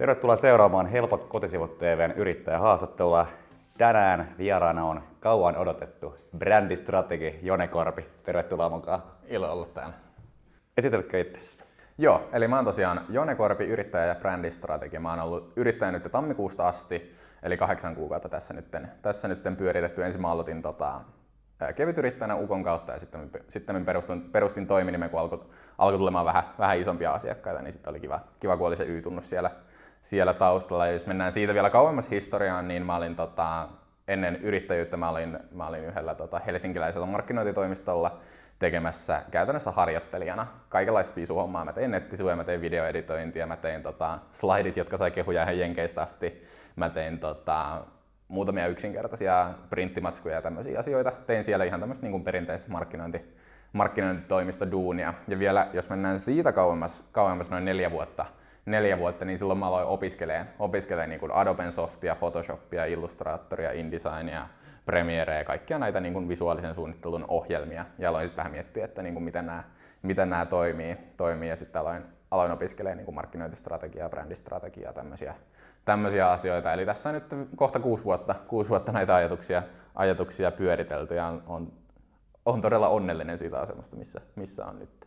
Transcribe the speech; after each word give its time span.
Tervetuloa 0.00 0.36
seuraamaan 0.36 0.86
Helpot 0.86 1.24
kotisivut 1.24 1.78
TVn 1.78 2.12
yrittäjähaastattelua. 2.16 3.26
Tänään 3.78 4.34
vieraana 4.38 4.84
on 4.84 5.02
kauan 5.20 5.56
odotettu 5.56 6.14
brändistrategi 6.38 7.38
Jone 7.42 7.68
Korpi. 7.68 8.06
Tervetuloa 8.24 8.68
mukaan. 8.68 9.02
Ilo 9.26 9.52
olla 9.52 9.66
täällä. 9.66 9.94
Esitelkö 10.76 11.20
itsesi? 11.20 11.62
Joo, 11.98 12.28
eli 12.32 12.48
mä 12.48 12.56
oon 12.56 12.64
tosiaan 12.64 13.00
Jone 13.08 13.34
Korpi, 13.34 13.64
yrittäjä 13.64 14.04
ja 14.04 14.14
brändistrategi. 14.14 14.98
Mä 14.98 15.10
oon 15.10 15.20
ollut 15.20 15.52
yrittäjä 15.56 15.92
nyt 15.92 16.12
tammikuusta 16.12 16.68
asti, 16.68 17.16
eli 17.42 17.56
kahdeksan 17.56 17.94
kuukautta 17.94 18.28
tässä 18.28 18.54
nyt, 18.54 18.76
tässä 19.02 19.28
nyt 19.28 19.42
pyöritetty. 19.58 20.04
Ensin 20.04 20.20
mä 20.20 20.30
aloitin 20.30 20.62
tota, 20.62 21.00
kevytyrittäjänä 21.76 22.36
Ukon 22.36 22.64
kautta 22.64 22.92
ja 22.92 23.00
sitten, 23.00 23.30
sitten 23.48 23.84
perustin, 23.84 24.20
perustin 24.20 24.66
toiminimen, 24.66 25.10
kun 25.10 25.20
alkoi, 25.20 25.44
alkoi 25.78 25.98
tulemaan 25.98 26.26
vähän, 26.26 26.44
vähän 26.58 26.78
isompia 26.78 27.12
asiakkaita, 27.12 27.62
niin 27.62 27.72
sitten 27.72 27.90
oli 27.90 28.00
kiva, 28.00 28.20
kiva 28.40 28.56
kun 28.56 28.66
oli 28.66 28.76
se 28.76 28.84
Y-tunnus 28.84 29.30
siellä, 29.30 29.50
siellä 30.02 30.34
taustalla. 30.34 30.86
Ja 30.86 30.92
jos 30.92 31.06
mennään 31.06 31.32
siitä 31.32 31.54
vielä 31.54 31.70
kauemmas 31.70 32.10
historiaan, 32.10 32.68
niin 32.68 32.86
mä 32.86 32.96
olin 32.96 33.16
tota, 33.16 33.68
ennen 34.08 34.36
yrittäjyyttä 34.36 34.96
mä 34.96 35.08
olin, 35.08 35.38
mä 35.52 35.66
olin 35.66 35.84
yhdellä 35.84 36.14
tota, 36.14 36.38
helsinkiläisellä 36.38 37.06
markkinointitoimistolla 37.06 38.20
tekemässä 38.58 39.22
käytännössä 39.30 39.70
harjoittelijana 39.70 40.46
kaikenlaista 40.68 41.16
visuhommaa. 41.16 41.64
Mä 41.64 41.72
tein 41.72 41.90
nettisivuja, 41.90 42.36
mä 42.36 42.44
tein 42.44 42.60
videoeditointia, 42.60 43.46
mä 43.46 43.56
tein 43.56 43.82
tota, 43.82 44.18
slaidit, 44.32 44.76
jotka 44.76 44.96
sai 44.96 45.10
kehuja 45.10 45.42
ihan 45.42 45.58
jenkeistä 45.58 46.02
asti. 46.02 46.46
Mä 46.76 46.90
tein 46.90 47.18
tota, 47.18 47.84
muutamia 48.28 48.66
yksinkertaisia 48.66 49.50
printtimatskuja 49.70 50.34
ja 50.34 50.42
tämmöisiä 50.42 50.78
asioita. 50.78 51.12
Tein 51.26 51.44
siellä 51.44 51.64
ihan 51.64 51.80
tämmöistä 51.80 52.06
niin 52.06 52.24
perinteistä 52.24 52.70
markkinointi, 52.70 53.36
markkinointitoimista 53.72 54.70
duunia. 54.70 55.14
Ja 55.28 55.38
vielä, 55.38 55.68
jos 55.72 55.90
mennään 55.90 56.20
siitä 56.20 56.52
kauemmas, 56.52 57.04
kauemmas 57.12 57.50
noin 57.50 57.64
neljä 57.64 57.90
vuotta, 57.90 58.26
neljä 58.66 58.98
vuotta, 58.98 59.24
niin 59.24 59.38
silloin 59.38 59.58
mä 59.58 59.66
aloin 59.66 59.86
opiskeleen, 59.86 60.46
opiskeleen 60.58 61.08
niin 61.08 61.20
kuin 61.20 61.32
Adobe 61.32 61.70
Softia, 61.70 62.14
Photoshopia, 62.14 62.84
Illustratoria, 62.84 63.72
InDesignia, 63.72 64.46
Premiere 64.86 65.38
ja 65.38 65.44
kaikkia 65.44 65.78
näitä 65.78 66.00
niin 66.00 66.12
kuin 66.12 66.28
visuaalisen 66.28 66.74
suunnittelun 66.74 67.24
ohjelmia. 67.28 67.84
Ja 67.98 68.08
aloin 68.08 68.26
sitten 68.26 68.36
vähän 68.36 68.52
miettiä, 68.52 68.84
että 68.84 69.02
niin 69.02 69.14
kuin 69.14 69.24
miten, 69.24 69.46
nämä, 69.46 69.64
miten 70.02 70.30
nämä 70.30 70.46
toimii, 70.46 70.96
toimii. 71.16 71.48
ja 71.48 71.56
sitten 71.56 71.80
aloin, 71.80 72.02
aloin 72.30 72.52
opiskelemaan 72.52 72.96
niin 72.96 73.04
kuin 73.04 73.14
markkinointistrategiaa, 73.14 74.08
brändistrategiaa, 74.08 74.92
tämmöisiä, 74.92 75.34
tämmöisiä 75.84 76.30
asioita. 76.30 76.72
Eli 76.72 76.86
tässä 76.86 77.08
on 77.08 77.14
nyt 77.14 77.48
kohta 77.56 77.80
kuusi 77.80 78.04
vuotta, 78.04 78.34
kuusi 78.48 78.70
vuotta 78.70 78.92
näitä 78.92 79.14
ajatuksia, 79.14 79.62
ajatuksia 79.94 80.50
pyöritelty 80.50 81.14
ja 81.14 81.26
on, 81.26 81.42
on, 81.46 81.72
on 82.46 82.60
todella 82.60 82.88
onnellinen 82.88 83.38
siitä 83.38 83.60
asemasta, 83.60 83.96
missä, 83.96 84.20
missä 84.36 84.66
on 84.66 84.78
nyt. 84.78 84.99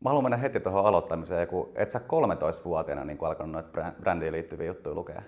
Mä 0.00 0.10
haluan 0.10 0.24
mennä 0.24 0.36
heti 0.36 0.60
tuohon 0.60 0.86
aloittamiseen, 0.86 1.48
kun 1.48 1.70
et 1.74 1.90
sä 1.90 1.98
13-vuotiaana 1.98 3.04
niin 3.04 3.18
alkanut 3.20 3.52
noita 3.52 3.92
brändiin 4.00 4.32
liittyviä 4.32 4.66
juttuja 4.66 4.94
lukea. 4.94 5.22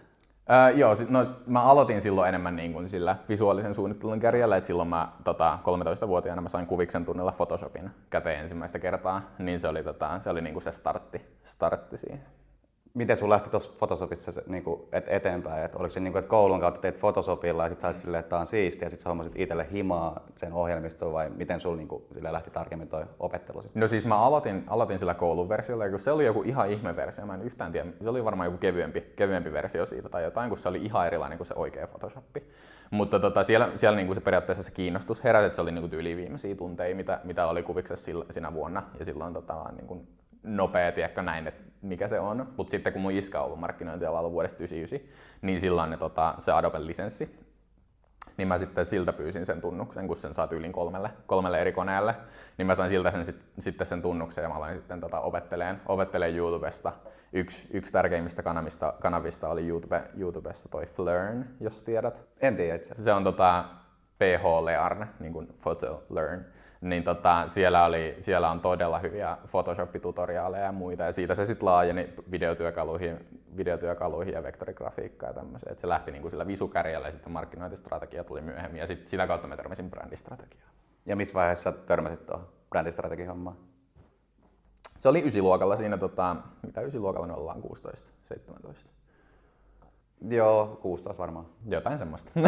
Öö, 0.51 0.71
joo, 0.71 0.95
no, 1.09 1.27
mä 1.47 1.63
aloitin 1.63 2.01
silloin 2.01 2.29
enemmän 2.29 2.57
niin 2.57 2.73
kuin 2.73 2.89
sillä 2.89 3.17
visuaalisen 3.29 3.75
suunnittelun 3.75 4.21
kärjellä, 4.21 4.57
että 4.57 4.67
silloin 4.67 4.89
mä 4.89 5.13
tota, 5.25 5.59
13-vuotiaana 6.05 6.43
mä 6.43 6.49
sain 6.49 6.67
kuviksen 6.67 7.05
tunnella 7.05 7.33
Photoshopin 7.33 7.91
käteen 8.11 8.41
ensimmäistä 8.41 8.79
kertaa, 8.79 9.21
niin 9.39 9.61
se 9.61 9.69
oli, 9.69 9.83
tota, 9.83 10.21
se, 10.21 10.31
oli 10.31 10.41
niin 10.41 10.53
kuin 10.53 10.63
se 10.63 10.71
startti, 10.71 11.21
startti 11.45 11.99
siihen 11.99 12.23
miten 12.95 13.17
sun 13.17 13.31
lähti 13.31 13.51
tuossa 13.51 13.73
Photoshopissa 13.79 14.43
niin 14.47 14.65
kuin, 14.65 14.83
et 14.93 15.05
eteenpäin? 15.09 15.65
Et 15.65 15.75
oliko 15.75 15.89
se 15.89 16.01
niin 16.01 16.13
kuin, 16.13 16.21
että 16.21 16.31
koulun 16.31 16.61
kautta 16.61 16.81
teit 16.81 16.99
Photoshopilla 16.99 17.63
ja 17.63 17.69
sitten 17.69 17.83
sait 17.83 17.99
silleen, 17.99 18.21
että 18.21 18.31
tämä 18.31 18.41
on 18.41 18.47
siistiä 18.47 18.87
ja 18.87 18.91
sitten 18.91 19.09
hommasit 19.09 19.33
itselle 19.37 19.67
himaa 19.73 20.21
sen 20.37 20.53
ohjelmistoon 20.53 21.13
vai 21.13 21.31
miten 21.31 21.61
sulla 21.61 21.77
niin 21.77 21.89
kuin, 21.89 22.03
lähti 22.21 22.51
tarkemmin 22.51 22.89
toi 22.89 23.05
opettelu? 23.21 23.63
Sit? 23.63 23.75
No 23.75 23.89
siis 23.89 24.07
mä 24.07 24.19
aloitin, 24.19 24.65
aloitin 24.67 24.99
sillä 24.99 25.15
koulun 25.15 25.49
versiolla, 25.49 25.89
kun 25.89 25.99
se 25.99 26.11
oli 26.11 26.27
joku 26.27 26.43
ihan 26.43 26.71
ihme 26.71 26.97
versio, 26.97 27.27
mä 27.27 27.35
en 27.35 27.43
yhtään 27.43 27.73
tiedä, 27.73 27.91
se 28.03 28.09
oli 28.09 28.25
varmaan 28.25 28.47
joku 28.47 28.59
kevyempi, 28.59 29.01
kevyempi 29.01 29.53
versio 29.53 29.87
siitä 29.87 30.09
tai 30.09 30.25
jotain, 30.25 30.49
kun 30.49 30.59
se 30.59 30.69
oli 30.69 30.79
ihan 30.83 31.07
erilainen 31.07 31.39
kuin 31.39 31.47
se 31.47 31.55
oikea 31.55 31.87
Photoshop. 31.87 32.25
Mutta 32.91 33.21
tota, 33.21 33.43
siellä, 33.43 33.73
siellä 33.77 33.97
niin 33.97 34.07
kuin 34.07 34.15
se 34.15 34.21
periaatteessa 34.21 34.63
se 34.63 34.73
kiinnostus 34.73 35.25
heräsi, 35.25 35.47
että 35.47 35.57
se 35.57 35.63
oli 35.63 35.73
niin 35.73 35.89
kuin 35.89 36.01
yli 36.01 36.17
viimeisiä 36.17 36.55
tunteja, 36.55 36.97
mitä, 36.97 37.21
mitä 37.25 37.47
oli 37.47 37.63
kuviksessa 37.63 38.05
sillä, 38.05 38.25
sinä 38.31 38.53
vuonna. 38.53 38.83
Ja 38.99 39.05
silloin 39.05 39.35
tota, 39.35 39.73
niin 39.77 39.87
kuin 39.87 40.09
nopea, 40.43 40.93
tiedätkö 40.93 41.23
näin, 41.23 41.47
että 41.47 41.73
mikä 41.83 42.09
se 42.09 42.21
on. 42.21 42.53
Mutta 42.57 42.71
sitten 42.71 42.93
kun 42.93 43.03
mun 43.03 43.13
iskä 43.13 43.41
on 43.41 43.47
ollut 43.47 43.61
markkinointialalla 43.61 44.31
vuodesta 44.31 44.57
99, 44.57 45.15
niin 45.43 45.61
silloin 45.61 45.91
ne, 45.91 45.97
tota, 45.97 46.35
se 46.39 46.53
Adobe 46.53 46.87
lisenssi, 46.87 47.43
niin 48.37 48.49
mä 48.49 48.59
sitten 48.59 48.87
siltä 48.87 49.13
pyysin 49.13 49.47
sen 49.47 49.61
tunnuksen, 49.61 50.07
kun 50.07 50.17
sen 50.17 50.35
saa 50.35 50.49
yli 50.51 50.69
kolmelle, 50.69 51.11
kolmelle 51.27 51.61
eri 51.61 51.73
koneelle, 51.73 52.15
niin 52.59 52.67
mä 52.67 52.75
sain 52.75 52.91
siltä 52.91 53.11
sen, 53.11 53.25
sit, 53.25 53.43
sitten 53.59 53.87
sen 53.87 54.03
tunnuksen 54.03 54.43
ja 54.43 54.49
mä 54.49 54.55
aloin 54.55 54.77
sitten 54.77 55.01
tota, 55.01 55.21
opetteleen, 55.21 55.81
opetteleen 55.87 56.37
YouTubesta. 56.37 56.93
Yksi, 57.33 57.69
yksi 57.73 57.93
tärkeimmistä 57.93 58.43
kanavista, 58.43 58.95
kanavista 59.01 59.49
oli 59.49 59.69
YouTube, 59.69 60.03
YouTubessa 60.17 60.69
toi 60.69 60.87
Flern, 60.87 61.45
jos 61.61 61.83
tiedät. 61.83 62.23
En 62.41 62.57
tiedä 62.57 62.75
itse 62.75 62.95
Se 62.95 63.13
on 63.13 63.25
tota, 63.25 63.65
PH 64.19 64.65
Learn, 64.65 65.07
niin 65.21 65.33
kuin 65.33 65.49
Photo 65.63 66.05
Learn 66.11 66.45
niin 66.83 67.05
tota, 67.05 67.49
siellä, 67.49 67.85
oli, 67.85 68.17
siellä 68.21 68.51
on 68.51 68.61
todella 68.61 68.99
hyviä 68.99 69.37
Photoshop-tutoriaaleja 69.51 70.65
ja 70.65 70.73
muita, 70.73 71.03
ja 71.03 71.13
siitä 71.13 71.35
se 71.35 71.45
sitten 71.45 71.67
laajeni 71.67 72.15
videotyökaluihin, 72.31 73.41
videotyökaluihin 73.57 74.35
ja 74.35 74.43
vektorigrafiikkaan 74.43 75.31
ja 75.31 75.35
tämmöiseen. 75.35 75.79
se 75.79 75.89
lähti 75.89 76.11
niinku 76.11 76.31
sillä 76.31 76.47
visukärjellä 76.47 77.09
ja 77.09 77.13
sitten 77.13 77.33
markkinointistrategia 77.33 78.25
tuli 78.25 78.41
myöhemmin, 78.41 78.81
ja 78.81 78.87
sit, 78.87 79.09
sitä 79.09 79.27
kautta 79.27 79.49
mä 79.49 79.57
törmäsin 79.57 79.91
brändistrategiaan. 79.91 80.73
Ja 81.07 81.17
missä 81.17 81.35
vaiheessa 81.35 81.73
törmäsit 81.73 82.27
tuohon 82.27 82.49
brändistrategian 82.71 83.29
hommaan? 83.29 83.57
Se 84.99 85.09
oli 85.09 85.27
ysiluokalla 85.27 85.77
siinä, 85.77 85.99
tota, 85.99 86.37
mitä 86.63 86.81
ysiluokalla 86.81 87.27
me 87.27 87.33
ollaan, 87.33 87.63
16, 87.63 88.11
17. 88.25 88.91
Joo, 90.29 90.79
16 90.83 91.23
varmaan. 91.23 91.47
Jotain 91.69 91.99
semmoista. 91.99 92.33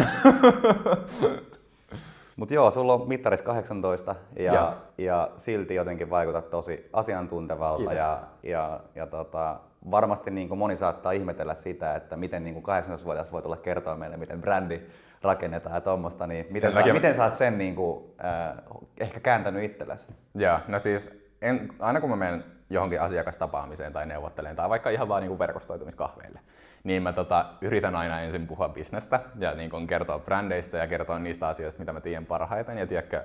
Mutta 2.35 2.53
joo, 2.53 2.71
sulla 2.71 2.93
on 2.93 3.07
mittaris 3.07 3.41
18 3.41 4.15
ja, 4.35 4.53
ja. 4.53 4.77
ja 4.97 5.29
silti 5.35 5.75
jotenkin 5.75 6.09
vaikutat 6.09 6.49
tosi 6.49 6.89
asiantuntevalta 6.93 7.77
Kiitos. 7.77 7.97
ja, 7.97 8.23
ja, 8.43 8.79
ja 8.95 9.07
tota, 9.07 9.59
varmasti 9.91 10.31
niin 10.31 10.47
kuin 10.49 10.57
moni 10.57 10.75
saattaa 10.75 11.11
ihmetellä 11.11 11.53
sitä, 11.53 11.95
että 11.95 12.15
miten 12.15 12.43
niin 12.43 12.53
kuin 12.53 12.65
18-vuotias 12.65 13.31
voi 13.31 13.41
tulla 13.41 13.57
kertoa 13.57 13.95
meille, 13.95 14.17
miten 14.17 14.41
brändi 14.41 14.81
rakennetaan 15.21 15.75
ja 15.75 15.81
tuommoista, 15.81 16.27
niin 16.27 16.45
miten, 16.49 16.73
sä, 16.73 16.93
miten 16.93 17.15
sä 17.15 17.23
oot 17.23 17.35
sen 17.35 17.57
niin 17.57 17.75
kuin, 17.75 18.03
äh, 18.25 18.57
ehkä 18.99 19.19
kääntänyt 19.19 19.63
itsellesi? 19.63 20.07
Joo, 20.35 20.59
no 20.67 20.79
siis 20.79 21.25
en, 21.41 21.69
aina 21.79 22.01
kun 22.01 22.09
mä 22.09 22.15
menen 22.15 22.43
johonkin 22.69 23.01
asiakastapaamiseen 23.01 23.93
tai 23.93 24.05
neuvottelen 24.05 24.55
tai 24.55 24.69
vaikka 24.69 24.89
ihan 24.89 25.07
vaan 25.07 25.21
niin 25.21 25.29
kuin 25.29 25.39
verkostoitumiskahveille, 25.39 26.39
niin 26.83 27.03
mä 27.03 27.13
tota, 27.13 27.45
yritän 27.61 27.95
aina 27.95 28.21
ensin 28.21 28.47
puhua 28.47 28.69
bisnestä 28.69 29.19
ja 29.39 29.55
niin 29.55 29.69
kun 29.69 29.87
kertoa 29.87 30.19
brändeistä 30.19 30.77
ja 30.77 30.87
kertoa 30.87 31.19
niistä 31.19 31.47
asioista, 31.47 31.79
mitä 31.79 31.93
mä 31.93 32.01
tiedän 32.01 32.25
parhaiten. 32.25 32.77
Ja 32.77 32.87
tiedätkö, 32.87 33.23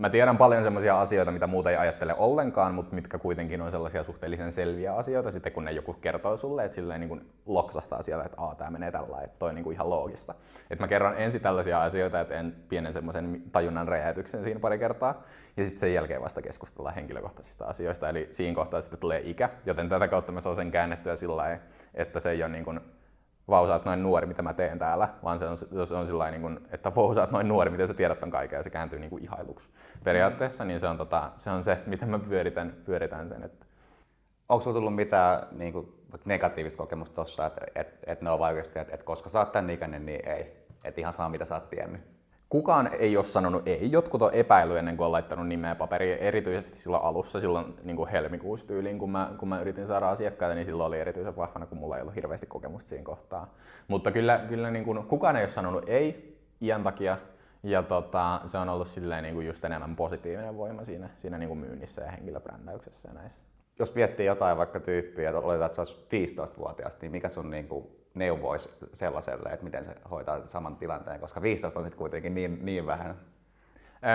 mä 0.00 0.10
tiedän 0.10 0.38
paljon 0.38 0.62
sellaisia 0.62 1.00
asioita, 1.00 1.30
mitä 1.30 1.46
muuta 1.46 1.70
ei 1.70 1.76
ajattele 1.76 2.14
ollenkaan, 2.14 2.74
mutta 2.74 2.94
mitkä 2.94 3.18
kuitenkin 3.18 3.62
on 3.62 3.70
sellaisia 3.70 4.04
suhteellisen 4.04 4.52
selviä 4.52 4.94
asioita, 4.94 5.30
sitten 5.30 5.52
kun 5.52 5.64
ne 5.64 5.72
joku 5.72 5.92
kertoo 5.92 6.36
sulle, 6.36 6.64
että 6.64 6.74
silleen 6.74 7.00
niin 7.00 7.08
kuin 7.08 7.30
loksahtaa 7.46 8.02
siellä, 8.02 8.24
että 8.24 8.36
tämä 8.58 8.70
menee 8.70 8.92
tällä 8.92 9.20
että 9.20 9.38
toi 9.38 9.54
niin 9.54 9.64
kuin 9.64 9.74
ihan 9.74 9.90
loogista. 9.90 10.34
Että 10.70 10.84
mä 10.84 10.88
kerron 10.88 11.16
ensin 11.16 11.40
tällaisia 11.40 11.82
asioita, 11.82 12.20
että 12.20 12.34
en 12.34 12.56
pienen 12.68 12.92
semmoisen 12.92 13.42
tajunnan 13.52 13.88
räjäytyksen 13.88 14.44
siinä 14.44 14.60
pari 14.60 14.78
kertaa, 14.78 15.22
ja 15.56 15.64
sitten 15.64 15.80
sen 15.80 15.94
jälkeen 15.94 16.22
vasta 16.22 16.42
keskustellaan 16.42 16.94
henkilökohtaisista 16.94 17.64
asioista, 17.64 18.08
eli 18.08 18.28
siinä 18.30 18.54
kohtaa 18.54 18.80
sitten 18.80 19.00
tulee 19.00 19.20
ikä, 19.24 19.50
joten 19.66 19.88
tätä 19.88 20.08
kautta 20.08 20.32
mä 20.32 20.40
saan 20.40 20.56
sen 20.56 20.70
käännettyä 20.70 21.16
sillä 21.16 21.58
että 21.94 22.20
se 22.20 22.30
ei 22.30 22.42
ole 22.42 22.52
niin 22.52 22.64
kuin 22.64 22.80
vau, 23.50 23.66
sä 23.66 23.72
oot 23.72 23.84
noin 23.84 24.02
nuori, 24.02 24.26
mitä 24.26 24.42
mä 24.42 24.54
teen 24.54 24.78
täällä, 24.78 25.08
vaan 25.22 25.38
se 25.38 25.44
on, 25.44 25.58
se 25.58 25.94
on 25.94 26.06
sillä 26.06 26.30
niin 26.30 26.60
että 26.70 26.94
vau, 26.94 27.14
sä 27.14 27.20
oot 27.20 27.30
noin 27.30 27.48
nuori, 27.48 27.70
miten 27.70 27.88
sä 27.88 27.94
tiedät 27.94 28.20
ton 28.20 28.30
kaiken, 28.30 28.56
ja 28.56 28.62
se 28.62 28.70
kääntyy 28.70 28.98
niin 28.98 29.10
kuin 29.10 29.22
ihailuksi. 29.22 29.68
Periaatteessa 30.04 30.64
niin 30.64 30.80
se 30.80 30.88
on, 30.88 30.96
tota, 30.96 31.30
se, 31.36 31.50
on 31.50 31.62
se, 31.62 31.78
miten 31.86 32.08
mä 32.08 32.18
pyöritän, 32.18 32.76
pyöritän 32.84 33.28
sen. 33.28 33.42
Että... 33.42 33.66
Onko 34.48 34.60
sulla 34.60 34.76
tullut 34.76 34.94
mitään 34.94 35.46
niin 35.52 35.72
kuin, 35.72 35.92
negatiivista 36.24 36.78
kokemusta 36.78 37.14
tuossa, 37.14 37.46
että 37.46 37.60
et, 37.74 37.98
et 38.06 38.22
ne 38.22 38.30
on 38.30 38.40
oikeasti, 38.40 38.78
että 38.78 38.94
et 38.94 39.02
koska 39.02 39.28
sä 39.28 39.38
oot 39.38 39.52
tän 39.52 39.70
ikäinen, 39.70 40.06
niin 40.06 40.28
ei. 40.28 40.56
Että 40.84 41.00
ihan 41.00 41.12
saa 41.12 41.28
mitä 41.28 41.44
sä 41.44 41.54
oot 41.54 41.70
tiennyt. 41.70 42.19
Kukaan 42.50 42.90
ei 42.98 43.16
ole 43.16 43.24
sanonut 43.24 43.68
ei. 43.68 43.92
Jotkut 43.92 44.22
on 44.22 44.34
epäily 44.34 44.78
ennen 44.78 44.96
kuin 44.96 45.04
on 45.04 45.12
laittanut 45.12 45.48
nimeä 45.48 45.74
paperiin, 45.74 46.18
erityisesti 46.18 46.78
silloin 46.78 47.02
alussa, 47.02 47.40
silloin 47.40 47.74
niin 47.82 47.96
kuin 47.96 48.08
helmikuussa 48.08 48.66
tyyliin, 48.66 48.98
kun 48.98 49.10
mä, 49.10 49.30
kun 49.38 49.48
mä 49.48 49.60
yritin 49.60 49.86
saada 49.86 50.10
asiakkaita, 50.10 50.54
niin 50.54 50.64
silloin 50.64 50.86
oli 50.88 50.98
erityisen 50.98 51.36
vahvana, 51.36 51.66
kun 51.66 51.78
mulla 51.78 51.96
ei 51.96 52.02
ollut 52.02 52.14
hirveästi 52.14 52.46
kokemusta 52.46 52.88
siinä 52.88 53.04
kohtaa. 53.04 53.54
Mutta 53.88 54.10
kyllä, 54.10 54.44
kyllä 54.48 54.70
niin 54.70 54.84
kuin, 54.84 55.04
kukaan 55.04 55.36
ei 55.36 55.42
ole 55.42 55.48
sanonut 55.48 55.84
ei 55.86 56.38
iän 56.60 56.82
takia, 56.82 57.16
ja 57.62 57.82
tota, 57.82 58.40
se 58.46 58.58
on 58.58 58.68
ollut 58.68 58.88
silleen 58.88 59.22
niin 59.22 59.34
kuin 59.34 59.46
just 59.46 59.64
enemmän 59.64 59.96
positiivinen 59.96 60.56
voima 60.56 60.84
siinä, 60.84 61.10
siinä 61.18 61.38
niin 61.38 61.48
kuin 61.48 61.60
myynnissä 61.60 62.02
ja 62.02 62.10
henkilöbrändäyksessä 62.10 63.08
ja 63.08 63.14
näissä. 63.14 63.46
Jos 63.78 63.94
miettii 63.94 64.26
jotain 64.26 64.56
vaikka 64.56 64.80
tyyppiä, 64.80 65.28
että 65.30 65.40
oletetaan, 65.40 65.70
että 65.70 65.80
olisi 65.80 66.36
15-vuotias, 66.36 67.00
niin 67.00 67.12
mikä 67.12 67.28
sun 67.28 67.50
niin 67.50 67.68
kuin 67.68 67.86
neuvoisi 68.14 68.68
sellaiselle, 68.92 69.48
että 69.48 69.64
miten 69.64 69.84
se 69.84 69.94
hoitaa 70.10 70.44
saman 70.44 70.76
tilanteen, 70.76 71.20
koska 71.20 71.42
15 71.42 71.78
on 71.78 71.84
sitten 71.84 71.98
kuitenkin 71.98 72.34
niin, 72.34 72.58
niin 72.62 72.86
vähän. 72.86 73.16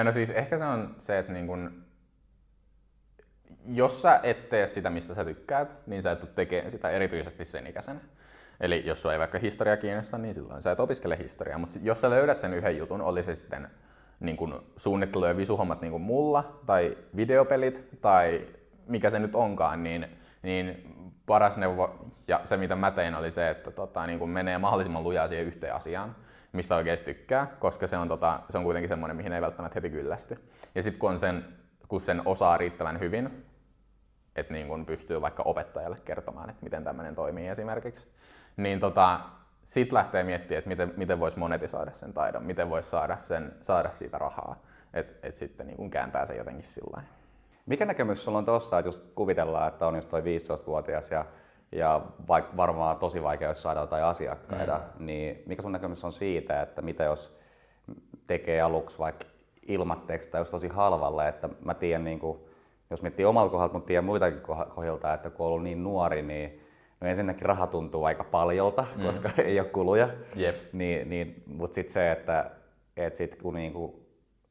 No 0.04 0.12
siis 0.12 0.30
ehkä 0.30 0.58
se 0.58 0.66
on 0.66 0.96
se, 1.00 1.20
että 1.20 1.34
niin 1.34 1.48
kun, 1.48 1.84
jos 3.68 4.02
sä 4.02 4.20
et 4.24 4.50
tee 4.50 4.68
sitä, 4.68 4.90
mistä 4.90 5.14
sä 5.14 5.26
tykkäät, 5.26 5.76
niin 5.88 6.02
sä 6.02 6.12
et 6.12 6.20
tule 6.20 6.32
tekemään 6.36 6.72
sitä 6.72 6.90
erityisesti 6.90 7.46
sen 7.46 7.68
ikäisenä. 7.68 8.00
Eli 8.60 8.84
jos 8.86 9.02
sua 9.02 9.14
ei 9.14 9.20
vaikka 9.20 9.40
historia 9.40 9.78
kiinnosta, 9.78 10.18
niin 10.18 10.34
silloin 10.34 10.62
sä 10.62 10.72
et 10.72 10.80
opiskele 10.80 11.18
historiaa. 11.18 11.58
Mutta 11.58 11.80
jos 11.82 12.02
sä 12.02 12.10
löydät 12.10 12.40
sen 12.40 12.54
yhden 12.54 12.78
jutun, 12.78 13.02
oli 13.02 13.24
se 13.24 13.36
sitten 13.36 13.68
niin 14.20 14.38
kuin 14.38 14.54
suunnittelu- 14.78 15.26
ja 15.26 15.38
visuhommat 15.38 15.82
niin 15.82 15.92
kuin 15.92 16.04
mulla, 16.04 16.62
tai 16.66 16.98
videopelit, 17.16 17.88
tai 18.02 18.48
mikä 18.88 19.10
se 19.10 19.20
nyt 19.20 19.36
onkaan, 19.36 19.84
niin, 19.84 20.08
niin 20.42 20.96
paras 21.26 21.58
neuvo, 21.58 22.06
ja 22.28 22.42
se 22.46 22.58
mitä 22.58 22.76
mä 22.76 22.92
tein, 22.92 23.16
oli 23.16 23.32
se, 23.32 23.50
että 23.50 23.72
tota, 23.72 24.08
niin 24.08 24.20
kuin 24.20 24.32
menee 24.32 24.58
mahdollisimman 24.58 25.04
lujaa 25.04 25.28
siihen 25.28 25.46
yhteen 25.46 25.76
asiaan, 25.76 26.16
mistä 26.52 26.76
oikeasti 26.76 27.14
tykkää, 27.14 27.48
koska 27.60 27.88
se 27.88 27.98
on, 27.98 28.08
tota, 28.08 28.40
se 28.50 28.58
on 28.58 28.64
kuitenkin 28.64 28.90
semmoinen, 28.90 29.18
mihin 29.18 29.34
ei 29.34 29.42
välttämättä 29.42 29.78
heti 29.78 29.90
kyllästy. 29.90 30.50
Ja 30.76 30.84
sitten 30.84 31.00
kun, 31.00 31.20
sen, 31.20 31.46
kun 31.88 32.02
sen 32.02 32.22
osaa 32.26 32.58
riittävän 32.58 33.00
hyvin, 33.00 33.46
että 34.36 34.54
niin 34.54 34.68
kun 34.68 34.86
pystyy 34.86 35.22
vaikka 35.22 35.44
opettajalle 35.44 35.98
kertomaan, 36.06 36.50
että 36.50 36.64
miten 36.64 36.84
tämmöinen 36.84 37.16
toimii 37.16 37.48
esimerkiksi, 37.48 38.08
niin 38.58 38.80
tota, 38.80 39.20
sitten 39.66 39.94
lähtee 39.94 40.24
miettimään, 40.24 40.58
että 40.58 40.70
miten, 40.70 40.94
miten 40.98 41.20
voisi 41.20 41.40
monetisoida 41.40 41.92
sen 41.94 42.14
taidon, 42.14 42.44
miten 42.44 42.70
voisi 42.70 42.90
saada, 42.90 43.18
sen, 43.18 43.54
saada 43.62 43.90
siitä 43.94 44.18
rahaa, 44.18 44.56
että 44.94 45.28
et 45.28 45.36
sitten 45.36 45.68
niin 45.68 45.78
kun 45.78 45.90
kääntää 45.90 46.26
se 46.26 46.36
jotenkin 46.36 46.64
sillä 46.64 47.02
Mikä 47.66 47.86
näkemys 47.86 48.24
sulla 48.24 48.38
on 48.38 48.46
tuossa, 48.46 48.80
että 48.80 48.88
just 48.88 49.04
kuvitellaan, 49.16 49.68
että 49.68 49.88
on 49.88 49.96
just 49.96 50.10
toi 50.10 50.22
15-vuotias 50.22 51.12
ja, 51.12 51.26
ja 51.72 52.02
vaikka 52.28 52.58
varmaan 52.58 52.98
tosi 52.98 53.24
vaikea, 53.24 53.50
jos 53.50 53.62
saada 53.62 53.80
jotain 53.80 54.04
asiakkaita, 54.04 54.82
mm. 55.00 55.06
niin 55.06 55.44
mikä 55.46 55.62
sun 55.62 55.72
näkemys 55.72 56.04
on 56.04 56.14
siitä, 56.14 56.62
että 56.62 56.82
mitä 56.82 57.04
jos 57.04 57.38
tekee 58.28 58.62
aluksi 58.62 59.00
vaikka 59.00 59.26
ilmatteeksi 59.68 60.30
tai 60.30 60.42
jos 60.42 60.50
tosi 60.50 60.68
halvalle, 60.68 61.28
että 61.28 61.50
mä 61.66 61.74
tiedän 61.74 62.04
niin 62.04 62.20
kuin, 62.20 62.40
jos 62.90 63.02
miettii 63.02 63.26
omalta 63.26 63.52
kohdalta, 63.52 63.74
mutta 63.74 63.88
tiedän 63.88 64.06
muitakin 64.06 64.42
kohdilta, 64.76 65.14
että 65.14 65.30
kun 65.30 65.46
on 65.46 65.52
ollut 65.52 65.64
niin 65.64 65.84
nuori, 65.84 66.22
niin 66.22 66.62
no 67.02 67.08
ensinnäkin 67.08 67.46
raha 67.46 67.68
tuntuu 67.68 68.04
aika 68.04 68.24
paljolta, 68.24 68.86
mm. 68.96 69.04
koska 69.04 69.30
ei 69.46 69.60
ole 69.60 69.68
kuluja. 69.68 70.10
Yep. 70.40 70.56
Niin, 70.74 71.10
niin, 71.10 71.44
mutta 71.48 71.76
sitten 71.76 71.94
se, 71.94 72.12
että 72.12 72.52
et 72.98 73.16
sit 73.16 73.36
kun 73.36 73.54
niinku, 73.54 74.05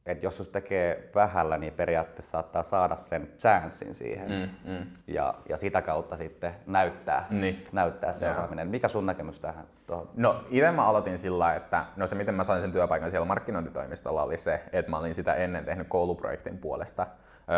et 0.06 0.22
jos 0.22 0.36
se 0.36 0.50
tekee 0.50 1.10
vähällä, 1.14 1.58
niin 1.58 1.72
periaatteessa 1.72 2.30
saattaa 2.30 2.62
saada 2.62 2.96
sen 2.96 3.28
chanssin 3.38 3.94
siihen. 3.94 4.30
Mm, 4.30 4.72
mm. 4.72 4.86
Ja, 5.06 5.34
ja 5.48 5.56
sitä 5.56 5.82
kautta 5.82 6.16
sitten 6.16 6.54
näyttää, 6.66 7.26
niin. 7.30 7.66
näyttää 7.72 8.12
se 8.12 8.26
Jaa. 8.26 8.34
osaaminen. 8.34 8.68
Mikä 8.68 8.88
sun 8.88 9.06
näkemys 9.06 9.40
tähän? 9.40 9.66
Tuohon? 9.86 10.10
No 10.16 10.44
itse 10.50 10.70
mä 10.70 10.84
aloitin 10.84 11.18
sillä 11.18 11.54
että 11.54 11.84
no 11.96 12.06
se 12.06 12.14
miten 12.14 12.34
mä 12.34 12.44
sain 12.44 12.60
sen 12.60 12.72
työpaikan 12.72 13.10
siellä 13.10 13.26
markkinointitoimistolla 13.26 14.22
oli 14.22 14.38
se, 14.38 14.62
että 14.72 14.90
mä 14.90 14.98
olin 14.98 15.14
sitä 15.14 15.34
ennen 15.34 15.64
tehnyt 15.64 15.88
kouluprojektin 15.88 16.58
puolesta 16.58 17.06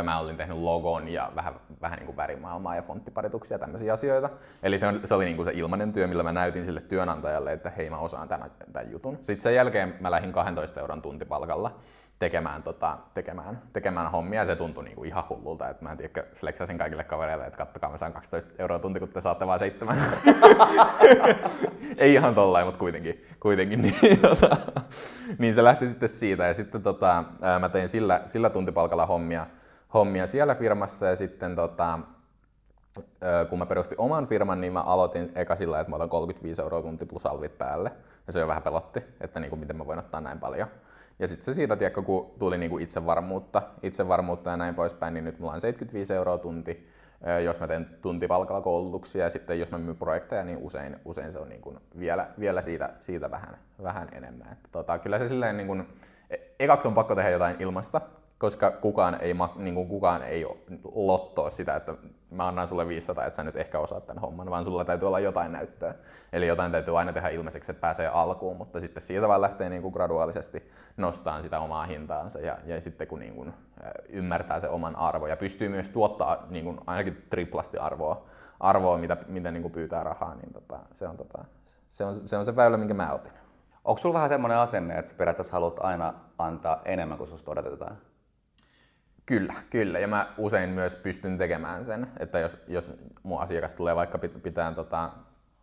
Mä 0.04 0.18
olin 0.18 0.36
tehnyt 0.36 0.58
logon 0.58 1.08
ja 1.08 1.32
vähän, 1.34 1.54
vähän 1.80 1.98
niin 1.98 2.06
kuin 2.06 2.16
värimaailmaa 2.16 2.76
ja 2.76 2.82
fonttiparituksia 2.82 3.54
ja 3.54 3.58
tämmöisiä 3.58 3.92
asioita. 3.92 4.30
Eli 4.62 4.78
se, 4.78 4.86
on, 4.86 5.00
se 5.04 5.14
oli 5.14 5.24
niin 5.24 5.36
kuin 5.36 5.46
se 5.46 5.52
ilmainen 5.54 5.92
työ, 5.92 6.06
millä 6.06 6.22
mä 6.22 6.32
näytin 6.32 6.64
sille 6.64 6.80
työnantajalle, 6.80 7.52
että 7.52 7.70
hei 7.70 7.90
mä 7.90 7.98
osaan 7.98 8.28
tämän, 8.28 8.50
tämän 8.72 8.90
jutun. 8.90 9.18
Sitten 9.22 9.42
sen 9.42 9.54
jälkeen 9.54 9.94
mä 10.00 10.10
lähdin 10.10 10.32
12 10.32 10.80
euron 10.80 11.02
tuntipalkalla 11.02 11.78
tekemään, 12.18 12.62
tota, 12.62 12.98
tekemään, 13.14 13.62
tekemään 13.72 14.10
hommia 14.10 14.40
ja 14.40 14.46
se 14.46 14.56
tuntui 14.56 14.84
niinku 14.84 15.04
ihan 15.04 15.24
hullulta, 15.28 15.68
että 15.68 15.84
mä 15.84 15.90
en 15.90 15.96
tiedä, 15.96 16.24
flexasin 16.34 16.78
kaikille 16.78 17.04
kavereille, 17.04 17.46
että 17.46 17.56
kattokaa 17.56 17.90
mä 17.90 17.96
saan 17.96 18.12
12 18.12 18.50
euroa 18.58 18.78
tunti, 18.78 19.00
kun 19.00 19.08
te 19.08 19.20
saatte 19.20 19.46
vain 19.46 19.58
seitsemän. 19.58 19.96
Ei 21.96 22.14
ihan 22.14 22.34
tollain, 22.34 22.66
mutta 22.66 22.78
kuitenkin, 22.78 23.26
kuitenkin 23.40 23.82
niin, 23.82 24.20
tota, 24.28 24.56
niin, 25.38 25.54
se 25.54 25.64
lähti 25.64 25.88
sitten 25.88 26.08
siitä 26.08 26.46
ja 26.46 26.54
sitten 26.54 26.82
tota, 26.82 27.24
mä 27.60 27.68
tein 27.68 27.88
sillä, 27.88 28.22
sillä 28.26 28.50
tuntipalkalla 28.50 29.06
hommia, 29.06 29.46
hommia 29.94 30.26
siellä 30.26 30.54
firmassa 30.54 31.06
ja 31.06 31.16
sitten 31.16 31.56
tota, 31.56 31.98
kun 33.48 33.58
mä 33.58 33.66
perustin 33.66 34.00
oman 34.00 34.26
firman, 34.26 34.60
niin 34.60 34.72
mä 34.72 34.82
aloitin 34.82 35.32
eka 35.34 35.56
sillä, 35.56 35.80
että 35.80 35.90
mä 35.90 35.96
otan 35.96 36.08
35 36.08 36.62
euroa 36.62 36.82
tunti 36.82 37.06
plus 37.06 37.26
alvit 37.26 37.58
päälle. 37.58 37.92
Ja 38.26 38.32
se 38.32 38.40
jo 38.40 38.46
vähän 38.46 38.62
pelotti, 38.62 39.04
että 39.20 39.40
niin 39.40 39.50
kuin, 39.50 39.60
miten 39.60 39.76
mä 39.76 39.86
voin 39.86 39.98
ottaa 39.98 40.20
näin 40.20 40.40
paljon. 40.40 40.68
Ja 41.18 41.28
sitten 41.28 41.44
se 41.44 41.54
siitä, 41.54 41.76
tiedätkö, 41.76 42.02
kun 42.02 42.34
tuli 42.38 42.58
niin 42.58 42.70
kuin 42.70 42.82
itsevarmuutta, 42.82 43.62
itsevarmuutta 43.82 44.50
ja 44.50 44.56
näin 44.56 44.74
poispäin, 44.74 45.14
niin 45.14 45.24
nyt 45.24 45.38
mulla 45.38 45.52
on 45.52 45.60
75 45.60 46.14
euroa 46.14 46.38
tunti, 46.38 46.88
jos 47.44 47.60
mä 47.60 47.66
teen 47.66 47.86
tuntipalkalla 48.02 48.60
koulutuksia 48.60 49.24
ja 49.24 49.30
sitten 49.30 49.60
jos 49.60 49.70
mä 49.70 49.78
myyn 49.78 49.96
projekteja, 49.96 50.44
niin 50.44 50.58
usein, 50.58 50.96
usein 51.04 51.32
se 51.32 51.38
on 51.38 51.48
niin 51.48 51.60
kuin 51.60 51.78
vielä, 51.98 52.28
vielä 52.40 52.62
siitä, 52.62 52.90
siitä 52.98 53.30
vähän, 53.30 53.58
vähän 53.82 54.08
enemmän. 54.12 54.52
Että 54.52 54.68
tota, 54.72 54.98
kyllä 54.98 55.18
se 55.18 55.28
silleen 55.28 55.56
niin 55.56 55.66
kuin, 55.66 55.88
e, 56.30 56.36
ekaksi 56.60 56.88
on 56.88 56.94
pakko 56.94 57.14
tehdä 57.14 57.30
jotain 57.30 57.56
ilmasta, 57.58 58.00
koska 58.38 58.70
kukaan 58.70 59.18
ei, 59.20 59.34
niin 59.56 59.74
kuin 59.74 59.88
kukaan 59.88 60.22
ei 60.22 60.46
lottoa 60.94 61.50
sitä, 61.50 61.76
että 61.76 61.94
mä 62.30 62.48
annan 62.48 62.68
sulle 62.68 62.88
500, 62.88 63.24
että 63.24 63.36
sä 63.36 63.42
nyt 63.42 63.56
ehkä 63.56 63.78
osaat 63.78 64.06
tämän 64.06 64.20
homman, 64.20 64.50
vaan 64.50 64.64
sulla 64.64 64.84
täytyy 64.84 65.08
olla 65.08 65.20
jotain 65.20 65.52
näyttöä. 65.52 65.94
Eli 66.32 66.46
jotain 66.46 66.72
täytyy 66.72 66.98
aina 66.98 67.12
tehdä 67.12 67.28
ilmeiseksi, 67.28 67.72
että 67.72 67.80
pääsee 67.80 68.06
alkuun, 68.06 68.56
mutta 68.56 68.80
sitten 68.80 69.02
siitä 69.02 69.28
vaan 69.28 69.40
lähtee 69.40 69.68
niin 69.68 69.82
kuin 69.82 69.92
graduaalisesti 69.92 70.70
nostamaan 70.96 71.42
sitä 71.42 71.60
omaa 71.60 71.84
hintaansa 71.84 72.40
ja, 72.40 72.58
ja 72.66 72.80
sitten 72.80 73.06
kun 73.06 73.20
niin 73.20 73.34
kuin 73.34 73.54
ymmärtää 74.08 74.60
se 74.60 74.68
oman 74.68 74.96
arvo 74.96 75.26
ja 75.26 75.36
pystyy 75.36 75.68
myös 75.68 75.90
tuottaa 75.90 76.46
niin 76.50 76.64
kuin 76.64 76.80
ainakin 76.86 77.26
triplasti 77.30 77.78
arvoa, 77.78 78.26
arvoa 78.60 78.98
mitä, 78.98 79.16
mitä 79.26 79.50
niin 79.50 79.62
kuin 79.62 79.72
pyytää 79.72 80.04
rahaa, 80.04 80.34
niin 80.34 80.52
tota, 80.52 80.78
se, 80.92 81.08
on, 81.08 81.16
tota, 81.16 81.44
se, 81.88 82.04
on, 82.04 82.14
se 82.14 82.36
on 82.36 82.44
se 82.44 82.56
väylä, 82.56 82.76
minkä 82.76 82.94
mä 82.94 83.12
otin. 83.12 83.32
Onko 83.84 83.98
sulla 83.98 84.14
vähän 84.14 84.28
semmoinen 84.28 84.58
asenne, 84.58 84.98
että 84.98 85.10
sä 85.10 85.16
periaatteessa 85.16 85.52
haluat 85.52 85.80
aina 85.80 86.14
antaa 86.38 86.82
enemmän 86.84 87.18
kuin 87.18 87.28
susta 87.28 87.50
odotetaan? 87.50 87.96
Kyllä, 89.26 89.54
kyllä. 89.70 89.98
Ja 89.98 90.08
mä 90.08 90.26
usein 90.38 90.70
myös 90.70 90.96
pystyn 90.96 91.38
tekemään 91.38 91.84
sen, 91.84 92.06
että 92.18 92.38
jos, 92.38 92.58
jos 92.68 92.92
mun 93.22 93.40
asiakas 93.40 93.74
tulee 93.74 93.96
vaikka 93.96 94.18
pitää, 94.18 94.72
tota, 94.72 95.10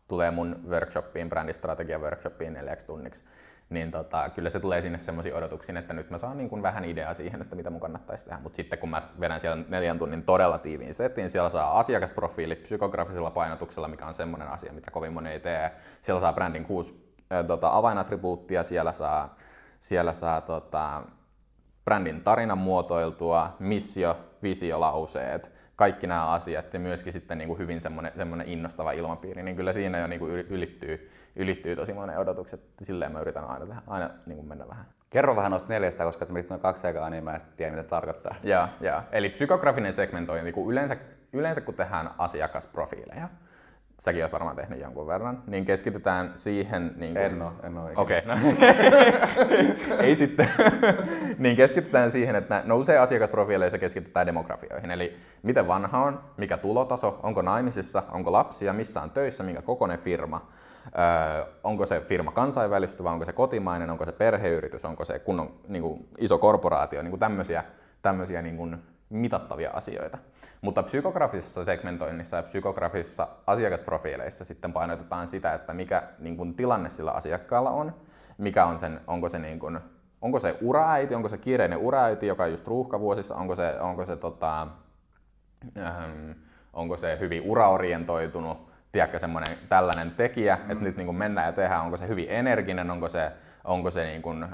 tulee 0.08 0.32
mun 0.32 0.60
workshopiin, 0.70 1.30
brändistrategia 1.30 2.00
workshopiin 2.00 2.54
neljäksi 2.54 2.88
tunniksi, 2.88 3.24
niin 3.70 3.92
tota, 3.92 4.30
kyllä 4.30 4.50
se 4.50 4.60
tulee 4.60 4.82
sinne 4.82 4.98
semmoisiin 4.98 5.36
odotuksiin, 5.36 5.78
että 5.78 5.94
nyt 5.94 6.10
mä 6.10 6.18
saan 6.18 6.38
niin 6.38 6.50
kuin 6.50 6.62
vähän 6.62 6.86
ideaa 6.86 7.14
siihen, 7.14 7.42
että 7.42 7.56
mitä 7.56 7.70
mun 7.70 7.80
kannattaisi 7.80 8.26
tehdä. 8.26 8.40
Mutta 8.40 8.56
sitten 8.56 8.80
kun 8.80 8.90
mä 8.90 9.02
vedän 9.20 9.40
siellä 9.40 9.64
neljän 9.70 10.00
tunnin 10.00 10.24
todella 10.24 10.58
tiiviin 10.58 10.94
setin, 10.94 11.30
siellä 11.30 11.50
saa 11.50 11.80
asiakasprofiilit 11.80 12.64
psykografisella 12.64 13.32
painotuksella, 13.32 13.88
mikä 13.88 14.08
on 14.08 14.14
semmoinen 14.14 14.48
asia, 14.48 14.74
mitä 14.74 14.92
kovin 14.92 15.14
moni 15.14 15.30
ei 15.30 15.40
tee. 15.40 15.72
Siellä 16.02 16.22
saa 16.22 16.34
brändin 16.34 16.66
kuusi 16.66 17.16
äh, 17.34 17.46
tota, 17.46 17.70
avainattribuuttia, 17.78 18.64
siellä 18.64 18.94
saa, 18.94 19.36
siellä 19.80 20.14
saa 20.14 20.42
tota, 20.42 21.04
brändin 21.86 22.22
tarinan 22.22 22.58
muotoiltua, 22.58 23.56
missio, 23.60 24.18
visiolauseet, 24.44 25.52
kaikki 25.76 26.08
nämä 26.08 26.32
asiat 26.32 26.74
ja 26.74 26.80
myöskin 26.80 27.14
sitten 27.14 27.38
niin 27.38 27.48
kuin 27.48 27.60
hyvin 27.60 27.82
semmoinen, 27.82 28.12
semmoinen 28.18 28.48
innostava 28.48 28.92
ilmapiiri, 28.92 29.44
niin 29.44 29.56
kyllä 29.56 29.74
siinä 29.74 30.00
jo 30.00 30.08
niin 30.08 30.20
kuin 30.20 30.32
ylittyy, 30.32 31.12
ylittyy 31.36 31.76
tosi 31.76 31.94
monen 31.94 32.20
odotukset. 32.20 32.62
Silleen 32.82 33.12
mä 33.12 33.20
yritän 33.20 33.44
aina, 33.44 33.66
tehdä, 33.66 33.82
aina 33.88 34.10
niin 34.26 34.38
kuin 34.38 34.48
mennä 34.48 34.68
vähän. 34.68 34.86
Kerro 35.10 35.36
vähän 35.36 35.52
noista 35.52 35.70
neljästä, 35.70 36.04
koska 36.04 36.26
se 36.26 36.34
noin 36.50 36.62
kaksi 36.62 36.88
aikaa, 36.88 37.10
niin 37.10 37.24
mä 37.24 37.34
en 37.34 37.42
tiedä, 37.58 37.72
mitä 37.72 37.84
tarkoittaa. 37.90 38.36
Joo, 38.44 38.68
joo. 38.82 39.02
Eli 39.12 39.30
psykografinen 39.30 39.94
segmentointi, 39.94 40.52
kun 40.52 40.72
yleensä, 40.72 40.98
yleensä 41.34 41.62
kun 41.62 41.74
tehdään 41.74 42.10
asiakasprofiileja, 42.18 43.30
säkin 44.04 44.24
oot 44.24 44.32
varmaan 44.32 44.56
tehnyt 44.56 44.80
jonkun 44.80 45.08
verran, 45.08 45.44
niin 45.48 45.66
keskitytään 45.66 46.32
siihen... 46.36 46.96
Niin 46.98 47.14
kuin... 47.14 47.26
En 47.26 47.42
ole, 47.42 47.52
en 47.64 47.78
ole. 47.78 47.92
Okei, 47.96 48.20
okay, 48.20 48.36
no. 48.36 48.42
ei 50.06 50.16
sitten. 50.16 50.50
niin 51.38 51.56
keskitytään 51.56 52.12
siihen, 52.12 52.36
että 52.36 52.62
nousee 52.66 52.98
asiakasprofiileissa 52.98 53.78
keskitytään 53.78 54.28
demografioihin. 54.28 54.92
Eli 54.92 55.18
miten 55.44 55.68
vanha 55.68 56.04
on, 56.04 56.24
mikä 56.38 56.58
tulotaso, 56.58 57.20
onko 57.24 57.42
naimisissa, 57.42 58.04
onko 58.12 58.32
lapsia, 58.32 58.74
missä 58.74 59.02
on 59.02 59.12
töissä, 59.12 59.44
minkä 59.44 59.62
kokoinen 59.62 60.00
firma, 60.00 60.48
öö, 60.86 61.46
onko 61.64 61.86
se 61.86 62.00
firma 62.00 62.32
kansainvälistyvä, 62.32 63.12
onko 63.12 63.26
se 63.26 63.34
kotimainen, 63.34 63.90
onko 63.90 64.06
se 64.06 64.12
perheyritys, 64.12 64.86
onko 64.86 65.06
se 65.06 65.20
kunnon 65.20 65.54
niin 65.68 65.82
kuin 65.82 66.08
iso 66.18 66.38
korporaatio, 66.38 67.02
niin 67.02 67.12
kuin 67.12 67.20
tämmöisiä, 67.20 67.64
tämmöisiä 68.02 68.42
niin 68.42 68.58
kuin 68.58 68.78
mitattavia 69.14 69.72
asioita. 69.72 70.18
Mutta 70.62 70.84
psykografisessa 70.84 71.66
segmentoinnissa 71.66 72.38
ja 72.38 72.44
psykografisissa 72.44 73.28
asiakasprofiileissa 73.48 74.46
sitten 74.46 74.74
painotetaan 74.74 75.28
sitä, 75.28 75.54
että 75.54 75.74
mikä 75.74 76.04
niin 76.20 76.38
kuin, 76.38 76.56
tilanne 76.56 76.90
sillä 76.90 77.12
asiakkaalla 77.12 77.70
on, 77.70 77.96
mikä 78.38 78.66
on 78.66 78.80
sen, 78.80 79.02
onko 79.08 79.30
se 79.30 79.40
niin 79.40 79.60
kuin, 79.60 79.80
onko 80.22 80.40
se 80.40 80.56
uraäiti, 80.62 81.16
onko 81.16 81.30
se 81.30 81.38
kiireinen 81.38 81.80
uraäiti, 81.80 82.28
joka 82.28 82.44
on 82.44 82.52
just 82.52 82.68
ruuhkavuosissa, 82.68 83.36
onko 83.36 83.56
se, 83.56 83.80
onko 83.80 84.06
se, 84.06 84.16
tota, 84.16 84.68
ähm, 85.78 86.32
onko 86.74 86.98
se 86.98 87.18
hyvin 87.20 87.42
uraorientoitunut, 87.46 88.72
tiedätkö, 88.92 89.20
semmoinen 89.20 89.58
tällainen 89.70 90.12
tekijä, 90.12 90.56
mm. 90.56 90.72
että 90.72 90.84
nyt 90.84 90.98
niin 90.98 91.06
kuin 91.06 91.18
mennään 91.18 91.48
ja 91.48 91.54
tehdään, 91.54 91.82
onko 91.82 91.98
se 91.98 92.08
hyvin 92.08 92.26
energinen, 92.30 92.92
onko 92.92 93.10
se, 93.10 93.32
onko 93.64 93.92
se 93.92 94.06
niin 94.06 94.22
kuin, 94.22 94.44
äh, 94.44 94.50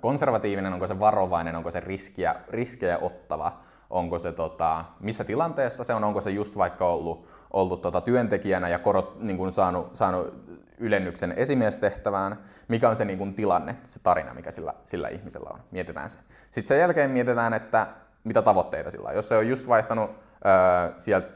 konservatiivinen, 0.00 0.72
onko 0.72 0.86
se 0.86 0.98
varovainen, 0.98 1.56
onko 1.56 1.70
se 1.70 1.80
riskiä, 1.80 2.34
riskejä 2.48 2.98
ottava, 2.98 3.60
onko 3.90 4.18
se 4.18 4.32
tota, 4.32 4.84
missä 5.00 5.24
tilanteessa 5.24 5.84
se 5.84 5.94
on, 5.94 6.04
onko 6.04 6.20
se 6.20 6.30
just 6.30 6.56
vaikka 6.56 6.86
ollut, 6.86 7.26
ollut 7.50 7.82
tota, 7.82 8.00
työntekijänä 8.00 8.68
ja 8.68 8.78
korot, 8.78 9.20
niin 9.20 9.36
kuin 9.36 9.52
saanut, 9.52 9.96
saanut 9.96 10.34
ylennyksen 10.78 11.34
esimiestehtävään, 11.36 12.38
mikä 12.68 12.88
on 12.88 12.96
se 12.96 13.04
niin 13.04 13.18
kuin, 13.18 13.34
tilanne, 13.34 13.76
se 13.82 14.00
tarina, 14.02 14.34
mikä 14.34 14.50
sillä, 14.50 14.74
sillä 14.86 15.08
ihmisellä 15.08 15.50
on. 15.52 15.60
Mietitään 15.70 16.10
se. 16.10 16.18
Sitten 16.50 16.68
sen 16.68 16.78
jälkeen 16.78 17.10
mietitään, 17.10 17.54
että 17.54 17.86
mitä 18.24 18.42
tavoitteita 18.42 18.90
sillä 18.90 19.08
on. 19.08 19.14
Jos 19.14 19.28
se 19.28 19.36
on 19.36 19.48
just 19.48 19.68
vaihtanut 19.68 20.10
öö, 20.10 20.92
sieltä 20.98 21.28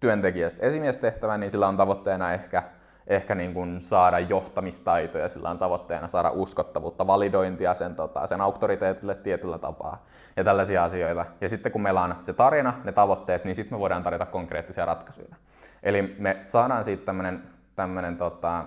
työntekijästä 0.00 0.66
esimiestehtävään, 0.66 1.40
niin 1.40 1.50
sillä 1.50 1.68
on 1.68 1.76
tavoitteena 1.76 2.32
ehkä 2.32 2.62
ehkä 3.06 3.34
niin 3.34 3.54
kuin 3.54 3.80
saada 3.80 4.18
johtamistaitoja, 4.18 5.28
sillä 5.28 5.50
on 5.50 5.58
tavoitteena 5.58 6.08
saada 6.08 6.30
uskottavuutta, 6.30 7.06
validointia 7.06 7.74
sen, 7.74 7.94
tota, 7.94 8.26
sen 8.26 8.40
auktoriteetille 8.40 9.14
tietyllä 9.14 9.58
tapaa 9.58 10.06
ja 10.36 10.44
tällaisia 10.44 10.84
asioita. 10.84 11.26
Ja 11.40 11.48
sitten 11.48 11.72
kun 11.72 11.82
meillä 11.82 12.02
on 12.02 12.14
se 12.22 12.32
tarina, 12.32 12.74
ne 12.84 12.92
tavoitteet, 12.92 13.44
niin 13.44 13.54
sitten 13.54 13.76
me 13.76 13.80
voidaan 13.80 14.02
tarjota 14.02 14.26
konkreettisia 14.26 14.84
ratkaisuja. 14.84 15.36
Eli 15.82 16.16
me 16.18 16.40
saadaan 16.44 16.84
siitä 16.84 17.04
tämmöinen, 17.04 17.42
tämmöinen 17.76 18.16
tota, 18.16 18.64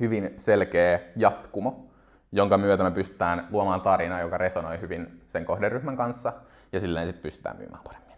hyvin 0.00 0.32
selkeä 0.36 1.00
jatkumo, 1.16 1.86
jonka 2.32 2.58
myötä 2.58 2.84
me 2.84 2.90
pystytään 2.90 3.48
luomaan 3.50 3.80
tarina, 3.80 4.20
joka 4.20 4.38
resonoi 4.38 4.80
hyvin 4.80 5.22
sen 5.28 5.44
kohderyhmän 5.44 5.96
kanssa 5.96 6.32
ja 6.72 6.80
silleen 6.80 7.06
sitten 7.06 7.22
pystytään 7.22 7.56
myymään 7.56 7.82
paremmin. 7.84 8.16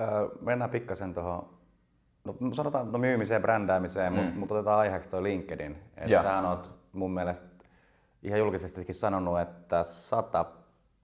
Öö, 0.00 0.28
mennään 0.40 0.70
pikkasen 0.70 1.14
tuohon 1.14 1.61
no, 2.24 2.34
sanotaan 2.52 2.92
no 2.92 2.98
myymiseen, 2.98 3.42
brändäämiseen, 3.42 4.12
mm. 4.12 4.38
mutta 4.38 4.54
otetaan 4.54 4.78
aiheeksi 4.78 5.10
tuo 5.10 5.22
LinkedIn. 5.22 5.78
Että 5.96 6.22
sä 6.22 6.48
oot 6.48 6.70
mun 6.92 7.14
mielestä 7.14 7.46
ihan 8.22 8.38
julkisestikin 8.38 8.94
sanonut, 8.94 9.40
että 9.40 9.84
sata, 9.84 10.44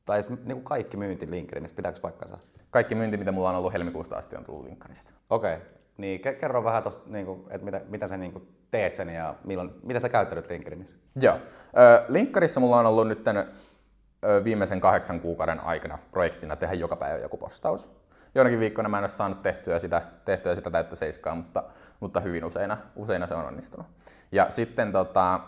tai 0.05 0.21
niin 0.29 0.57
kuin 0.57 0.65
kaikki 0.65 0.97
myynti 0.97 1.31
LinkedInistä, 1.31 1.77
pitääkö 1.77 2.01
paikkansa? 2.01 2.39
Kaikki 2.71 2.95
myynti, 2.95 3.17
mitä 3.17 3.33
mulla 3.33 3.51
on 3.51 3.57
ollut 3.57 3.73
helmikuusta 3.73 4.17
asti, 4.17 4.37
on 4.37 4.45
tullut 4.45 4.65
LinkedInistä. 4.65 5.13
Okei, 5.31 5.57
okay. 5.57 5.67
niin 5.97 6.21
kerro 6.21 6.65
vähän 6.65 6.83
tuosta, 6.83 7.11
niin 7.11 7.27
kuin, 7.27 7.45
että 7.51 7.65
mitä, 7.65 7.81
mitä 7.89 8.07
sä 8.07 8.17
niin 8.17 8.33
kuin 8.33 8.49
teet 8.71 8.95
sen 8.95 9.09
ja 9.09 9.35
milloin, 9.45 9.71
mitä 9.83 10.01
sä 10.01 10.09
käyttänyt 10.09 10.51
LinkedInissä? 10.51 10.97
Joo. 11.21 11.37
Linkkarissa 12.09 12.61
mulla 12.61 12.79
on 12.79 12.87
ollut 12.87 13.09
nyt 13.09 13.25
viimeisen 14.45 14.81
kahdeksan 14.81 15.21
kuukauden 15.21 15.61
aikana 15.61 15.99
projektina 16.11 16.57
tehdä 16.57 16.75
joka 16.75 16.97
päivä 16.97 17.19
joku 17.19 17.37
postaus 17.37 17.91
joinakin 18.35 18.61
viikkoina 18.61 18.89
mä 18.89 18.99
en 18.99 19.03
ole 19.03 19.09
saanut 19.09 19.43
tehtyä 19.43 19.79
sitä, 19.79 20.03
tehtyä 20.25 20.55
sitä 20.55 20.71
täyttä 20.71 20.97
seiskaa, 20.97 21.35
mutta, 21.35 21.65
mutta 22.01 22.21
hyvin 22.21 22.45
useina, 22.45 22.77
useina 22.97 23.27
se 23.27 23.35
on 23.35 23.47
onnistunut. 23.47 23.87
Ja 24.33 24.51
sitten 24.51 24.93
tota, 24.93 25.41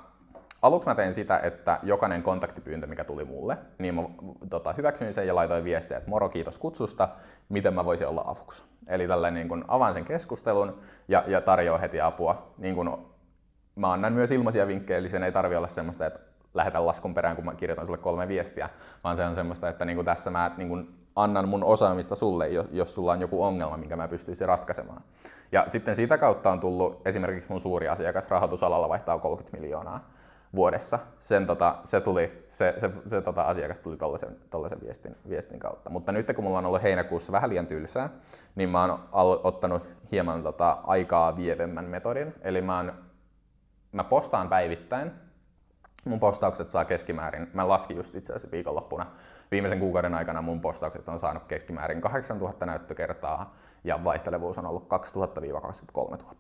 aluksi 0.63 0.89
mä 0.89 0.95
tein 0.95 1.15
sitä, 1.15 1.39
että 1.43 1.81
jokainen 1.83 2.23
kontaktipyyntö, 2.23 2.87
mikä 2.87 3.05
tuli 3.05 3.25
mulle, 3.25 3.59
niin 3.79 3.95
mä 3.95 4.03
tota, 4.51 4.73
hyväksyin 4.73 5.15
sen 5.15 5.27
ja 5.27 5.35
laitoin 5.35 5.65
viestiä, 5.65 5.97
että 5.97 6.11
moro, 6.11 6.29
kiitos 6.29 6.59
kutsusta, 6.59 7.09
miten 7.49 7.75
mä 7.75 7.85
voisin 7.85 8.07
olla 8.07 8.25
avuksi. 8.27 8.65
Eli 8.87 9.09
tällä 9.09 9.31
niin 9.31 9.49
kun 9.49 9.65
avaan 9.69 9.93
sen 9.93 10.05
keskustelun 10.05 10.81
ja, 11.09 11.25
ja 11.27 11.41
tarjoan 11.41 11.81
heti 11.81 12.01
apua. 12.01 12.53
Niin 12.59 12.75
kun 12.75 13.11
mä 13.77 13.93
annan 13.93 14.13
myös 14.13 14.31
ilmaisia 14.31 14.67
vinkkejä, 14.67 14.99
eli 14.99 15.09
sen 15.09 15.23
ei 15.23 15.33
tarvi 15.33 15.57
olla 15.57 15.69
semmoista, 15.69 16.07
että 16.07 16.21
lähetän 16.55 16.87
laskun 16.87 17.15
perään, 17.15 17.37
kun 17.37 17.45
mä 17.45 17.55
kirjoitan 17.55 17.87
sulle 17.87 17.99
kolme 17.99 18.29
viestiä, 18.29 18.69
vaan 19.05 19.17
se 19.17 19.25
on 19.25 19.35
semmoista, 19.35 19.69
että 19.69 19.85
niin 19.85 20.05
tässä 20.05 20.31
mä 20.31 20.51
niin 20.57 21.00
annan 21.23 21.49
mun 21.49 21.65
osaamista 21.65 22.15
sulle, 22.15 22.49
jos 22.49 22.95
sulla 22.95 23.12
on 23.12 23.21
joku 23.21 23.45
ongelma, 23.45 23.77
minkä 23.77 23.97
mä 23.97 24.09
pystyisin 24.09 24.49
ratkaisemaan. 24.49 25.03
Ja 25.53 25.65
sitten 25.69 25.97
siitä 25.97 26.19
kautta 26.19 26.50
on 26.50 26.61
tullut 26.61 27.07
esimerkiksi 27.07 27.50
mun 27.50 27.61
suuri 27.61 27.89
asiakas 27.89 28.31
rahoitusalalla 28.31 28.89
vaihtaa 28.89 29.19
30 29.19 29.61
miljoonaa 29.61 30.11
vuodessa. 30.57 30.99
Sen, 31.21 31.47
tota, 31.47 31.79
se, 31.85 32.00
tuli, 32.00 32.47
se, 32.49 32.75
se, 32.79 32.91
se 33.07 33.21
tota, 33.21 33.43
asiakas 33.43 33.81
tuli 33.81 33.97
tollaisen, 33.97 34.37
tollaisen 34.50 34.81
viestin, 34.81 35.17
viestin, 35.29 35.59
kautta. 35.59 35.91
Mutta 35.91 36.12
nyt 36.12 36.33
kun 36.35 36.45
mulla 36.45 36.59
on 36.59 36.67
ollut 36.67 36.83
heinäkuussa 36.83 37.33
vähän 37.33 37.50
liian 37.50 37.67
tylsää, 37.67 38.11
niin 38.55 38.71
mä 38.71 38.83
oon 38.83 39.00
ottanut 39.45 39.89
hieman 40.12 40.43
tota, 40.43 40.79
aikaa 40.83 41.37
vievemmän 41.37 41.85
metodin. 41.85 42.35
Eli 42.43 42.62
mä, 42.62 42.77
oon, 42.77 42.93
mä 43.93 44.05
postaan 44.05 44.49
päivittäin. 44.49 45.12
Mun 46.05 46.21
postaukset 46.21 46.71
saa 46.71 46.85
keskimäärin, 46.85 47.50
mä 47.55 47.69
laskin 47.69 47.97
just 47.97 48.15
itse 48.15 48.33
asiassa 48.33 48.50
viikonloppuna, 48.50 49.07
viimeisen 49.50 49.78
kuukauden 49.78 50.14
aikana 50.14 50.42
mun 50.42 50.61
postaukset 50.61 51.09
on 51.09 51.19
saanut 51.19 51.45
keskimäärin 51.45 52.00
8000 52.00 52.66
näyttökertaa 52.66 53.57
ja 53.85 54.04
vaihtelevuus 54.04 54.59
on 54.59 54.66
ollut 54.66 54.88
2000-23 54.88 55.97
000. 55.97 56.35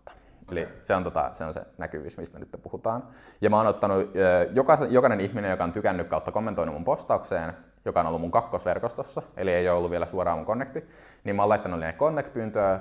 Eli 0.50 0.68
se 0.82 0.94
on, 0.94 1.04
tota, 1.04 1.32
se 1.32 1.44
on 1.44 1.54
se 1.54 1.62
näkyvyys, 1.78 2.18
mistä 2.18 2.38
nyt 2.38 2.48
puhutaan. 2.62 3.02
Ja 3.40 3.50
mä 3.50 3.56
oon 3.56 3.66
ottanut 3.66 4.10
jokaisen, 4.52 4.92
jokainen 4.92 5.20
ihminen, 5.20 5.50
joka 5.50 5.64
on 5.64 5.72
tykännyt 5.72 6.08
kautta 6.08 6.32
kommentoinut 6.32 6.74
mun 6.74 6.84
postaukseen, 6.84 7.52
joka 7.84 8.00
on 8.00 8.06
ollut 8.06 8.20
mun 8.20 8.30
kakkosverkostossa, 8.30 9.22
eli 9.36 9.52
ei 9.52 9.68
ole 9.68 9.78
ollut 9.78 9.90
vielä 9.90 10.06
suoraan 10.06 10.38
mun 10.38 10.46
connecti, 10.46 10.84
niin 11.24 11.36
mä 11.36 11.42
oon 11.42 11.48
laittanut 11.48 11.80
niille 11.80 11.94
connect-pyyntöä, 11.98 12.80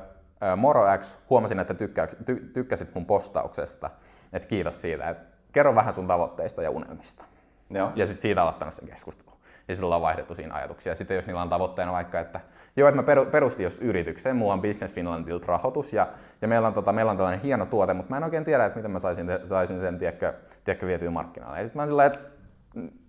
Moro 0.55 0.97
X, 0.97 1.17
huomasin, 1.29 1.59
että 1.59 1.73
tykkä, 1.73 2.07
ty, 2.07 2.35
tykkäsit 2.53 2.95
mun 2.95 3.05
postauksesta, 3.05 3.89
että 4.33 4.47
kiitos 4.47 4.81
siitä, 4.81 5.09
että 5.09 5.23
kerro 5.51 5.75
vähän 5.75 5.93
sun 5.93 6.07
tavoitteista 6.07 6.63
ja 6.63 6.69
unelmista. 6.69 7.25
Joo. 7.69 7.91
Ja 7.95 8.05
sitten 8.05 8.21
siitä 8.21 8.41
aloittanut 8.41 8.73
sen 8.73 8.87
keskustelun 8.87 9.38
ja 9.69 9.75
sillä 9.75 9.95
on 9.95 10.01
vaihdettu 10.01 10.35
siinä 10.35 10.55
ajatuksia. 10.55 10.95
Sitten 10.95 11.15
jos 11.15 11.27
niillä 11.27 11.41
on 11.41 11.49
tavoitteena 11.49 11.91
vaikka, 11.91 12.19
että 12.19 12.39
joo, 12.75 12.89
että 12.89 13.01
mä 13.01 13.25
perustin 13.31 13.63
just 13.63 13.81
yritykseen, 13.81 14.35
mulla 14.35 14.53
on 14.53 14.61
Business 14.61 14.93
Finlandilta 14.93 15.47
rahoitus 15.47 15.93
ja, 15.93 16.07
ja 16.41 16.47
meillä, 16.47 16.67
on, 16.67 16.73
tota, 16.73 16.93
meillä 16.93 17.11
on 17.11 17.17
tällainen 17.17 17.41
hieno 17.41 17.65
tuote, 17.65 17.93
mutta 17.93 18.09
mä 18.09 18.17
en 18.17 18.23
oikein 18.23 18.43
tiedä, 18.43 18.65
että 18.65 18.79
miten 18.79 18.91
mä 18.91 18.99
saisin, 18.99 19.27
saisin 19.45 19.79
sen 19.79 19.99
tiedäkö, 19.99 20.33
tiedäkö 20.63 20.87
vietyä 20.87 21.09
markkinoille. 21.11 21.57
Ja 21.57 21.63
sitten 21.63 21.81
mä 21.81 21.87
sillä 21.87 22.05
että 22.05 22.19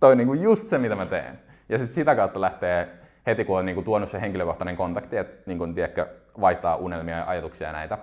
toi 0.00 0.12
on 0.12 0.18
niinku 0.18 0.34
just 0.34 0.68
se, 0.68 0.78
mitä 0.78 0.96
mä 0.96 1.06
teen. 1.06 1.38
Ja 1.68 1.78
sitten 1.78 1.94
sitä 1.94 2.16
kautta 2.16 2.40
lähtee 2.40 2.88
heti, 3.26 3.44
kun 3.44 3.58
on 3.58 3.66
niinku 3.66 3.82
tuonut 3.82 4.08
se 4.08 4.20
henkilökohtainen 4.20 4.76
kontakti, 4.76 5.16
että 5.16 5.34
niinku, 5.46 5.66
tiedätkö, 5.66 6.06
vaihtaa 6.40 6.76
unelmia 6.76 7.16
ja 7.16 7.24
ajatuksia 7.26 7.66
ja 7.66 7.72
näitä, 7.72 7.98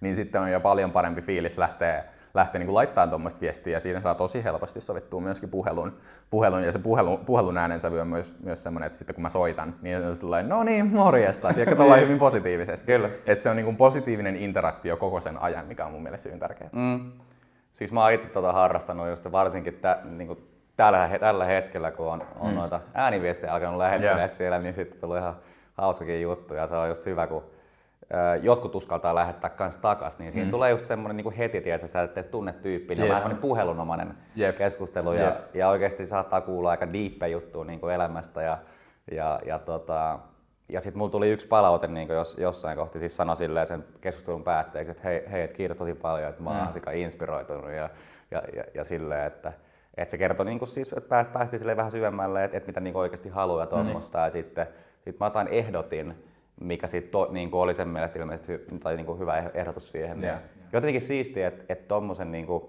niin 0.00 0.16
sitten 0.16 0.40
on 0.40 0.52
jo 0.52 0.60
paljon 0.60 0.92
parempi 0.92 1.22
fiilis 1.22 1.58
lähteä 1.58 2.04
lähteä 2.34 2.58
niin 2.58 2.74
laittaa 2.74 3.06
tuommoista 3.06 3.40
viestiä 3.40 3.72
ja 3.72 3.80
siinä 3.80 4.00
saa 4.00 4.14
tosi 4.14 4.44
helposti 4.44 4.80
sovittua 4.80 5.20
myöskin 5.20 5.48
puhelun, 5.48 5.96
puhelun 6.30 6.62
ja 6.62 6.72
se 6.72 6.78
puhelun, 6.78 7.18
puhelun 7.18 7.58
äänensävy 7.58 8.00
on 8.00 8.08
myös, 8.08 8.34
myös 8.42 8.62
semmoinen, 8.62 8.86
että 8.86 8.98
sitten 8.98 9.14
kun 9.14 9.22
mä 9.22 9.28
soitan, 9.28 9.74
niin 9.82 10.06
on 10.06 10.16
sellainen, 10.16 10.48
no 10.48 10.62
niin, 10.62 10.86
morjesta, 10.86 11.52
tiedätkö, 11.52 11.76
tuolla 11.76 11.96
hyvin 11.96 12.18
positiivisesti. 12.18 12.86
Kyllä. 12.86 13.08
Että 13.26 13.42
se 13.42 13.50
on 13.50 13.56
niin 13.56 13.64
kuin 13.64 13.76
positiivinen 13.76 14.36
interaktio 14.36 14.96
koko 14.96 15.20
sen 15.20 15.42
ajan, 15.42 15.66
mikä 15.66 15.86
on 15.86 15.92
mun 15.92 16.02
mielestä 16.02 16.28
hyvin 16.28 16.40
tärkeää. 16.40 16.70
Mm. 16.72 17.12
Siis 17.72 17.92
mä 17.92 18.02
oon 18.02 18.12
itse 18.12 18.28
tota 18.28 18.52
harrastanut 18.52 19.08
just 19.08 19.32
varsinkin 19.32 19.74
tä, 19.74 19.98
niin 20.04 20.26
kuin 20.26 20.38
tällä, 20.76 21.10
tällä 21.20 21.44
hetkellä, 21.44 21.90
kun 21.90 22.06
on, 22.06 22.22
on 22.40 22.50
mm. 22.50 22.56
noita 22.56 22.80
ääniviestejä 22.94 23.52
alkanut 23.52 23.78
lähettää 23.78 24.16
yeah. 24.16 24.30
siellä, 24.30 24.58
niin 24.58 24.74
sitten 24.74 25.00
tulee 25.00 25.20
ihan 25.20 25.36
hauskakin 25.74 26.22
juttu 26.22 26.54
ja 26.54 26.66
se 26.66 26.76
on 26.76 26.88
just 26.88 27.06
hyvä, 27.06 27.26
kun 27.26 27.42
jotkut 28.42 28.74
uskaltaa 28.74 29.14
lähettää 29.14 29.50
kanssa 29.50 29.80
takas, 29.80 30.18
niin 30.18 30.32
siinä 30.32 30.44
mm. 30.44 30.50
tulee 30.50 30.70
just 30.70 30.86
semmoinen 30.86 31.16
niin 31.16 31.32
heti, 31.32 31.70
että 31.70 31.86
sä 31.86 32.02
et 32.02 32.12
edes 32.12 32.26
tunne 32.26 32.52
tyyppi, 32.52 32.94
niin 32.94 33.12
on 33.12 33.16
vähän 33.16 33.36
puhelunomainen 33.36 34.14
yep. 34.38 34.58
keskustelu 34.58 35.12
ja, 35.12 35.36
ja 35.54 35.68
oikeasti 35.68 36.06
saattaa 36.06 36.40
kuulla 36.40 36.70
aika 36.70 36.92
diippe 36.92 37.28
juttu 37.28 37.62
niin 37.62 37.80
kuin 37.80 37.94
elämästä 37.94 38.42
ja, 38.42 38.58
ja, 39.12 39.40
ja, 39.46 39.58
tota, 39.58 40.18
ja 40.68 40.80
sitten 40.80 40.98
mulla 40.98 41.10
tuli 41.10 41.30
yksi 41.30 41.46
palaute 41.46 41.86
niin 41.86 42.08
jos, 42.08 42.36
jossain 42.38 42.76
kohti, 42.76 42.98
siis 42.98 43.16
sanoi 43.16 43.36
silleen 43.36 43.66
sen 43.66 43.84
keskustelun 44.00 44.44
päätteeksi, 44.44 44.90
että 44.90 45.02
hei, 45.08 45.22
hei 45.30 45.42
et 45.42 45.52
kiitos 45.52 45.76
tosi 45.76 45.94
paljon, 45.94 46.28
että 46.28 46.42
mä 46.42 46.50
oon 46.50 46.68
mm. 46.68 46.94
inspiroitunut 46.94 47.70
ja, 47.70 47.90
ja, 48.30 48.42
ja, 48.56 48.64
ja 48.74 48.84
silleen, 48.84 49.26
että 49.26 49.52
että 49.96 50.10
se 50.10 50.18
kertoi 50.18 50.46
niin 50.46 50.66
siis, 50.66 50.92
että 50.92 51.24
päästiin 51.32 51.76
vähän 51.76 51.90
syvemmälle, 51.90 52.44
että, 52.44 52.56
että 52.56 52.66
mitä 52.66 52.80
niin 52.80 52.96
oikeasti 52.96 53.28
haluaa 53.28 53.62
ja 53.62 53.66
tuommoista. 53.66 54.18
Mm. 54.18 54.24
Ja 54.24 54.30
sitten 54.30 54.66
sit 55.04 55.20
mä 55.20 55.26
otan 55.26 55.48
ehdotin, 55.48 56.24
mikä 56.60 56.86
sit 56.86 57.10
to, 57.10 57.28
niin 57.30 57.50
kuin 57.50 57.60
oli 57.60 57.74
sen 57.74 57.88
mielestä 57.88 58.18
ilmeisesti 58.18 58.52
hy, 58.52 58.78
tai 58.82 58.96
niin 58.96 59.06
kuin 59.06 59.18
hyvä 59.18 59.38
eh-, 59.38 59.50
ehdotus 59.54 59.90
siihen. 59.90 60.24
Yeah. 60.24 60.40
Jotenkin 60.72 61.02
siistiä, 61.02 61.48
että 61.48 61.64
et 61.68 61.88
tuommoisen 61.88 62.32
niin 62.32 62.46
kuin, 62.46 62.64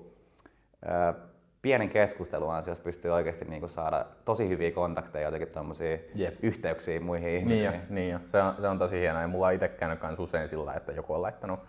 äh, 0.90 1.16
pienen 1.62 1.90
keskustelun 1.90 2.54
ansiosta 2.54 2.84
pystyy 2.84 3.12
oikeasti 3.12 3.46
niin 3.46 3.60
kuin 3.60 3.70
saada 3.70 4.06
tosi 4.26 4.50
hyviä 4.50 4.72
kontakteja, 4.72 5.28
jotenkin 5.28 5.48
tuommoisia 5.48 5.98
yep. 6.20 6.36
yhteyksiä 6.42 7.00
muihin 7.00 7.30
ihmisiin. 7.30 7.72
Niin 7.72 7.82
jo, 7.82 7.86
niin 7.90 8.12
jo. 8.12 8.20
Se, 8.26 8.42
on, 8.42 8.54
se 8.60 8.68
on 8.68 8.80
tosi 8.80 9.00
hienoa 9.00 9.22
ja 9.22 9.28
mulla 9.28 9.48
on 9.48 9.54
itse 9.54 9.68
käynyt 9.68 10.00
usein 10.20 10.50
sillä, 10.50 10.74
että 10.74 10.92
joku 10.92 11.14
on 11.14 11.22
laittanut, 11.22 11.60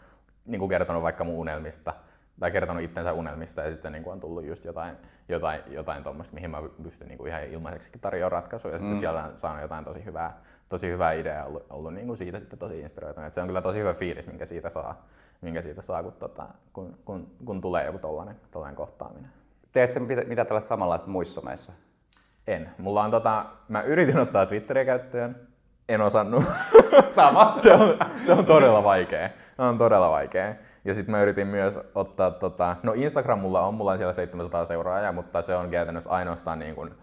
niin 0.46 0.58
kuin 0.58 0.68
kertonut 0.68 1.02
vaikka 1.02 1.24
mun 1.24 1.34
unelmista, 1.34 1.92
tai 2.40 2.50
kertonut 2.50 2.82
itsensä 2.82 3.12
unelmista 3.12 3.62
ja 3.62 3.70
sitten 3.70 3.92
niin 3.92 4.04
kuin 4.04 4.12
on 4.12 4.20
tullut 4.20 4.44
just 4.44 4.64
jotain, 4.64 4.96
jotain, 5.28 5.60
jotain 5.70 6.02
tuommoista, 6.02 6.34
mihin 6.34 6.50
mä 6.50 6.62
pystyn 6.82 7.08
niin 7.08 7.18
kuin 7.18 7.28
ihan 7.28 7.44
ilmaiseksi 7.44 7.90
tarjoamaan 8.00 8.32
ratkaisuja 8.32 8.74
ja 8.74 8.78
sitten 8.78 8.96
mm. 8.96 9.00
sieltä 9.00 9.24
on 9.24 9.38
saanut 9.38 9.62
jotain 9.62 9.84
tosi 9.84 10.04
hyvää, 10.04 10.40
tosi 10.72 10.88
hyvä 10.88 11.12
idea 11.12 11.44
ollut, 11.44 11.66
ollut 11.70 11.94
niin 11.94 12.06
kuin 12.06 12.16
siitä 12.16 12.38
sitten 12.38 12.58
tosi 12.58 12.80
inspiroitunut. 12.80 13.26
Et 13.26 13.34
se 13.34 13.40
on 13.40 13.46
kyllä 13.46 13.62
tosi 13.62 13.78
hyvä 13.78 13.94
fiilis, 13.94 14.26
minkä 14.26 14.46
siitä 14.46 14.70
saa, 14.70 15.06
minkä 15.40 15.62
siitä 15.62 15.82
saa 15.82 16.02
kun, 16.02 16.12
tota, 16.12 16.46
kun, 16.72 16.98
kun, 17.04 17.26
kun, 17.44 17.60
tulee 17.60 17.86
joku 17.86 17.98
tollainen, 17.98 18.36
tollainen 18.50 18.76
kohtaaminen. 18.76 19.30
Teet 19.72 19.92
sen 19.92 20.02
mitä, 20.02 20.22
mitä 20.22 20.44
tällä 20.44 20.60
samanlaista 20.60 21.08
muissa 21.08 21.34
someissa? 21.34 21.72
En. 22.46 22.70
Mulla 22.78 23.02
on 23.02 23.10
tota, 23.10 23.44
mä 23.68 23.82
yritin 23.82 24.18
ottaa 24.18 24.46
Twitteriä 24.46 24.84
käyttöön, 24.84 25.48
en 25.88 26.00
osannut. 26.00 26.44
Sama. 27.16 27.54
se, 27.56 27.72
on, 27.72 27.98
se 28.26 28.32
on 28.32 28.46
todella 28.46 28.84
vaikea. 28.84 29.28
Se 29.56 29.62
on 29.62 29.78
todella 29.78 30.10
vaikea. 30.10 30.54
Ja 30.84 30.94
sitten 30.94 31.10
mä 31.10 31.22
yritin 31.22 31.46
myös 31.46 31.78
ottaa, 31.94 32.30
tota, 32.30 32.76
no 32.82 32.92
Instagram 32.92 33.38
mulla 33.38 33.60
on, 33.60 33.74
mulla 33.74 33.90
on 33.90 33.98
siellä 33.98 34.12
700 34.12 34.64
seuraajaa, 34.64 35.12
mutta 35.12 35.42
se 35.42 35.54
on 35.56 35.70
käytännössä 35.70 36.10
ainoastaan 36.10 36.58
niin 36.58 36.74
kuin, 36.74 36.94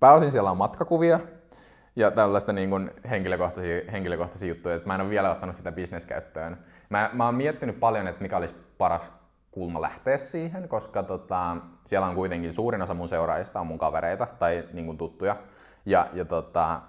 pääosin 0.00 0.32
siellä 0.32 0.50
on 0.50 0.56
matkakuvia, 0.56 1.20
ja 1.98 2.10
tällaista 2.10 2.52
niin 2.52 2.70
kuin 2.70 2.90
henkilökohtaisia, 3.10 3.80
henkilökohtaisia 3.92 4.48
juttuja, 4.48 4.74
että 4.74 4.86
mä 4.86 4.94
en 4.94 5.00
ole 5.00 5.10
vielä 5.10 5.30
ottanut 5.30 5.56
sitä 5.56 5.72
bisneskäyttöön. 5.72 6.58
Mä, 6.90 7.10
mä 7.12 7.24
oon 7.24 7.34
miettinyt 7.34 7.80
paljon, 7.80 8.08
että 8.08 8.22
mikä 8.22 8.36
olisi 8.36 8.54
paras 8.78 9.12
kulma 9.50 9.82
lähteä 9.82 10.18
siihen, 10.18 10.68
koska 10.68 11.02
tota, 11.02 11.56
siellä 11.84 12.06
on 12.06 12.14
kuitenkin 12.14 12.52
suurin 12.52 12.82
osa 12.82 12.94
mun 12.94 13.08
seuraajista 13.08 13.60
on 13.60 13.66
mun 13.66 13.78
kavereita 13.78 14.26
tai 14.38 14.68
niin 14.72 14.86
kuin 14.86 14.98
tuttuja. 14.98 15.36
Ja, 15.86 16.08
ja 16.12 16.24
tota, 16.24 16.80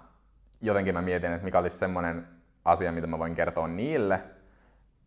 jotenkin 0.60 0.94
mä 0.94 1.02
mietin, 1.02 1.32
että 1.32 1.44
mikä 1.44 1.58
olisi 1.58 1.78
semmoinen 1.78 2.28
asia, 2.64 2.92
mitä 2.92 3.06
mä 3.06 3.18
voin 3.18 3.34
kertoa 3.34 3.68
niille, 3.68 4.20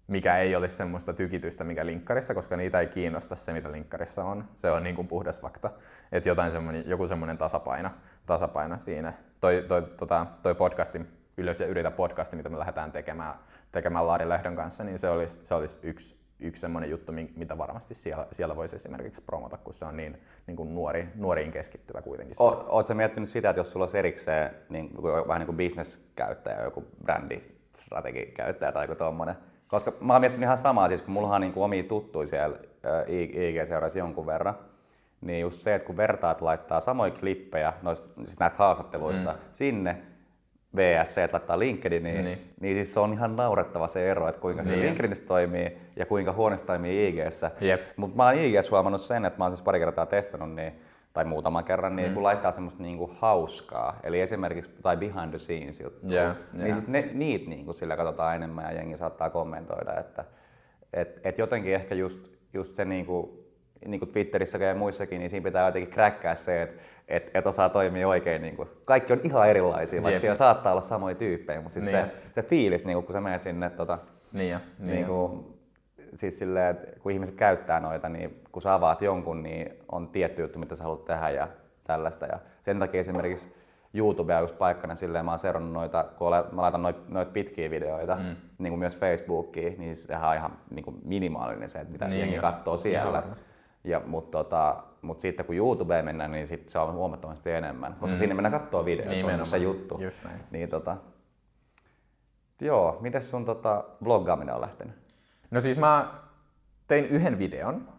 mikä 0.08 0.38
ei 0.38 0.56
olisi 0.56 0.76
semmoista 0.76 1.14
tykitystä, 1.14 1.64
mikä 1.64 1.86
linkkarissa, 1.86 2.34
koska 2.34 2.58
niitä 2.58 2.80
ei 2.80 2.88
kiinnosta 2.88 3.36
se, 3.36 3.54
mitä 3.54 3.72
linkkarissa 3.72 4.24
on. 4.24 4.46
Se 4.56 4.72
on 4.72 4.84
niin 4.84 4.96
kuin 4.96 5.08
puhdas 5.08 5.42
fakta. 5.42 5.72
Että 6.12 6.30
jotain 6.30 6.52
semmoinen, 6.52 6.84
joku 6.88 7.08
semmoinen 7.08 7.38
tasapaino, 7.38 7.90
tasapaino 8.26 8.78
siinä. 8.80 9.14
Toi, 9.44 9.66
toi, 9.68 9.82
tota, 9.82 10.26
toi 10.44 10.56
podcasti, 10.56 11.02
Ylös 11.38 11.60
ja 11.60 11.68
yritä 11.68 11.92
podcasti, 11.92 12.36
mitä 12.36 12.50
me 12.50 12.60
lähdetään 12.60 12.92
tekemään, 12.92 13.36
tekemään 13.72 14.08
Laari 14.08 14.30
Lehdon 14.30 14.56
kanssa, 14.56 14.84
niin 14.84 15.00
se 15.00 15.10
olisi, 15.10 15.40
se 15.44 15.56
olisi 15.56 15.80
yksi, 15.84 16.16
yksi 16.40 16.62
semmoinen 16.62 16.90
juttu, 16.90 17.12
mitä 17.36 17.58
varmasti 17.58 17.96
siellä, 17.96 18.28
siellä 18.32 18.56
voisi 18.56 18.76
esimerkiksi 18.76 19.22
promota, 19.22 19.58
kun 19.58 19.74
se 19.74 19.86
on 19.86 19.98
niin, 19.98 20.22
niin 20.48 20.58
kuin 20.58 20.76
nuori, 20.76 21.08
nuoriin 21.16 21.52
keskittyvä 21.52 22.02
kuitenkin. 22.02 22.36
O, 22.40 22.66
Oletko 22.68 22.94
miettinyt 22.94 23.30
sitä, 23.30 23.50
että 23.50 23.60
jos 23.60 23.72
sulla 23.72 23.84
olisi 23.84 23.98
erikseen 23.98 24.56
niin, 24.70 24.90
vähän 25.28 25.40
niin 25.40 25.46
kuin 25.46 25.58
bisneskäyttäjä, 25.58 26.64
joku 26.64 26.84
brändistrategikäyttäjä 27.04 28.72
tai 28.72 28.84
joku 28.84 28.96
tuommoinen, 28.96 29.36
koska 29.68 29.94
mä 30.00 30.14
oon 30.14 30.22
miettinyt 30.22 30.46
ihan 30.46 30.58
samaa, 30.58 30.88
siis 30.88 31.02
kun 31.02 31.14
mulla 31.14 31.36
on 31.36 31.42
niin 31.42 31.54
kuin 31.54 31.64
omia 31.64 31.84
tuttuja 31.84 32.28
siellä 32.28 32.58
IG-seurassa 33.08 34.00
jonkun 34.00 34.26
verran, 34.26 34.56
niin 35.26 35.42
just 35.42 35.58
se, 35.58 35.76
että 35.76 35.86
kun 35.86 35.98
vertaat 35.98 36.42
laittaa 36.42 36.80
samoja 36.80 37.12
klippejä 37.12 37.74
noista, 37.82 38.08
siis 38.24 38.40
näistä 38.40 38.58
haastatteluista 38.58 39.32
mm. 39.32 39.40
sinne, 39.52 39.98
VSC, 40.76 41.18
että 41.18 41.36
laittaa 41.36 41.60
LinkedIniin, 41.60 42.26
niin. 42.26 42.54
niin 42.60 42.76
siis 42.76 42.94
se 42.94 43.00
on 43.00 43.14
ihan 43.14 43.36
naurettava 43.36 43.88
se 43.88 44.12
ero, 44.12 44.28
että 44.28 44.42
kuinka 44.42 44.64
niin. 44.64 44.82
LinkedInissä 44.82 45.24
toimii 45.28 45.78
ja 45.96 46.06
kuinka 46.06 46.34
huoneessa 46.34 46.68
toimii 46.68 47.08
IGssä. 47.08 47.52
Mutta 47.96 48.18
mä 48.18 48.26
oon 48.26 48.36
IGssä 48.36 48.72
huomannut 48.72 49.02
sen, 49.02 49.26
että 49.26 49.38
mä 49.40 49.46
oon 49.46 49.52
siis 49.52 49.62
pari 49.62 49.80
kertaa 49.80 50.06
testannut, 50.06 50.56
niin, 50.56 50.74
tai 51.14 51.26
muutaman 51.26 51.64
kerran, 51.64 51.96
niin 51.96 52.08
mm. 52.08 52.14
kun 52.14 52.24
laittaa 52.24 52.52
semmoista 52.52 52.84
niinku 52.84 53.12
hauskaa, 53.20 54.00
eli 54.04 54.22
esimerkiksi 54.22 54.70
tai 54.82 54.98
behind 54.98 55.30
the 55.30 55.38
scenes 55.38 55.80
juttuja, 55.80 56.22
yeah, 56.22 56.36
yeah. 56.36 56.66
niin 56.66 56.76
sit 56.76 56.88
ne, 56.88 57.10
niitä 57.14 57.50
niinku 57.50 57.74
sillä 57.74 57.98
katsotaan 57.98 58.36
enemmän 58.36 58.66
ja 58.66 58.72
jengi 58.72 58.98
saattaa 58.98 59.30
kommentoida, 59.30 60.00
että 60.00 60.26
et, 60.94 61.20
et 61.24 61.38
jotenkin 61.38 61.76
ehkä 61.76 61.96
just, 61.96 62.30
just 62.54 62.76
se 62.76 62.86
niinku, 62.86 63.43
niinku 63.86 64.06
Twitterissä 64.06 64.58
ja 64.58 64.76
muissakin, 64.76 65.20
niin 65.20 65.30
siinä 65.30 65.44
pitää 65.44 65.66
jotenkin 65.66 65.94
kräkkää 65.94 66.36
se, 66.36 66.62
että 66.62 66.82
että 67.08 67.40
et 67.40 67.48
osaa 67.48 67.70
toimia 67.70 68.08
oikein. 68.08 68.42
Niin 68.42 68.56
kuin. 68.56 68.70
Kaikki 68.86 69.14
on 69.14 69.20
ihan 69.24 69.50
erilaisia, 69.50 70.04
vaikka 70.04 70.20
siellä 70.20 70.36
saattaa 70.36 70.72
olla 70.72 70.82
samoja 70.82 71.16
tyyppejä, 71.16 71.62
mutta 71.62 71.74
siis 71.74 71.86
niin. 71.86 72.06
se, 72.06 72.12
se 72.32 72.44
fiilis, 72.44 72.86
niin 72.86 72.96
kuin, 72.96 73.06
kun 73.06 73.14
sä 73.14 73.22
menet 73.22 73.42
sinne, 73.42 73.70
tota, 73.70 74.00
niin 74.34 74.52
jo, 74.52 74.60
niin 74.80 74.96
niin 74.96 75.06
kuin, 75.06 75.58
siis 76.16 76.40
silleen, 76.40 76.76
että 76.76 77.00
kun 77.00 77.12
ihmiset 77.12 77.36
käyttää 77.36 77.80
noita, 77.80 78.10
niin 78.10 78.42
kun 78.52 78.62
sä 78.62 78.74
avaat 78.74 79.02
jonkun, 79.02 79.44
niin 79.44 79.74
on 79.92 80.08
tietty 80.08 80.42
juttu, 80.42 80.60
mitä 80.60 80.76
sä 80.76 80.84
haluat 80.84 81.06
tehdä 81.06 81.30
ja 81.30 81.48
tällaista. 81.84 82.26
Ja 82.26 82.40
sen 82.62 82.80
takia 82.80 83.00
esimerkiksi 83.00 83.56
YouTube 83.94 84.36
on 84.36 84.42
just 84.42 84.58
paikkana 84.58 84.96
silleen, 84.96 85.26
mä 85.26 85.32
oon 85.32 85.40
seurannut 85.40 85.74
noita, 85.74 86.06
kun 86.18 86.32
mä 86.52 86.62
laitan 86.62 86.82
noita, 86.82 87.00
noita 87.08 87.32
pitkiä 87.32 87.70
videoita, 87.70 88.16
mm. 88.16 88.36
niin 88.58 88.72
kuin 88.72 88.80
myös 88.80 88.98
Facebookiin, 88.98 89.76
niin 89.80 89.96
sehän 89.96 90.30
on 90.30 90.36
ihan 90.36 90.58
niin 90.70 90.86
kuin 90.86 90.98
minimaalinen 91.04 91.70
se, 91.70 91.80
että 91.80 91.92
mitä 91.92 92.08
niin 92.08 92.20
jengi 92.20 92.38
katsoo 92.38 92.78
siellä. 92.78 93.24
Ja, 93.84 94.02
mutta 94.06 94.38
tota, 94.38 94.84
mutta 95.02 95.22
sitten 95.22 95.46
kun 95.46 95.56
YouTubeen 95.56 96.06
mennään, 96.06 96.32
niin 96.32 96.48
sit 96.48 96.70
se 96.70 96.80
on 96.80 96.94
huomattavasti 96.94 97.52
enemmän, 97.52 97.96
koska 98.00 98.16
mm. 98.16 98.20
sinne 98.20 98.36
mennään 98.36 98.62
katsoa 98.62 98.86
videoita, 98.86 99.20
se 99.20 99.42
on 99.42 99.48
se 99.48 99.58
juttu. 99.58 99.98
Just 100.02 100.24
näin. 100.24 100.40
Niin, 100.52 100.70
tota, 100.70 100.98
joo, 102.62 102.98
miten 103.02 103.22
sun 103.22 103.46
tota, 103.46 103.84
vloggaaminen 104.04 104.56
on 104.56 104.62
lähtenyt? 104.62 104.96
No 105.52 105.62
siis 105.62 105.78
mä 105.78 106.14
tein 106.88 107.06
yhden 107.06 107.40
videon, 107.40 107.90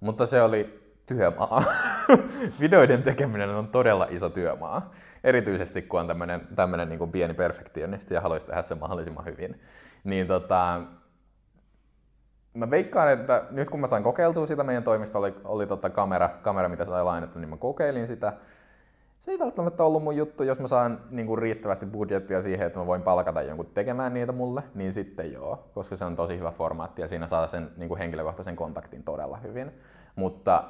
mutta 0.00 0.26
se 0.26 0.42
oli 0.42 0.82
työmaa. 1.06 1.64
Videoiden 2.60 3.02
tekeminen 3.02 3.50
on 3.50 3.68
todella 3.68 4.06
iso 4.10 4.30
työmaa. 4.30 4.92
Erityisesti 5.24 5.82
kun 5.82 6.00
on 6.00 6.06
tämmöinen, 6.06 6.48
tämmöinen 6.56 6.88
niin 6.88 7.12
pieni 7.12 7.34
perfektionisti 7.34 8.14
ja 8.14 8.20
haluaisi 8.20 8.46
tehdä 8.46 8.62
sen 8.62 8.78
mahdollisimman 8.78 9.24
hyvin. 9.24 9.60
Niin 10.04 10.26
tota, 10.26 10.80
mä 12.54 12.70
veikkaan, 12.70 13.12
että 13.12 13.44
nyt 13.50 13.70
kun 13.70 13.80
mä 13.80 13.86
sain 13.86 14.02
kokeiltua 14.02 14.46
sitä, 14.46 14.64
meidän 14.64 14.82
toimista 14.82 15.18
oli, 15.18 15.34
oli 15.44 15.66
tota 15.66 15.90
kamera, 15.90 16.28
kamera, 16.42 16.68
mitä 16.68 16.84
sai 16.84 17.04
lainattu, 17.04 17.38
niin 17.38 17.48
mä 17.48 17.56
kokeilin 17.56 18.06
sitä. 18.06 18.32
Se 19.18 19.30
ei 19.30 19.38
välttämättä 19.38 19.84
ollut 19.84 20.02
mun 20.02 20.16
juttu, 20.16 20.42
jos 20.42 20.60
mä 20.60 20.66
saan 20.66 21.00
niin 21.10 21.26
kuin 21.26 21.38
riittävästi 21.38 21.86
budjettia 21.86 22.42
siihen, 22.42 22.66
että 22.66 22.78
mä 22.78 22.86
voin 22.86 23.02
palkata 23.02 23.42
jonkun 23.42 23.66
tekemään 23.66 24.14
niitä 24.14 24.32
mulle, 24.32 24.62
niin 24.74 24.92
sitten 24.92 25.32
joo, 25.32 25.70
koska 25.74 25.96
se 25.96 26.04
on 26.04 26.16
tosi 26.16 26.38
hyvä 26.38 26.50
formaatti 26.50 27.02
ja 27.02 27.08
siinä 27.08 27.26
saa 27.26 27.46
sen 27.46 27.70
niin 27.76 27.88
kuin 27.88 27.98
henkilökohtaisen 27.98 28.56
kontaktin 28.56 29.02
todella 29.02 29.36
hyvin. 29.36 29.72
Mutta 30.16 30.64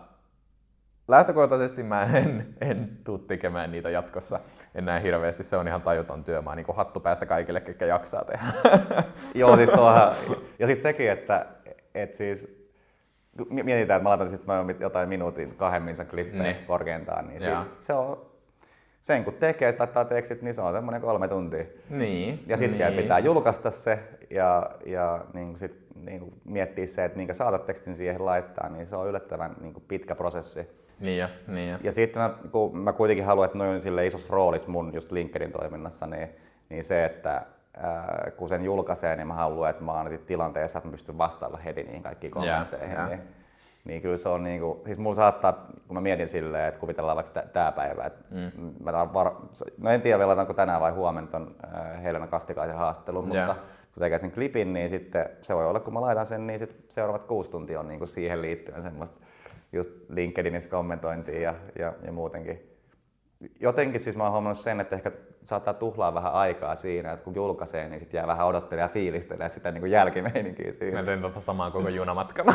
lähtökohtaisesti 1.08 1.82
mä 1.82 2.02
en, 2.02 2.54
en 2.60 2.98
tuu 3.04 3.18
tekemään 3.18 3.72
niitä 3.72 3.90
jatkossa 3.90 4.40
enää 4.74 4.98
hirveästi. 4.98 5.44
Se 5.44 5.56
on 5.56 5.68
ihan 5.68 5.82
tajuton 5.82 6.24
työ. 6.24 6.42
Mä 6.42 6.54
niin 6.54 6.66
kuin 6.66 6.76
hattu 6.76 7.00
päästä 7.00 7.26
kaikille, 7.26 7.60
ketkä 7.60 7.86
jaksaa 7.86 8.24
tehdä. 8.24 8.46
Joo, 9.34 9.56
siis 9.56 9.70
se 9.70 9.80
onhan... 9.80 10.12
Ja 10.58 10.66
sitten 10.66 10.82
sekin, 10.82 11.10
että 11.10 11.46
et 11.94 12.14
siis, 12.14 12.68
mietitään, 13.50 13.96
että 13.96 14.02
mä 14.02 14.08
laitan 14.08 14.28
siis 14.28 14.46
noin 14.46 14.76
jotain 14.80 15.08
minuutin 15.08 15.54
kahden 15.56 15.82
minsan 15.82 16.06
klippejä 16.06 16.42
niin. 16.42 16.66
korkeintaan, 16.66 17.28
niin 17.28 17.40
siis 17.40 17.58
se 17.80 17.92
on, 17.92 18.26
sen 19.00 19.24
kun 19.24 19.34
tekee, 19.34 19.72
sitä 19.72 19.82
laittaa 19.82 20.04
tekstit, 20.04 20.42
niin 20.42 20.54
se 20.54 20.62
on 20.62 20.74
semmoinen 20.74 21.00
kolme 21.00 21.28
tuntia. 21.28 21.64
Niin. 21.90 22.44
Ja 22.46 22.56
sitten 22.56 22.92
niin. 22.92 23.02
pitää 23.02 23.18
julkaista 23.18 23.70
se 23.70 23.98
ja, 24.30 24.70
ja 24.86 25.24
niin 25.34 25.56
sit, 25.56 25.86
niin 25.94 26.32
miettiä 26.44 26.86
se, 26.86 27.04
että 27.04 27.18
minkä 27.18 27.34
saatat 27.34 27.66
tekstin 27.66 27.94
siihen 27.94 28.24
laittaa, 28.24 28.68
niin 28.68 28.86
se 28.86 28.96
on 28.96 29.08
yllättävän 29.08 29.56
niin 29.60 29.74
pitkä 29.88 30.14
prosessi. 30.14 30.82
Niin 31.00 31.18
ja, 31.18 31.28
niin 31.48 31.70
ja. 31.70 31.78
ja 31.82 31.92
sitten 31.92 32.22
mä, 32.22 32.34
kun 32.52 32.78
mä 32.78 32.92
kuitenkin 32.92 33.24
haluan, 33.24 33.46
että 33.46 33.58
noin 33.58 33.80
sille 33.80 34.06
isossa 34.06 34.32
roolissa 34.34 34.68
mun 34.68 34.94
just 34.94 35.12
LinkedIn 35.12 35.52
toiminnassa, 35.52 36.06
niin, 36.06 36.28
niin 36.68 36.84
se, 36.84 37.04
että 37.04 37.42
kun 38.36 38.48
sen 38.48 38.64
julkaisee, 38.64 39.16
niin 39.16 39.26
mä 39.26 39.34
haluan, 39.34 39.70
että 39.70 39.84
mä 39.84 39.92
oon 39.92 40.08
sit 40.08 40.26
tilanteessa, 40.26 40.78
että 40.78 40.88
mä 40.88 40.92
pystyn 40.92 41.18
vastailla 41.18 41.58
heti 41.58 41.82
niihin 41.82 42.02
kaikkiin 42.02 42.30
kommentteihin. 42.30 42.90
Yeah, 42.90 43.08
yeah. 43.08 43.10
Niin, 43.10 43.28
niin 43.84 44.02
kyllä 44.02 44.16
se 44.16 44.28
on 44.28 44.44
niinku, 44.44 44.82
siis 44.84 44.98
mulla 44.98 45.16
saattaa, 45.16 45.52
kun 45.86 45.96
mä 45.96 46.00
mietin 46.00 46.28
silleen, 46.28 46.68
että 46.68 46.80
kuvitellaan 46.80 47.16
vaikka 47.16 47.42
tää 47.42 47.72
päivä, 47.72 48.04
että 48.04 48.24
mm. 48.30 48.72
mä 48.80 49.12
var, 49.12 49.32
no 49.78 49.90
en 49.90 50.02
tiedä 50.02 50.18
vielä 50.18 50.28
laitaanko 50.28 50.54
tänään 50.54 50.80
vai 50.80 50.92
huomenna 50.92 51.30
ton 51.30 51.56
äh, 51.64 52.02
Helena 52.02 52.26
Kastikaisen 52.26 52.76
haastattelun, 52.76 53.32
yeah. 53.32 53.48
mutta 53.48 53.62
kun 53.94 54.00
tekee 54.00 54.18
sen 54.18 54.32
klipin, 54.32 54.72
niin 54.72 54.88
sitten 54.88 55.28
se 55.40 55.54
voi 55.54 55.66
olla, 55.66 55.80
kun 55.80 55.92
mä 55.92 56.00
laitan 56.00 56.26
sen, 56.26 56.46
niin 56.46 56.58
sit 56.58 56.84
seuraavat 56.88 57.24
kuusi 57.24 57.50
tuntia 57.50 57.80
on 57.80 57.88
niinku 57.88 58.06
siihen 58.06 58.42
liittyen 58.42 58.82
semmoista 58.82 59.20
just 59.72 59.90
LinkedInissä 60.08 60.70
kommentointia 60.70 61.40
ja, 61.40 61.54
ja, 61.78 61.92
ja 62.04 62.12
muutenkin 62.12 62.71
jotenkin 63.60 64.00
siis 64.00 64.16
mä 64.16 64.22
oon 64.22 64.32
huomannut 64.32 64.58
sen, 64.58 64.80
että 64.80 64.96
ehkä 64.96 65.12
saattaa 65.42 65.74
tuhlaa 65.74 66.14
vähän 66.14 66.32
aikaa 66.32 66.76
siinä, 66.76 67.12
että 67.12 67.24
kun 67.24 67.34
julkaisee, 67.34 67.88
niin 67.88 68.00
sitten 68.00 68.18
jää 68.18 68.26
vähän 68.26 68.46
odottelemaan 68.46 68.90
ja 68.90 68.92
fiilistelee 68.92 69.48
sitä 69.48 69.72
niin 69.72 69.80
kuin 69.80 69.90
jälkimeininkiä 69.90 70.72
siinä. 70.72 70.98
Mä 70.98 71.06
tein 71.06 71.20
tota 71.20 71.40
samaa 71.40 71.70
koko 71.70 71.88
junamatkana. 71.88 72.54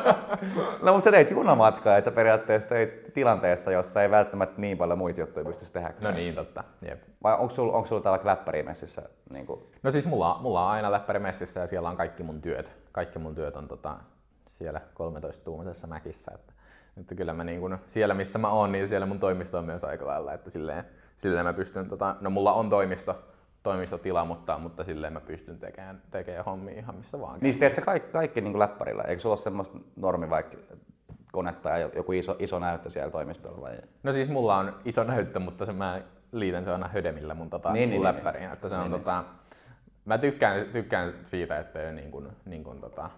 no 0.82 0.92
mutta 0.92 1.04
sä 1.04 1.10
teit 1.10 1.30
junamatkaa, 1.30 1.96
että 1.96 2.10
sä 2.10 2.14
periaatteessa 2.14 2.68
teit 2.68 3.14
tilanteessa, 3.14 3.72
jossa 3.72 4.02
ei 4.02 4.10
välttämättä 4.10 4.60
niin 4.60 4.78
paljon 4.78 4.98
muita 4.98 5.20
juttuja 5.20 5.44
pystyisi 5.44 5.72
tehdä. 5.72 5.94
No 6.00 6.10
niin, 6.10 6.34
totta. 6.34 6.64
Jep. 6.88 7.02
Vai 7.22 7.34
onko 7.34 7.54
sulla, 7.54 7.72
onko 7.72 7.86
sulla 7.86 8.02
täällä 8.02 8.20
läppärimessissä? 8.24 9.02
Niin 9.32 9.46
kuin... 9.46 9.60
No 9.82 9.90
siis 9.90 10.06
mulla, 10.06 10.38
mulla 10.40 10.64
on 10.64 10.70
aina 10.70 10.92
läppärimessissä 10.92 11.60
ja 11.60 11.66
siellä 11.66 11.88
on 11.88 11.96
kaikki 11.96 12.22
mun 12.22 12.40
työt. 12.40 12.72
Kaikki 12.92 13.18
mun 13.18 13.34
työt 13.34 13.56
on 13.56 13.68
tota, 13.68 13.96
siellä 14.48 14.80
13-tuumaisessa 14.94 15.86
mäkissä. 15.86 16.32
Että 16.34 16.52
että 17.00 17.14
kyllä 17.14 17.34
mä 17.34 17.44
niin 17.44 17.60
kun, 17.60 17.78
siellä 17.88 18.14
missä 18.14 18.38
mä 18.38 18.48
oon, 18.48 18.72
niin 18.72 18.88
siellä 18.88 19.06
mun 19.06 19.20
toimisto 19.20 19.58
on 19.58 19.64
myös 19.64 19.84
aika 19.84 20.06
lailla, 20.06 20.32
että 20.32 20.50
silleen, 20.50 20.84
silleen 21.16 21.46
mä 21.46 21.52
pystyn, 21.52 21.88
tota, 21.88 22.16
no 22.20 22.30
mulla 22.30 22.52
on 22.52 22.70
toimisto, 22.70 23.18
toimistotila, 23.62 24.24
mutta, 24.24 24.58
mutta 24.58 24.84
silleen 24.84 25.12
mä 25.12 25.20
pystyn 25.20 25.58
tekemään, 25.58 26.02
tekemään 26.10 26.44
hommia 26.44 26.78
ihan 26.78 26.94
missä 26.94 27.20
vaan. 27.20 27.40
Niin 27.40 27.58
teet 27.58 27.74
sä 27.74 27.80
kaikki, 27.80 28.12
kaikki 28.12 28.40
niin 28.40 28.58
läppärillä, 28.58 29.02
eikö 29.02 29.22
sulla 29.22 29.32
ole 29.32 29.40
semmoista 29.40 29.78
normi 29.96 30.30
vaikka 30.30 30.56
konetta 31.32 31.68
ja 31.68 31.90
joku 31.94 32.12
iso, 32.12 32.36
iso 32.38 32.58
näyttö 32.58 32.90
siellä 32.90 33.10
toimistolla 33.10 33.60
vai? 33.60 33.78
No 34.02 34.12
siis 34.12 34.28
mulla 34.28 34.56
on 34.56 34.76
iso 34.84 35.04
näyttö, 35.04 35.38
mutta 35.38 35.64
se 35.64 35.72
mä 35.72 36.02
liitän 36.32 36.64
se 36.64 36.70
aina 36.70 36.88
hödemillä 36.88 37.34
mun, 37.34 37.50
tota, 37.50 37.72
niin, 37.72 37.88
mun 37.88 37.94
niin, 37.94 38.02
läppäriin, 38.02 38.42
niin. 38.42 38.52
että 38.52 38.68
se 38.68 38.74
on 38.74 38.82
niin, 38.82 38.92
tota, 38.92 39.24
mä 40.04 40.18
tykkään, 40.18 40.66
tykkään 40.72 41.12
siitä, 41.22 41.58
että 41.58 41.82
ei 41.82 41.92
niin 41.92 42.10
kuin, 42.10 42.28
niin 42.44 42.64
kuin, 42.64 42.80
tota, 42.80 43.10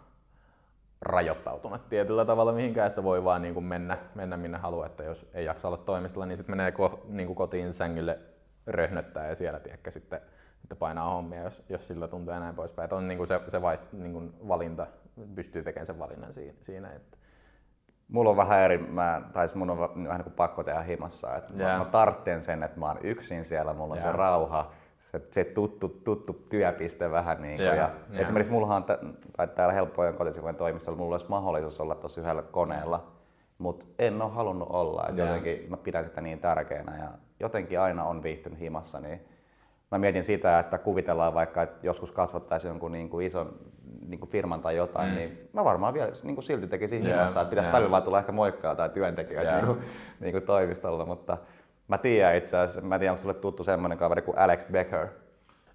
rajoittautunut 1.03 1.88
tietyllä 1.88 2.25
tavalla 2.25 2.53
mihinkään, 2.53 2.87
että 2.87 3.03
voi 3.03 3.25
vaan 3.25 3.43
niin 3.43 3.55
kuin 3.55 3.65
mennä, 3.65 3.99
mennä 4.15 4.37
minne 4.37 4.59
haluaa, 4.59 4.87
että 4.87 5.05
jos 5.05 5.31
ei 5.35 5.45
jaksa 5.45 5.69
olla 5.69 5.77
toimistolla, 5.77 6.27
niin 6.27 6.37
sitten 6.37 6.57
menee 6.57 6.73
ko, 6.73 7.07
niin 7.09 7.27
kuin 7.27 7.37
kotiin 7.37 7.73
sängylle 7.73 8.19
röhnöttää 8.67 9.29
ja 9.29 9.35
siellä 9.35 9.61
tiedäkö, 9.61 9.91
sitten, 9.91 10.21
sitten 10.61 10.79
painaa 10.79 11.11
hommia, 11.15 11.43
jos, 11.43 11.62
jos 11.69 11.87
sillä 11.87 12.09
tuntuu 12.09 12.35
ja 12.35 12.41
näin 12.41 12.55
poispäin. 12.55 12.85
Että 12.85 12.97
on 12.97 13.09
niin 13.09 13.19
kuin 13.19 13.27
se, 13.29 13.41
se 13.49 13.62
vai, 13.62 13.79
niin 13.93 14.12
kuin 14.12 14.35
valinta, 14.49 14.87
pystyy 15.35 15.62
tekemään 15.62 15.87
sen 15.87 15.99
valinnan 15.99 16.33
siinä. 16.33 16.59
siinä 16.62 16.93
että. 16.93 17.19
Mulla 18.09 18.31
on 18.31 18.37
vähän 18.37 18.61
eri, 18.61 18.79
mä, 18.79 19.23
tai 19.33 19.47
mun 19.55 19.71
on 19.71 19.79
vähän 19.79 19.97
niin 19.97 20.23
kuin 20.23 20.33
pakko 20.33 20.65
tehdä 20.65 20.83
himassa. 20.83 21.37
Että 21.37 21.55
yeah. 21.55 21.79
mä, 21.79 21.85
mä 21.85 21.91
tartten 21.91 22.43
sen, 22.43 22.62
että 22.62 22.81
mä 22.81 22.87
oon 22.87 22.99
yksin 23.03 23.45
siellä, 23.45 23.73
mulla 23.73 23.95
on 23.95 24.01
yeah. 24.01 24.12
se 24.12 24.17
rauha 24.17 24.71
se, 25.12 25.22
se 25.31 25.44
tuttu, 25.44 25.88
tuttu 25.88 26.46
työpiste 26.48 27.11
vähän. 27.11 27.42
Niin 27.42 27.57
kuin, 27.57 27.66
yeah, 27.66 27.77
ja 27.77 27.90
yeah. 28.11 28.20
Esimerkiksi 28.20 28.53
mulla 28.53 28.77
on 28.77 28.85
tai 29.37 29.48
täällä 29.48 29.75
helppojen 29.75 30.14
kotisivujen 30.14 30.57
toimistolla, 30.57 30.98
mulla 30.98 31.14
olisi 31.14 31.27
mahdollisuus 31.29 31.81
olla 31.81 31.94
tuossa 31.94 32.20
yhdellä 32.20 32.42
koneella, 32.42 33.07
mutta 33.59 33.87
en 33.98 34.22
ole 34.22 34.31
halunnut 34.31 34.68
olla. 34.70 35.05
Yeah. 35.09 35.29
Jotenkin 35.29 35.70
mä 35.70 35.77
pidän 35.77 36.05
sitä 36.05 36.20
niin 36.20 36.38
tärkeänä 36.38 36.98
ja 36.98 37.09
jotenkin 37.40 37.81
aina 37.81 38.05
on 38.05 38.22
viihtynyt 38.22 38.61
himassa, 38.61 39.01
niin 39.01 39.20
mä 39.90 39.98
mietin 39.98 40.22
sitä, 40.22 40.59
että 40.59 40.79
kuvitellaan 40.79 41.35
vaikka, 41.35 41.62
että 41.62 41.87
joskus 41.87 42.12
kasvattaisi 42.12 42.66
jonkun 42.66 42.92
niin 42.92 43.09
kuin 43.09 43.27
ison 43.27 43.53
niin 44.09 44.20
kuin 44.20 44.31
firman 44.31 44.61
tai 44.61 44.77
jotain, 44.77 45.11
mm. 45.11 45.16
niin 45.16 45.48
mä 45.53 45.64
varmaan 45.64 45.94
vielä 45.94 46.11
niin 46.25 46.37
kuin 46.37 46.44
silti 46.44 46.66
tekisin 46.66 47.03
yeah. 47.03 47.11
hinnassa, 47.11 47.40
että 47.40 47.51
pitäisi 47.51 47.70
yeah. 47.70 47.81
välillä 47.81 48.01
tulla 48.01 48.18
ehkä 48.18 48.33
moikkaa 48.33 48.75
tai 48.75 48.88
työntekijöitä 48.88 49.51
yeah. 49.51 49.62
niin 49.62 49.77
kuin, 49.77 49.87
niin 50.20 50.33
kuin 50.33 50.44
toimistolla, 50.44 51.07
mutta 51.07 51.38
mä 51.92 51.98
tiedän 51.98 52.37
itse 52.37 52.57
asiassa, 52.57 52.81
mä 52.81 52.98
tiedän, 52.98 53.12
onko 53.12 53.22
sulle 53.22 53.35
tuttu 53.35 53.64
semmoinen 53.64 53.98
kaveri 53.98 54.22
kuin 54.22 54.38
Alex 54.38 54.66
Becker. 54.72 55.07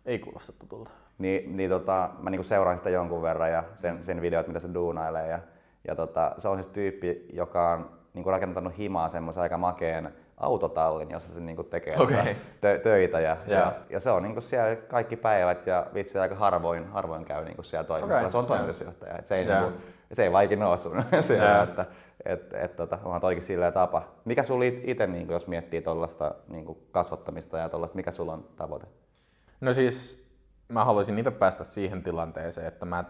Ei 0.06 0.20
kuulosta 0.20 0.54
tutulta. 0.60 0.92
Niin, 1.18 1.58
niin 1.58 1.70
tota, 1.70 2.10
mä 2.20 2.30
niin 2.30 2.40
kuin 2.40 2.46
seuraan 2.46 2.78
sitä 2.78 2.90
jonkun 2.90 3.22
verran 3.22 3.52
ja 3.52 3.64
sen, 3.76 4.04
sen 4.04 4.22
videot, 4.22 4.48
mitä 4.48 4.60
se 4.60 4.74
duunailee. 4.74 5.28
Ja, 5.28 5.40
ja 5.88 5.96
tota, 5.96 6.32
se 6.38 6.48
on 6.48 6.58
siis 6.58 6.74
tyyppi, 6.74 7.26
joka 7.34 7.72
on 7.72 7.90
niin 8.14 8.24
kuin 8.24 8.32
rakentanut 8.32 8.78
himaa 8.78 9.10
semmoisen 9.10 9.44
aika 9.44 9.58
makeen 9.58 10.14
autotallin, 10.38 11.12
jossa 11.12 11.34
se 11.34 11.42
niinku 11.42 11.64
tekee 11.64 11.96
okay. 11.98 12.34
tö- 12.34 12.80
töitä. 12.84 13.20
Ja, 13.20 13.38
yeah. 13.50 13.62
ja, 13.62 13.74
ja, 13.90 14.00
se 14.00 14.12
on 14.12 14.24
niinku 14.24 14.42
siellä 14.42 14.76
kaikki 14.76 15.16
päivät 15.16 15.68
ja 15.68 15.88
vitsi 15.94 16.20
aika 16.20 16.36
harvoin, 16.36 16.88
harvoin 16.88 17.26
käy 17.26 17.46
niinku 17.46 17.64
siellä 17.64 17.88
toimistolla. 17.88 18.20
Okay. 18.20 18.32
Se 18.32 18.38
on 18.38 18.46
toimitusjohtaja. 18.46 19.20
Se 19.24 19.36
ei, 19.36 19.46
yeah. 19.46 19.62
niinku, 19.62 19.82
se 20.14 20.24
ei 20.24 20.32
vaikin 20.32 20.64
ole 20.64 20.78
sun 20.78 21.04
siellä, 21.22 21.46
yeah. 21.46 21.64
että 21.64 21.86
et, 22.26 22.54
et, 22.54 22.76
tota, 22.76 23.00
onhan 23.04 23.22
toikin 23.22 23.44
silleen 23.44 23.74
tapa. 23.74 24.08
Mikä 24.26 24.44
sulla 24.44 24.66
itse, 24.84 25.08
niinku, 25.08 25.34
jos 25.34 25.48
miettii 25.48 25.82
tuollaista 25.82 26.36
niinku 26.48 26.88
kasvattamista 26.92 27.58
ja 27.58 27.70
tuollaista, 27.70 27.96
mikä 27.96 28.12
sulla 28.12 28.34
on 28.34 28.50
tavoite? 28.56 28.88
No 29.62 29.74
siis 29.74 30.28
mä 30.68 30.86
haluaisin 30.86 31.20
itse 31.20 31.32
päästä 31.32 31.64
siihen 31.64 32.04
tilanteeseen, 32.04 32.68
että 32.68 32.86
mä 32.86 33.04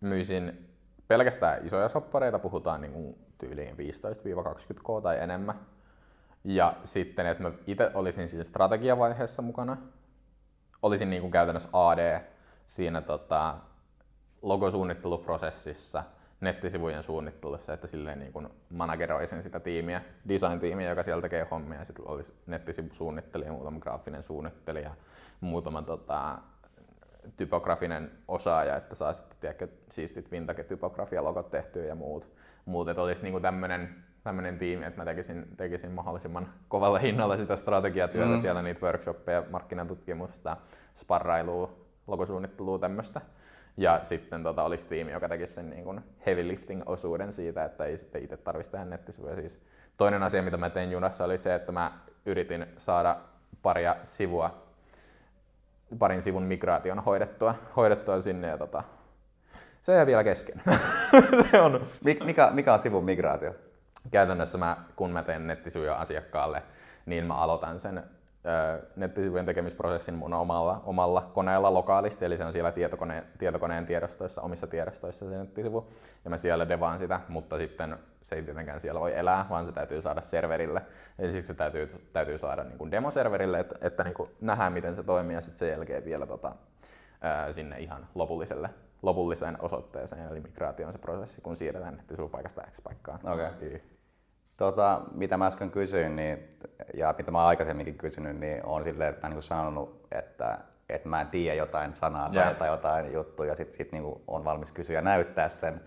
myisin 0.00 0.68
pelkästään 1.08 1.66
isoja 1.66 1.88
soppareita, 1.88 2.38
puhutaan 2.38 2.80
niin 2.80 3.18
tyyliin 3.38 3.76
15-20k 3.76 5.02
tai 5.02 5.22
enemmän 5.22 5.54
ja 6.44 6.74
sitten, 6.84 7.26
että 7.26 7.42
mä 7.42 7.52
itse 7.66 7.90
olisin 7.94 8.28
siinä 8.28 8.44
strategiavaiheessa 8.44 9.42
mukana. 9.42 9.76
Olisin 10.82 11.10
niin 11.10 11.22
kuin 11.22 11.30
käytännössä 11.30 11.68
AD 11.72 12.20
siinä 12.66 13.00
tota, 13.00 13.54
logosuunnitteluprosessissa, 14.42 16.04
nettisivujen 16.42 17.02
suunnittelussa, 17.02 17.72
että 17.72 17.86
silleen 17.86 18.18
niin 18.18 18.32
kuin 18.32 18.48
manageroisin 18.70 19.42
sitä 19.42 19.60
tiimiä, 19.60 20.00
design-tiimiä, 20.28 20.88
joka 20.88 21.02
siellä 21.02 21.22
tekee 21.22 21.46
hommia, 21.50 21.78
ja 21.78 21.84
sitten 21.84 22.08
olisi 22.08 22.34
nettisivusuunnittelija, 22.46 23.52
muutama 23.52 23.80
graafinen 23.80 24.22
suunnittelija, 24.22 24.90
muutama 25.40 25.82
tota, 25.82 26.38
typografinen 27.36 28.10
osaaja, 28.28 28.76
että 28.76 28.94
saa 28.94 29.12
sitten 29.12 29.36
tiedätkö, 29.40 29.68
siistit 29.90 30.30
vintage-typografia-logot 30.30 31.50
tehtyä 31.50 31.84
ja 31.84 31.94
muut. 31.94 32.28
muut 32.64 32.88
että 32.88 33.02
olisi 33.02 33.22
niin 33.22 33.42
tämmöinen 33.42 34.04
tämmöinen 34.24 34.58
tiimi, 34.58 34.84
että 34.84 35.00
mä 35.00 35.04
tekisin, 35.04 35.46
tekisin 35.56 35.90
mahdollisimman 35.90 36.48
kovalla 36.68 36.98
hinnalla 36.98 37.36
sitä 37.36 37.56
strategiatyötä 37.56 38.34
mm. 38.34 38.40
siellä, 38.40 38.62
niitä 38.62 38.86
workshoppeja, 38.86 39.44
markkinatutkimusta, 39.50 40.56
sparrailua, 40.94 41.72
logosuunnittelua, 42.06 42.78
tämmöistä. 42.78 43.20
Ja 43.76 44.00
sitten 44.02 44.42
tota, 44.42 44.62
olisi 44.62 44.88
tiimi, 44.88 45.12
joka 45.12 45.28
tekisi 45.28 45.52
sen 45.52 45.70
niin 45.70 45.84
kuin 45.84 46.00
heavy 46.26 46.48
lifting 46.48 46.82
osuuden 46.86 47.32
siitä, 47.32 47.64
että 47.64 47.84
ei 47.84 47.96
sitten 47.96 48.22
itse 48.22 48.36
tarvitsisi 48.36 48.72
tehdä 48.72 48.84
nettisivuja. 48.84 49.36
Siis 49.36 49.60
toinen 49.96 50.22
asia, 50.22 50.42
mitä 50.42 50.56
mä 50.56 50.70
tein 50.70 50.92
junassa, 50.92 51.24
oli 51.24 51.38
se, 51.38 51.54
että 51.54 51.72
mä 51.72 51.98
yritin 52.26 52.66
saada 52.78 53.16
paria 53.62 53.96
sivua, 54.04 54.62
parin 55.98 56.22
sivun 56.22 56.42
migraation 56.42 56.98
hoidettua, 56.98 57.54
hoidettua 57.76 58.20
sinne 58.20 58.48
ja 58.48 58.58
tota, 58.58 58.82
se 59.82 59.94
jää 59.94 60.06
vielä 60.06 60.24
kesken. 60.24 60.62
se 61.50 61.60
on. 61.60 61.86
Mikä, 62.24 62.50
mikä 62.52 62.72
on 62.72 62.78
sivun 62.78 63.04
migraatio? 63.04 63.54
käytännössä 64.10 64.58
mä, 64.58 64.76
kun 64.96 65.10
mä 65.10 65.22
teen 65.22 65.46
nettisivuja 65.46 65.94
asiakkaalle, 65.94 66.62
niin 67.06 67.24
mä 67.26 67.34
aloitan 67.34 67.80
sen 67.80 68.02
nettisivujen 68.96 69.46
tekemisprosessin 69.46 70.14
mun 70.14 70.34
omalla, 70.34 70.82
omalla 70.84 71.30
koneella 71.34 71.74
lokaalisti, 71.74 72.24
eli 72.24 72.36
se 72.36 72.44
on 72.44 72.52
siellä 72.52 72.72
tietokone, 72.72 73.24
tietokoneen 73.38 73.86
tiedostoissa, 73.86 74.42
omissa 74.42 74.66
tiedostoissa 74.66 75.30
se 75.30 75.38
nettisivu, 75.38 75.88
ja 76.24 76.30
mä 76.30 76.36
siellä 76.36 76.68
devaan 76.68 76.98
sitä, 76.98 77.20
mutta 77.28 77.58
sitten 77.58 77.98
se 78.22 78.36
ei 78.36 78.42
tietenkään 78.42 78.80
siellä 78.80 79.00
voi 79.00 79.18
elää, 79.18 79.46
vaan 79.50 79.66
se 79.66 79.72
täytyy 79.72 80.02
saada 80.02 80.20
serverille. 80.20 80.82
Ja 81.18 81.32
siksi 81.32 81.46
se 81.46 81.54
täytyy, 81.54 81.88
täytyy 82.12 82.38
saada 82.38 82.64
niin 82.64 82.78
kuin 82.78 82.90
demoserverille, 82.90 83.60
että, 83.60 83.74
että 83.80 84.04
niin 84.04 84.14
kuin 84.14 84.30
nähdään, 84.40 84.72
miten 84.72 84.94
se 84.96 85.02
toimii, 85.02 85.34
ja 85.34 85.40
sitten 85.40 85.58
sen 85.58 85.68
jälkeen 85.68 86.04
vielä 86.04 86.26
tota, 86.26 86.54
ää, 87.20 87.52
sinne 87.52 87.78
ihan 87.78 88.06
lopulliselle 88.14 88.70
lopulliseen 89.02 89.56
osoitteeseen, 89.60 90.28
eli 90.28 90.40
migraatio 90.40 90.86
on 90.86 90.92
se 90.92 90.98
prosessi, 90.98 91.40
kun 91.40 91.56
siirretään 91.56 91.96
nettisivupaikasta 91.96 92.62
X 92.72 92.82
paikkaan. 92.82 93.20
Okay. 93.22 93.80
Tota, 94.56 95.00
mitä 95.14 95.36
mä 95.36 95.46
äsken 95.46 95.70
kysyin, 95.70 96.16
niin, 96.16 96.58
ja 96.94 97.14
mitä 97.18 97.30
mä 97.30 97.38
oon 97.38 97.46
aikaisemminkin 97.46 97.98
kysynyt, 97.98 98.36
niin 98.40 98.66
on 98.66 98.84
silleen, 98.84 99.10
että 99.10 99.28
niin 99.28 99.42
sanonut, 99.42 100.06
että, 100.12 100.58
että 100.88 101.08
mä 101.08 101.20
en 101.20 101.26
tiedä 101.26 101.54
jotain 101.54 101.94
sanaa 101.94 102.30
yeah. 102.34 102.46
tai, 102.46 102.54
tai 102.54 102.68
jotain 102.68 103.12
juttuja, 103.12 103.48
ja 103.48 103.54
sitten 103.54 103.76
sit, 103.76 103.92
niin 103.92 104.04
on 104.28 104.44
valmis 104.44 104.72
kysyä 104.72 104.96
ja 104.96 105.02
näyttää 105.02 105.48
sen. 105.48 105.80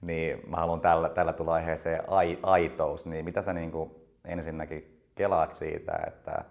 Niin 0.00 0.42
mä 0.50 0.56
haluan 0.56 0.80
tällä, 0.80 1.08
tällä 1.08 1.32
tulla 1.32 1.54
aiheeseen 1.54 2.02
ai, 2.06 2.38
aitous. 2.42 3.06
Niin 3.06 3.24
mitä 3.24 3.42
sä 3.42 3.52
niin 3.52 3.70
kuin 3.72 3.90
ensinnäkin 4.24 5.02
kelaat 5.14 5.52
siitä, 5.52 5.92
että, 6.06 6.44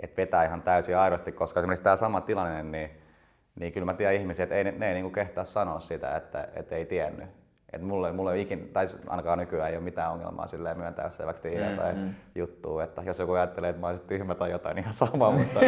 että 0.00 0.16
vetää 0.16 0.44
ihan 0.44 0.62
täysin 0.62 0.96
aidosti, 0.96 1.32
koska 1.32 1.60
esimerkiksi 1.60 1.84
tämä 1.84 1.96
sama 1.96 2.20
tilanne, 2.20 2.62
niin, 2.62 2.90
niin 3.60 3.72
kyllä 3.72 3.84
mä 3.84 3.94
tiedän 3.94 4.14
ihmisiä, 4.14 4.42
että 4.42 4.54
ei, 4.54 4.64
ne, 4.64 4.70
ne 4.70 4.88
ei 4.88 4.94
niin 4.94 5.12
kehtaa 5.12 5.44
sanoa 5.44 5.80
sitä, 5.80 6.16
että, 6.16 6.48
että 6.54 6.76
ei 6.76 6.86
tiennyt. 6.86 7.28
Et 7.72 7.82
mulle, 7.82 8.12
mulle 8.12 8.34
ei 8.34 8.42
ikin, 8.42 8.70
tai 8.72 8.84
ainakaan 9.06 9.38
nykyään 9.38 9.70
ei 9.70 9.76
ole 9.76 9.84
mitään 9.84 10.12
ongelmaa 10.12 10.46
silleen 10.46 10.78
myöntää, 10.78 11.04
jos 11.04 11.20
ei 11.20 11.26
vaikka 11.26 11.42
tiedä 11.42 11.70
mm, 11.70 11.76
tai 11.76 11.94
mm. 11.94 12.14
juttua. 12.34 12.84
Että 12.84 13.02
jos 13.02 13.18
joku 13.18 13.32
ajattelee, 13.32 13.70
että 13.70 13.80
mä 13.80 13.88
olisin 13.88 14.06
tyhmä 14.06 14.34
tai 14.34 14.50
jotain, 14.50 14.74
niin 14.74 14.82
ihan 14.82 14.94
sama. 14.94 15.30
mutta 15.38 15.60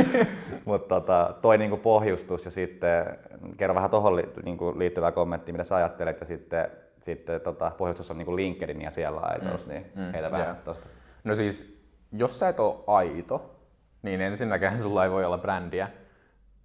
mutta 0.64 0.88
tota, 0.88 1.34
toi 1.42 1.58
niinku 1.58 1.76
pohjustus 1.76 2.44
ja 2.44 2.50
sitten 2.50 3.18
kerro 3.56 3.74
vähän 3.74 3.90
tuohon 3.90 4.16
li, 4.16 4.32
niinku 4.44 4.78
liittyvää 4.78 5.12
kommenttia, 5.12 5.52
mitä 5.52 5.64
sä 5.64 5.76
ajattelet. 5.76 6.20
Ja 6.20 6.26
sitten, 6.26 6.70
sitten 7.00 7.40
tota, 7.40 7.72
pohjustus 7.78 8.10
on 8.10 8.18
niinku 8.18 8.36
LinkedIn 8.36 8.82
ja 8.82 8.90
siellä 8.90 9.20
aitous, 9.20 9.66
mm, 9.66 9.72
niin 9.72 9.92
mm, 9.96 10.12
heitä 10.12 10.30
vähän 10.30 10.46
yeah. 10.46 10.58
tosta. 10.64 10.88
No 11.24 11.34
siis, 11.34 11.80
jos 12.12 12.38
sä 12.38 12.48
et 12.48 12.60
ole 12.60 12.76
aito, 12.86 13.60
niin 14.02 14.20
ensinnäkään 14.20 14.78
sulla 14.82 15.04
ei 15.04 15.10
voi 15.10 15.24
olla 15.24 15.38
brändiä, 15.38 15.88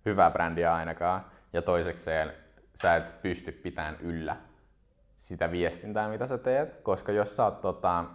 hyvää 0.06 0.32
brändiä 0.32 0.74
ainakaan. 0.74 1.26
Ja 1.54 1.62
toisekseen 1.62 2.32
sä 2.76 2.96
et 2.96 3.22
pysty 3.22 3.52
pitämään 3.52 3.98
yllä 4.00 4.36
sitä 5.16 5.52
viestintää, 5.52 6.10
mitä 6.10 6.28
sä 6.28 6.38
teet, 6.38 6.82
koska 6.84 7.12
jos 7.12 7.36
sä 7.36 7.44
oot, 7.44 7.62
tota, 7.62 8.06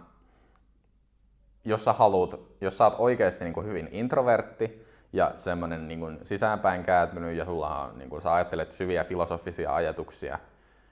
jos 1.65 1.83
sä 1.83 1.93
haluut, 1.93 2.57
jos 2.61 2.77
sä 2.77 2.83
oot 2.83 2.95
oikeasti 2.97 3.43
niin 3.43 3.53
kuin 3.53 3.67
hyvin 3.67 3.89
introvertti 3.91 4.87
ja 5.13 5.31
semmoinen 5.35 5.87
niin 5.87 6.19
sisäänpäin 6.23 6.83
kääntynyt 6.83 7.37
ja 7.37 7.45
sulla 7.45 7.79
on, 7.79 7.97
niin 7.97 8.09
kuin, 8.09 8.21
sä 8.21 8.33
ajattelet 8.33 8.73
syviä 8.73 9.03
filosofisia 9.03 9.75
ajatuksia 9.75 10.39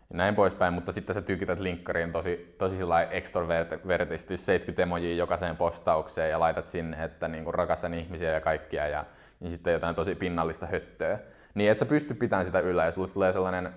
ja 0.09 0.17
näin 0.17 0.35
poispäin, 0.35 0.73
mutta 0.73 0.91
sitten 0.91 1.13
sä 1.15 1.21
tykität 1.21 1.59
linkkariin 1.59 2.11
tosi, 2.11 2.55
tosi 2.57 2.75
extrovertisti 3.11 4.37
70 4.37 4.81
emojia 4.81 5.15
jokaiseen 5.15 5.57
postaukseen 5.57 6.29
ja 6.29 6.39
laitat 6.39 6.67
sinne, 6.67 7.03
että 7.03 7.27
niin 7.27 7.43
kuin 7.43 7.53
rakastan 7.53 7.93
ihmisiä 7.93 8.31
ja 8.31 8.41
kaikkia 8.41 8.87
ja 8.87 9.05
niin 9.39 9.51
sitten 9.51 9.73
jotain 9.73 9.95
tosi 9.95 10.15
pinnallista 10.15 10.65
höttöä. 10.65 11.19
Niin 11.53 11.71
et 11.71 11.77
sä 11.77 11.85
pysty 11.85 12.13
pitämään 12.13 12.45
sitä 12.45 12.59
yllä 12.59 12.85
ja 12.85 12.91
sulle 12.91 13.07
tulee 13.07 13.33
sellainen 13.33 13.73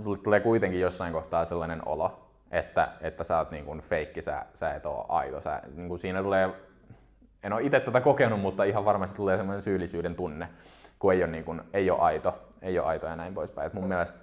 sulle 0.00 0.18
tulee 0.18 0.40
kuitenkin 0.40 0.80
jossain 0.80 1.12
kohtaa 1.12 1.44
sellainen 1.44 1.88
olo, 1.88 2.30
että, 2.50 2.88
että 3.00 3.24
sä 3.24 3.38
oot 3.38 3.50
niin 3.50 3.64
kuin 3.64 3.80
feikki, 3.80 4.22
sä, 4.22 4.46
sä 4.54 4.74
et 4.74 4.86
ole 4.86 5.04
aito. 5.08 5.40
Sä, 5.40 5.62
niin 5.74 5.88
kuin 5.88 5.98
siinä 5.98 6.22
tulee, 6.22 6.50
en 7.42 7.52
ole 7.52 7.62
itse 7.62 7.80
tätä 7.80 8.00
kokenut, 8.00 8.40
mutta 8.40 8.64
ihan 8.64 8.84
varmasti 8.84 9.16
tulee 9.16 9.36
sellainen 9.36 9.62
syyllisyyden 9.62 10.14
tunne, 10.14 10.48
kun 10.98 11.12
ei 11.12 11.22
ole, 11.22 11.30
niin 11.30 11.44
kuin, 11.44 11.62
ei 11.72 11.90
ole 11.90 12.00
aito, 12.00 12.38
ei 12.62 12.78
ole 12.78 12.86
aito 12.86 13.06
ja 13.06 13.16
näin 13.16 13.34
poispäin. 13.34 13.66
Et 13.66 13.72
mun 13.72 13.88
mielestä 13.88 14.18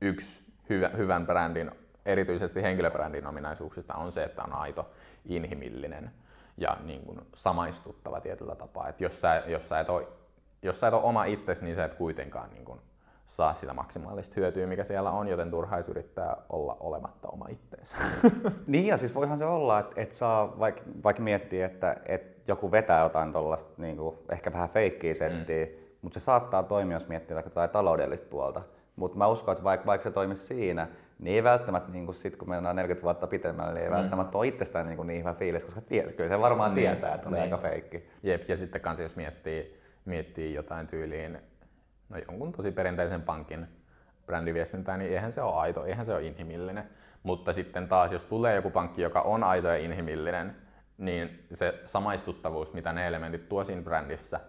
yksi 0.00 0.42
hyvä, 0.68 0.88
hyvän 0.88 1.26
brändin, 1.26 1.70
erityisesti 2.06 2.62
henkilöbrändin 2.62 3.26
ominaisuuksista 3.26 3.94
on 3.94 4.12
se, 4.12 4.22
että 4.22 4.42
on 4.42 4.52
aito, 4.52 4.90
inhimillinen 5.24 6.10
ja 6.56 6.76
niin 6.84 7.02
kuin 7.02 7.20
samaistuttava 7.34 8.20
tietyllä 8.20 8.54
tapaa. 8.54 8.88
Et 8.88 9.00
jos, 9.00 9.20
sä, 9.20 9.42
jos, 9.46 9.68
sä 9.68 9.80
et 9.80 9.90
ole, 9.90 10.06
jos 10.62 10.80
sä 10.80 10.88
et 10.88 10.94
ole 10.94 11.02
oma 11.02 11.24
itsesi, 11.24 11.64
niin 11.64 11.76
sä 11.76 11.84
et 11.84 11.94
kuitenkaan 11.94 12.50
niin 12.50 12.64
kuin 12.64 12.80
saa 13.32 13.54
sitä 13.54 13.74
maksimaalista 13.74 14.34
hyötyä, 14.36 14.66
mikä 14.66 14.84
siellä 14.84 15.10
on, 15.10 15.28
joten 15.28 15.50
turhais 15.50 15.88
yrittää 15.88 16.36
olla 16.48 16.76
olematta 16.80 17.28
oma 17.28 17.46
itteensä. 17.48 17.96
niin 18.66 18.86
ja 18.86 18.96
siis 18.96 19.14
voihan 19.14 19.38
se 19.38 19.44
olla, 19.44 19.78
että 19.78 20.00
et 20.00 20.12
saa 20.12 20.58
vaikka 20.58 20.82
vaik 21.04 21.18
miettiä, 21.18 21.66
että 21.66 21.96
et 22.06 22.48
joku 22.48 22.70
vetää 22.70 23.02
jotain 23.02 23.32
tuollaista 23.32 23.72
niin 23.76 23.98
ehkä 24.32 24.52
vähän 24.52 24.68
feikkiä 24.68 25.14
settiä, 25.14 25.64
mm. 25.64 25.70
mutta 26.02 26.20
se 26.20 26.24
saattaa 26.24 26.62
toimia, 26.62 26.96
jos 26.96 27.08
miettii 27.08 27.34
vaikka 27.34 27.50
jotain 27.50 27.70
taloudellista 27.70 28.28
puolta. 28.30 28.62
Mutta 28.96 29.18
mä 29.18 29.26
uskon, 29.26 29.52
että 29.52 29.64
vaikka, 29.64 29.86
vaikka 29.86 30.02
se 30.02 30.10
toimisi 30.10 30.46
siinä, 30.46 30.88
niin 31.18 31.34
ei 31.34 31.44
välttämättä, 31.44 31.92
niin 31.92 32.04
kuin 32.06 32.14
sit, 32.14 32.36
kun 32.36 32.48
mennään 32.48 32.76
40 32.76 33.04
vuotta 33.04 33.26
pitemmälle, 33.26 33.74
niin 33.74 33.82
ei 33.82 33.90
mm. 33.90 33.96
välttämättä 33.96 34.38
ole 34.38 34.46
itsestään 34.46 34.86
niin, 34.86 35.06
niin 35.06 35.20
hyvä 35.20 35.34
fiilis, 35.34 35.64
koska 35.64 35.80
ties, 35.80 36.12
kyllä 36.12 36.28
se 36.28 36.40
varmaan 36.40 36.74
niin. 36.74 36.90
tietää, 36.90 37.14
että 37.14 37.28
on 37.28 37.32
niin. 37.32 37.42
aika 37.42 37.58
feikki. 37.58 38.08
Jep, 38.22 38.48
ja 38.48 38.56
sitten 38.56 38.80
kanssa 38.80 39.02
jos 39.02 39.16
miettii, 39.16 39.80
miettii 40.04 40.54
jotain 40.54 40.86
tyyliin 40.86 41.38
no 42.12 42.18
jonkun 42.28 42.52
tosi 42.52 42.70
perinteisen 42.70 43.22
pankin 43.22 43.68
brändiviestintää, 44.26 44.96
niin 44.96 45.12
eihän 45.12 45.32
se 45.32 45.42
ole 45.42 45.54
aito, 45.54 45.84
eihän 45.84 46.06
se 46.06 46.14
ole 46.14 46.22
inhimillinen. 46.22 46.88
Mutta 47.22 47.52
sitten 47.52 47.88
taas, 47.88 48.12
jos 48.12 48.26
tulee 48.26 48.54
joku 48.54 48.70
pankki, 48.70 49.02
joka 49.02 49.20
on 49.20 49.44
aito 49.44 49.68
ja 49.68 49.76
inhimillinen, 49.76 50.56
niin 50.98 51.46
se 51.52 51.80
samaistuttavuus, 51.86 52.72
mitä 52.72 52.92
ne 52.92 53.06
elementit 53.06 53.48
tuo 53.48 53.64
siinä 53.64 53.82
brändissä, 53.82 54.40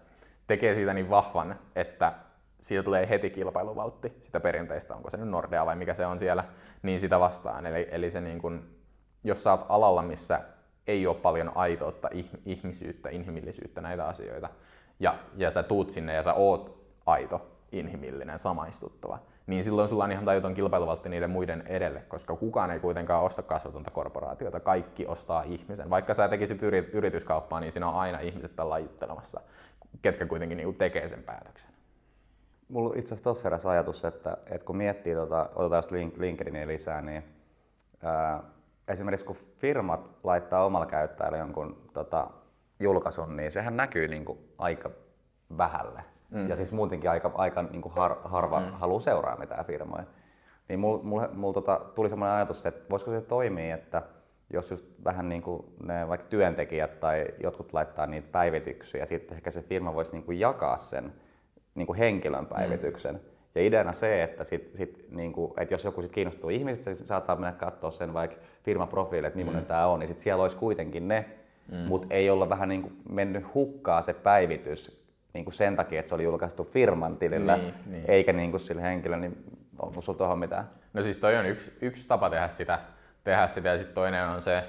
tekee 0.48 0.76
siitä 0.76 0.94
niin 0.94 1.10
vahvan, 1.10 1.60
että 1.76 2.14
siitä 2.62 2.84
tulee 2.84 3.10
heti 3.10 3.30
kilpailuvaltti, 3.30 4.18
sitä 4.22 4.40
perinteistä, 4.40 4.96
onko 4.96 5.10
se 5.10 5.18
nyt 5.18 5.30
Nordea 5.30 5.66
vai 5.66 5.76
mikä 5.76 5.94
se 5.94 6.06
on 6.06 6.20
siellä, 6.20 6.44
niin 6.82 7.00
sitä 7.00 7.20
vastaan. 7.20 7.66
Eli, 7.66 7.88
eli 7.92 8.12
se 8.12 8.22
niin 8.22 8.42
kun, 8.42 8.70
jos 9.24 9.44
sä 9.44 9.52
oot 9.52 9.66
alalla, 9.70 10.02
missä 10.02 10.42
ei 10.88 11.08
ole 11.08 11.16
paljon 11.16 11.52
aitoutta, 11.56 12.10
ihmisyyttä, 12.46 13.10
inhimillisyyttä, 13.10 13.82
näitä 13.82 14.08
asioita, 14.08 14.50
ja, 15.00 15.16
ja 15.38 15.52
sä 15.52 15.64
tuut 15.64 15.90
sinne 15.90 16.14
ja 16.14 16.24
sä 16.24 16.34
oot 16.34 16.84
aito, 17.06 17.53
inhimillinen, 17.74 18.40
samaistuttava, 18.40 19.20
niin 19.48 19.64
silloin 19.64 19.90
sulla 19.90 20.04
on 20.04 20.12
ihan 20.12 20.26
tajuton 20.26 20.54
kilpailuvaltti 20.54 21.10
niiden 21.10 21.30
muiden 21.30 21.64
edelle, 21.68 22.00
koska 22.00 22.36
kukaan 22.36 22.72
ei 22.72 22.80
kuitenkaan 22.80 23.24
osta 23.24 23.42
kasvatonta 23.42 23.92
korporaatiota, 23.92 24.60
kaikki 24.60 25.08
ostaa 25.08 25.44
ihmisen. 25.44 25.90
Vaikka 25.90 26.14
sä 26.14 26.28
tekisit 26.28 26.64
yrityskauppaa, 26.94 27.60
niin 27.60 27.72
siinä 27.72 27.90
on 27.90 27.96
aina 27.96 28.20
ihmiset 28.20 28.56
tällä 28.56 28.80
juttelemassa, 28.80 29.42
ketkä 30.02 30.26
kuitenkin 30.26 30.58
niinku 30.58 30.74
tekee 30.74 31.08
sen 31.08 31.24
päätöksen. 31.24 31.70
Mulla 32.70 32.94
itse 32.96 33.08
asiassa 33.08 33.24
tuossa 33.24 33.44
heräsi 33.44 33.68
ajatus, 33.68 34.06
että, 34.06 34.38
että 34.46 34.66
kun 34.66 34.78
miettii, 34.78 35.16
tota, 35.16 35.50
otetaan 35.56 35.84
link, 35.92 36.18
LinkedInia 36.18 36.68
lisää, 36.68 37.02
niin 37.02 37.24
ää, 38.04 38.44
esimerkiksi 38.88 39.26
kun 39.26 39.36
firmat 39.36 40.14
laittaa 40.24 40.66
omalla 40.66 40.86
käyttäjällä 40.86 41.38
jonkun 41.38 41.90
tota, 41.94 42.28
julkaisun, 42.80 43.38
niin 43.38 43.52
sehän 43.52 43.78
näkyy 43.78 44.08
niin 44.08 44.26
kuin 44.26 44.40
aika 44.58 44.90
vähälle. 45.58 46.13
Mm. 46.34 46.50
Ja 46.50 46.56
siis 46.56 46.72
muutenkin 46.72 47.10
aika, 47.10 47.32
aika 47.36 47.64
niin 47.64 47.82
kuin 47.82 47.94
har, 47.94 48.16
harva 48.24 48.60
mm. 48.60 48.66
haluaa 48.66 49.00
seuraa 49.00 49.38
mitään 49.38 49.66
firmoja. 49.66 50.04
Niin 50.70 50.80
mulla 50.80 51.04
mul, 51.04 51.22
mul, 51.34 51.52
tota, 51.52 51.82
tuli 51.96 52.10
sellainen 52.10 52.36
ajatus, 52.36 52.66
että 52.66 52.90
voisiko 52.90 53.12
se 53.12 53.22
toimia, 53.22 53.76
että 53.76 54.02
jos 54.54 54.72
just 54.72 54.86
vähän 55.04 55.30
niin 55.30 55.42
kuin 55.42 55.66
ne 55.84 56.08
vaikka 56.08 56.28
työntekijät 56.28 57.00
tai 57.00 57.26
jotkut 57.44 57.74
laittaa 57.74 58.06
niitä 58.08 58.28
päivityksiä, 58.32 59.00
ja 59.00 59.06
sitten 59.06 59.38
ehkä 59.38 59.52
se 59.52 59.62
firma 59.62 59.96
voisi 59.96 60.12
niin 60.12 60.24
kuin 60.24 60.40
jakaa 60.40 60.78
sen 60.78 61.14
niin 61.76 61.88
kuin 61.88 61.98
henkilön 61.98 62.46
päivityksen. 62.46 63.16
Mm. 63.16 63.22
Ja 63.56 63.62
ideana 63.62 63.92
se, 63.92 64.24
että, 64.24 64.44
sit, 64.44 64.72
sit, 64.76 65.06
niin 65.12 65.34
kuin, 65.34 65.54
että 65.58 65.74
jos 65.74 65.84
joku 65.84 66.02
sit 66.02 66.12
kiinnostuu 66.12 66.50
ihmisistä, 66.50 66.94
se 66.94 67.06
saattaa 67.06 67.36
mennä 67.36 67.52
katsoa 67.52 67.92
sen 67.92 68.14
vaikka 68.14 68.38
firmaprofiili, 68.64 69.28
että 69.28 69.38
millainen 69.38 69.64
mm. 69.64 69.68
tämä 69.68 69.88
on, 69.88 70.00
niin 70.00 70.08
sit 70.08 70.20
siellä 70.20 70.44
olisi 70.44 70.58
kuitenkin 70.58 71.08
ne, 71.08 71.26
mm. 71.72 71.78
mutta 71.78 72.08
ei 72.10 72.30
olla 72.30 72.50
vähän 72.50 72.70
niin 72.70 72.82
kuin 72.82 72.98
mennyt 73.10 73.54
hukkaa 73.54 74.02
se 74.02 74.14
päivitys 74.14 75.03
niin 75.34 75.46
kuin 75.46 75.54
sen 75.54 75.76
takia, 75.76 76.00
että 76.00 76.10
se 76.10 76.16
oli 76.16 76.24
julkaistu 76.24 76.64
firman 76.64 77.18
tilillä, 77.18 77.58
niin, 77.58 77.74
niin. 77.86 78.06
eikä 78.08 78.34
niin 78.34 78.52
kuin 78.52 78.62
sille 78.62 78.82
henkilölle, 78.82 79.28
niin 79.28 79.44
onko 79.80 80.02
sinulla 80.02 80.18
tuohon 80.18 80.40
mitään? 80.40 80.70
No 80.94 81.02
siis 81.02 81.18
toi 81.18 81.38
on 81.38 81.46
yksi, 81.46 81.78
yksi 81.82 82.08
tapa 82.08 82.30
tehdä 82.30 82.50
sitä, 82.50 82.80
tehdä 83.24 83.48
sitä 83.48 83.70
ja 83.70 83.78
sitten 83.78 83.96
toinen 83.96 84.28
on 84.28 84.42
se, 84.42 84.64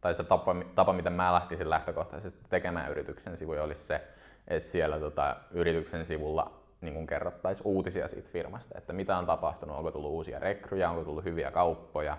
tai 0.00 0.14
se 0.14 0.24
tapa, 0.24 0.56
tapa, 0.74 0.92
miten 0.92 1.12
mä 1.12 1.32
lähtisin 1.32 1.70
lähtökohtaisesti 1.70 2.40
tekemään 2.48 2.90
yrityksen 2.90 3.36
sivuja, 3.36 3.62
olisi 3.62 3.82
se, 3.82 4.00
että 4.48 4.68
siellä 4.68 5.00
tota, 5.00 5.36
yrityksen 5.50 6.04
sivulla 6.04 6.52
niin 6.80 7.06
kerrottaisiin 7.06 7.66
uutisia 7.66 8.08
siitä 8.08 8.28
firmasta, 8.30 8.78
että 8.78 8.92
mitä 8.92 9.18
on 9.18 9.26
tapahtunut, 9.26 9.76
onko 9.76 9.90
tullut 9.90 10.10
uusia 10.10 10.38
rekryjä, 10.38 10.90
onko 10.90 11.04
tullut 11.04 11.24
hyviä 11.24 11.50
kauppoja, 11.50 12.18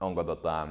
onko 0.00 0.24
tota, 0.24 0.68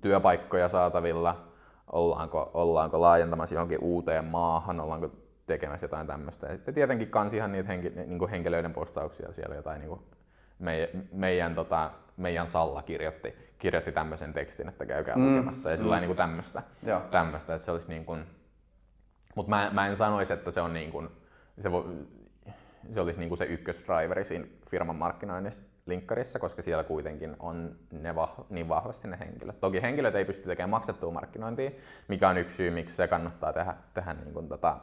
työpaikkoja 0.00 0.68
saatavilla, 0.68 1.51
ollaanko, 1.92 2.50
ollaanko 2.54 3.00
laajentamassa 3.00 3.54
johonkin 3.54 3.78
uuteen 3.80 4.24
maahan, 4.24 4.80
ollaanko 4.80 5.10
tekemässä 5.46 5.84
jotain 5.84 6.06
tämmöistä. 6.06 6.46
Ja 6.46 6.56
sitten 6.56 6.74
tietenkin 6.74 7.10
kans 7.10 7.32
ihan 7.32 7.52
niitä 7.52 7.68
henki, 7.68 7.90
niin 7.90 8.18
kuin 8.18 8.30
henkilöiden 8.30 8.72
postauksia 8.72 9.32
siellä 9.32 9.54
jotain 9.54 9.80
niin 9.80 9.88
kuin 9.88 10.00
meidän, 10.58 11.08
meidän, 11.12 11.54
tota, 11.54 11.90
meidän 12.16 12.46
Salla 12.46 12.82
kirjoitti, 12.82 13.34
kirjoitti 13.58 13.92
tämmöisen 13.92 14.32
tekstin, 14.32 14.68
että 14.68 14.86
käykää 14.86 15.16
mm. 15.16 15.36
lukemassa 15.36 15.70
ja 15.70 15.76
sillä 15.76 16.00
mm. 16.00 16.06
niin 16.06 16.16
tämmöistä, 16.16 16.62
tämmöistä, 17.10 17.54
että 17.54 17.64
se 17.64 17.70
olisi 17.70 17.88
niin 17.88 18.04
kuin, 18.04 18.24
mutta 19.34 19.50
mä, 19.50 19.70
mä 19.72 19.86
en 19.86 19.96
sanoisi, 19.96 20.32
että 20.32 20.50
se 20.50 20.60
on 20.60 20.74
niin 20.74 20.92
kuin, 20.92 21.08
se, 21.58 21.72
vo, 21.72 21.86
se 22.90 23.00
olisi 23.00 23.18
niin 23.18 23.28
kuin 23.28 23.38
se 23.38 23.44
ykkösdriveri 23.44 24.24
siinä 24.24 24.46
firman 24.70 24.96
markkinoinnissa 24.96 25.62
linkkarissa, 25.86 26.38
koska 26.38 26.62
siellä 26.62 26.84
kuitenkin 26.84 27.36
on 27.38 27.76
ne 27.90 28.12
vah- 28.12 28.44
niin 28.48 28.68
vahvasti 28.68 29.08
ne 29.08 29.18
henkilöt. 29.18 29.60
Toki 29.60 29.82
henkilöt 29.82 30.14
ei 30.14 30.24
pysty 30.24 30.48
tekemään 30.48 30.70
maksettua 30.70 31.10
markkinointia, 31.10 31.70
mikä 32.08 32.28
on 32.28 32.38
yksi 32.38 32.56
syy, 32.56 32.70
miksi 32.70 32.96
se 32.96 33.08
kannattaa 33.08 33.52
tehdä, 33.52 33.74
tehdä 33.94 34.12
niin 34.12 34.32
kuin 34.32 34.48
tota, 34.48 34.78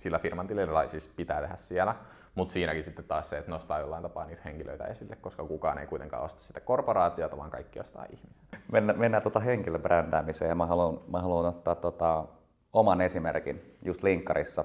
sillä 0.00 0.18
firman 0.18 0.46
tilillä, 0.46 0.88
siis 0.88 1.08
pitää 1.08 1.40
tehdä 1.40 1.56
siellä. 1.56 1.94
Mutta 2.34 2.52
siinäkin 2.52 2.84
sitten 2.84 3.04
taas 3.04 3.30
se, 3.30 3.38
että 3.38 3.50
nostaa 3.50 3.80
jollain 3.80 4.02
tapaa 4.02 4.26
niitä 4.26 4.42
henkilöitä 4.44 4.84
esille, 4.84 5.16
koska 5.16 5.44
kukaan 5.44 5.78
ei 5.78 5.86
kuitenkaan 5.86 6.22
osta 6.22 6.42
sitä 6.42 6.60
korporaatiota, 6.60 7.36
vaan 7.36 7.50
kaikki 7.50 7.80
ostaa 7.80 8.04
ihmisen. 8.04 8.62
Mennään, 8.72 8.98
mennään 8.98 9.22
tuota 9.22 9.40
henkilöbrändäämiseen 9.40 10.48
ja 10.48 10.54
mä 10.54 10.66
haluan, 10.66 11.00
mä 11.08 11.20
haluan 11.20 11.46
ottaa 11.46 11.74
tota, 11.74 12.24
oman 12.72 13.00
esimerkin 13.00 13.76
just 13.84 14.02
linkkarissa. 14.02 14.64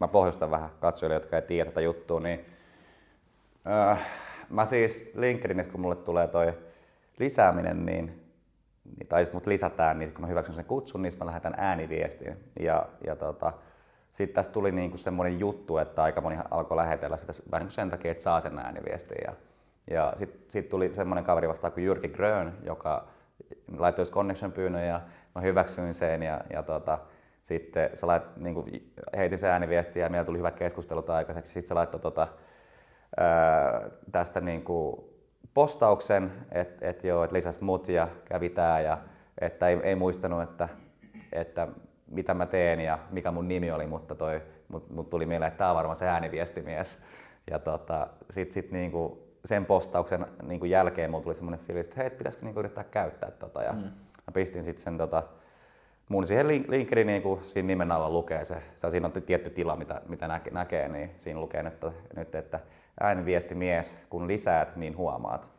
Mä 0.00 0.08
pohjustan 0.08 0.50
vähän 0.50 0.70
katsojille, 0.80 1.14
jotka 1.14 1.36
ei 1.36 1.42
tiedä 1.42 1.70
tätä 1.70 1.80
juttua, 1.80 2.20
niin 2.20 2.46
äh, 3.66 4.06
mä 4.50 4.64
siis 4.64 5.12
LinkedInissä, 5.14 5.72
kun 5.72 5.80
mulle 5.80 5.96
tulee 5.96 6.28
toi 6.28 6.54
lisääminen, 7.18 7.86
niin, 7.86 8.22
niin 8.96 9.06
tai 9.08 9.24
siis 9.24 9.34
mut 9.34 9.46
lisätään, 9.46 9.98
niin 9.98 10.12
kun 10.12 10.20
mä 10.20 10.26
hyväksyn 10.26 10.54
sen 10.54 10.64
kutsun, 10.64 11.02
niin 11.02 11.12
mä 11.18 11.26
lähetän 11.26 11.54
ääniviestin. 11.56 12.36
Ja, 12.60 12.86
ja 13.06 13.16
tota, 13.16 13.52
sitten 14.12 14.34
tästä 14.34 14.52
tuli 14.52 14.72
niinku 14.72 14.96
semmoinen 14.96 15.38
juttu, 15.38 15.78
että 15.78 16.02
aika 16.02 16.20
moni 16.20 16.36
alkoi 16.50 16.76
lähetellä 16.76 17.16
sitä 17.16 17.32
vähän 17.50 17.66
niin 17.66 17.74
sen 17.74 17.90
takia, 17.90 18.10
että 18.10 18.22
saa 18.22 18.40
sen 18.40 18.58
ääniviestin. 18.58 19.18
Ja, 19.24 19.34
ja 19.90 20.12
sitten 20.16 20.40
sit 20.48 20.68
tuli 20.68 20.94
semmoinen 20.94 21.24
kaveri 21.24 21.48
vastaan 21.48 21.72
kuin 21.72 21.84
Jyrki 21.84 22.08
Grön, 22.08 22.58
joka 22.62 23.08
laittoi 23.78 24.04
connection 24.04 24.52
pyynnön 24.52 24.86
ja 24.86 25.00
mä 25.34 25.40
hyväksyin 25.40 25.94
sen 25.94 26.22
ja, 26.22 26.40
ja 26.50 26.62
tota, 26.62 26.98
sitten 27.42 27.90
sä 27.94 28.06
lait, 28.06 28.36
niin 28.36 28.54
kuin, 28.54 28.92
heitin 29.16 29.38
sen 29.38 29.50
ääniviestin 29.50 30.02
ja 30.02 30.08
meillä 30.08 30.24
tuli 30.24 30.38
hyvät 30.38 30.56
keskustelut 30.56 31.10
aikaiseksi. 31.10 31.52
Sitten 31.52 31.68
se 31.68 31.74
laittoi 31.74 32.00
tota, 32.00 32.28
tästä 34.12 34.40
niin 34.40 34.64
kuin 34.64 34.96
postauksen, 35.54 36.32
että 36.52 36.88
et 36.88 37.04
joo, 37.04 37.24
et 37.24 37.32
lisäsi 37.32 37.64
mut 37.64 37.88
ja 37.88 38.08
kävi 38.24 38.48
tää 38.48 38.80
ja 38.80 38.98
että 39.40 39.68
ei, 39.68 39.80
ei 39.82 39.94
muistanut, 39.94 40.42
että, 40.42 40.68
että 41.32 41.68
mitä 42.06 42.34
mä 42.34 42.46
teen 42.46 42.80
ja 42.80 42.98
mikä 43.10 43.30
mun 43.30 43.48
nimi 43.48 43.70
oli, 43.70 43.86
mutta 43.86 44.14
toi, 44.14 44.42
mut, 44.68 44.90
mut 44.90 45.10
tuli 45.10 45.26
mieleen, 45.26 45.48
että 45.48 45.58
tämä 45.58 45.70
on 45.70 45.76
varmaan 45.76 45.96
se 45.96 46.06
ääniviestimies. 46.06 47.02
Ja 47.50 47.58
tota, 47.58 48.06
sit, 48.30 48.52
sit 48.52 48.70
niinku 48.70 49.26
sen 49.44 49.66
postauksen 49.66 50.26
niinku 50.42 50.64
jälkeen 50.64 51.10
mulla 51.10 51.24
tuli 51.24 51.34
semmoinen 51.34 51.60
fiilis, 51.60 51.86
että 51.86 52.00
hei, 52.00 52.10
pitäisikö 52.10 52.44
niinku 52.44 52.60
yrittää 52.60 52.84
käyttää 52.84 53.30
tota. 53.30 53.62
Ja 53.62 53.72
mm. 53.72 53.78
mä 54.26 54.32
pistin 54.34 54.62
sitten 54.62 54.82
sen 54.82 54.98
tota, 54.98 55.22
mun 56.08 56.26
siihen 56.26 56.48
LinkedIniin, 56.48 57.06
niin 57.06 57.22
kun 57.22 57.42
siinä 57.42 57.66
nimen 57.66 57.92
alla 57.92 58.10
lukee 58.10 58.44
se, 58.44 58.62
siinä 58.74 59.06
on 59.06 59.12
tietty 59.12 59.50
tila, 59.50 59.76
mitä, 59.76 60.02
mitä 60.08 60.28
näkee, 60.28 60.52
näkee, 60.52 60.88
niin 60.88 61.10
siinä 61.18 61.40
lukee 61.40 61.62
nyt, 61.62 61.86
nyt 62.16 62.34
että 62.34 62.60
ääniviestimies, 63.00 64.06
kun 64.10 64.28
lisäät, 64.28 64.76
niin 64.76 64.96
huomaat. 64.96 65.50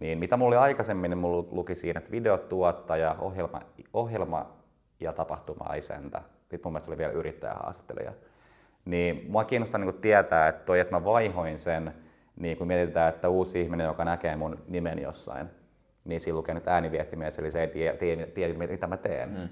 Niin 0.00 0.18
mitä 0.18 0.36
mulla 0.36 0.56
oli 0.56 0.64
aikaisemmin, 0.64 1.10
niin 1.10 1.18
mulla 1.18 1.48
luki 1.50 1.74
siinä, 1.74 1.98
että 1.98 2.10
videotuottaja, 2.10 3.16
ohjelma, 3.18 3.60
ohjelma 3.92 4.52
ja 5.00 5.12
tapahtuma-isäntä. 5.12 6.22
Sitten 6.40 6.60
mun 6.64 6.72
mielestä 6.72 6.90
oli 6.90 6.98
vielä 6.98 7.12
yrittäjähaastattelija. 7.12 8.12
Niin 8.84 9.26
mua 9.28 9.44
kiinnostaa 9.44 9.78
niin 9.78 9.94
tietää, 9.94 10.48
että 10.48 10.64
toi, 10.64 10.80
että 10.80 10.96
mä 10.96 11.04
vaihoin 11.04 11.58
sen, 11.58 11.94
niin 12.36 12.56
kun 12.56 12.66
mietitään, 12.66 13.08
että 13.08 13.28
uusi 13.28 13.60
ihminen, 13.60 13.84
joka 13.86 14.04
näkee 14.04 14.36
mun 14.36 14.58
nimen 14.68 15.02
jossain, 15.02 15.50
niin 16.04 16.20
siinä 16.20 16.36
lukee 16.36 16.54
nyt 16.54 16.68
ääniviestimies, 16.68 17.38
eli 17.38 17.50
se 17.50 17.60
ei 17.60 17.68
tiedä, 17.68 17.96
tiedä, 17.96 18.26
tiedä 18.26 18.54
mitä 18.54 18.86
mä 18.86 18.96
teen. 18.96 19.30
Mm. 19.30 19.48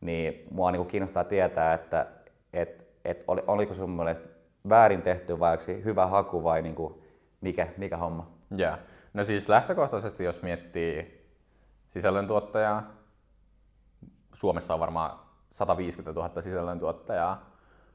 Niin 0.00 0.46
mua 0.50 0.70
niin 0.70 0.86
kiinnostaa 0.86 1.24
tietää, 1.24 1.74
että 1.74 2.06
et, 2.52 2.88
et, 3.04 3.24
oliko 3.26 3.74
sun 3.74 3.90
mielestä 3.90 4.28
väärin 4.68 5.02
tehty 5.02 5.38
vai 5.38 5.52
onko 5.52 5.64
hyvä 5.84 6.06
haku 6.06 6.44
vai 6.44 6.62
niin 6.62 6.74
kuin 6.74 6.94
mikä, 7.40 7.68
mikä 7.76 7.96
homma? 7.96 8.30
Yeah. 8.58 8.78
No 9.14 9.24
siis 9.24 9.48
lähtökohtaisesti, 9.48 10.24
jos 10.24 10.42
miettii 10.42 11.24
sisällöntuottajaa, 11.88 12.82
Suomessa 14.32 14.74
on 14.74 14.80
varmaan 14.80 15.18
150 15.50 16.20
000 16.20 16.42
sisällöntuottajaa. 16.42 17.50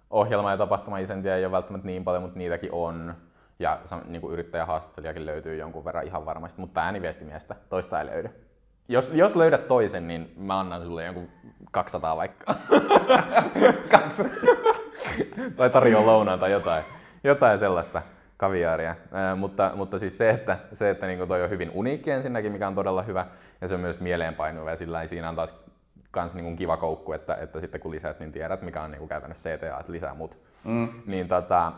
Ohjelma- 0.09 0.51
ja 0.51 0.57
tapahtuma-isäntiä 0.57 1.35
ei 1.35 1.45
ole 1.45 1.51
välttämättä 1.51 1.85
niin 1.85 2.03
paljon, 2.03 2.23
mutta 2.23 2.37
niitäkin 2.37 2.69
on. 2.71 3.15
Ja 3.59 3.79
niin 4.05 4.21
kuin 4.21 4.33
yrittäjähaastattelijakin 4.33 5.25
löytyy 5.25 5.55
jonkun 5.55 5.85
verran 5.85 6.07
ihan 6.07 6.25
varmasti, 6.25 6.61
mutta 6.61 6.81
ääniviestimiestä 6.81 7.55
toista 7.69 7.99
ei 7.99 8.05
löydy. 8.05 8.29
Jos, 8.87 9.11
jos 9.13 9.35
löydät 9.35 9.67
toisen, 9.67 10.07
niin 10.07 10.33
mä 10.37 10.59
annan 10.59 10.83
sulle 10.83 11.05
jonkun 11.05 11.29
200 11.71 12.15
vaikka. 12.15 12.55
tai 15.57 15.69
tarjoa 15.69 16.05
lounaan 16.05 16.39
tai 16.39 16.51
jotain, 16.51 16.83
jotain 17.23 17.59
sellaista 17.59 18.01
kaviaaria. 18.37 18.95
Ää, 19.11 19.35
mutta, 19.35 19.71
mutta 19.75 19.99
siis 19.99 20.17
se, 20.17 20.29
että, 20.29 20.57
se, 20.73 20.89
että 20.89 21.07
niin 21.07 21.27
toi 21.27 21.43
on 21.43 21.49
hyvin 21.49 21.71
uniikki 21.73 22.11
ensinnäkin, 22.11 22.51
mikä 22.51 22.67
on 22.67 22.75
todella 22.75 23.03
hyvä, 23.03 23.25
ja 23.61 23.67
se 23.67 23.75
on 23.75 23.81
myös 23.81 23.99
mieleenpainuva, 23.99 24.69
ja 24.69 24.75
sillä 24.75 25.07
siinä 25.07 25.29
on 25.29 25.35
taas 25.35 25.55
kans 26.11 26.35
niin 26.35 26.55
kiva 26.55 26.77
koukku, 26.77 27.13
että, 27.13 27.35
että 27.35 27.59
sitten 27.59 27.81
kun 27.81 27.91
lisäät, 27.91 28.19
niin 28.19 28.31
tiedät, 28.31 28.61
mikä 28.61 28.81
on 28.81 28.91
niin 28.91 29.07
käytännössä 29.07 29.49
CTA, 29.49 29.79
että 29.79 29.91
lisää 29.91 30.13
mut. 30.13 30.37
Mm. 30.63 30.87
Niin, 31.05 31.27
tota, 31.27 31.71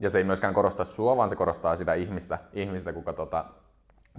ja 0.00 0.10
se 0.10 0.18
ei 0.18 0.24
myöskään 0.24 0.54
korosta 0.54 0.84
sua, 0.84 1.16
vaan 1.16 1.28
se 1.28 1.36
korostaa 1.36 1.76
sitä 1.76 1.94
ihmistä, 1.94 2.38
ihmistä 2.52 2.92
kuka 2.92 3.12
tota, 3.12 3.44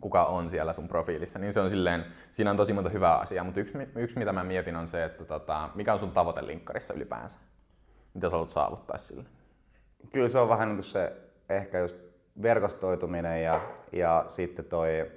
kuka 0.01 0.25
on 0.25 0.49
siellä 0.49 0.73
sun 0.73 0.87
profiilissa, 0.87 1.39
niin 1.39 1.53
se 1.53 1.59
on 1.59 1.69
silleen, 1.69 2.05
siinä 2.31 2.51
on 2.51 2.57
tosi 2.57 2.73
monta 2.73 2.89
hyvää 2.89 3.17
asiaa, 3.17 3.43
mutta 3.43 3.59
yksi, 3.59 3.77
yksi 3.95 4.17
mitä 4.19 4.33
mä 4.33 4.43
mietin 4.43 4.75
on 4.75 4.87
se, 4.87 5.03
että 5.03 5.25
tota, 5.25 5.69
mikä 5.75 5.93
on 5.93 5.99
sun 5.99 6.11
tavoite 6.11 6.47
linkkarissa 6.47 6.93
ylipäänsä? 6.93 7.39
Mitä 8.13 8.29
sä 8.29 8.31
haluat 8.31 8.49
saavuttaa 8.49 8.97
sille? 8.97 9.23
Kyllä 10.13 10.29
se 10.29 10.39
on 10.39 10.49
vähän 10.49 10.67
niin 10.67 10.77
kuin 10.77 10.85
se 10.85 11.13
ehkä 11.49 11.79
just 11.79 11.97
verkostoituminen 12.41 13.43
ja, 13.43 13.61
ja 13.91 14.25
sitten 14.27 14.65
toi, 14.65 15.11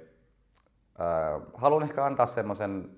äh, 0.99 1.41
haluan 1.53 1.83
ehkä 1.83 2.05
antaa 2.05 2.25
semmoisen 2.25 2.89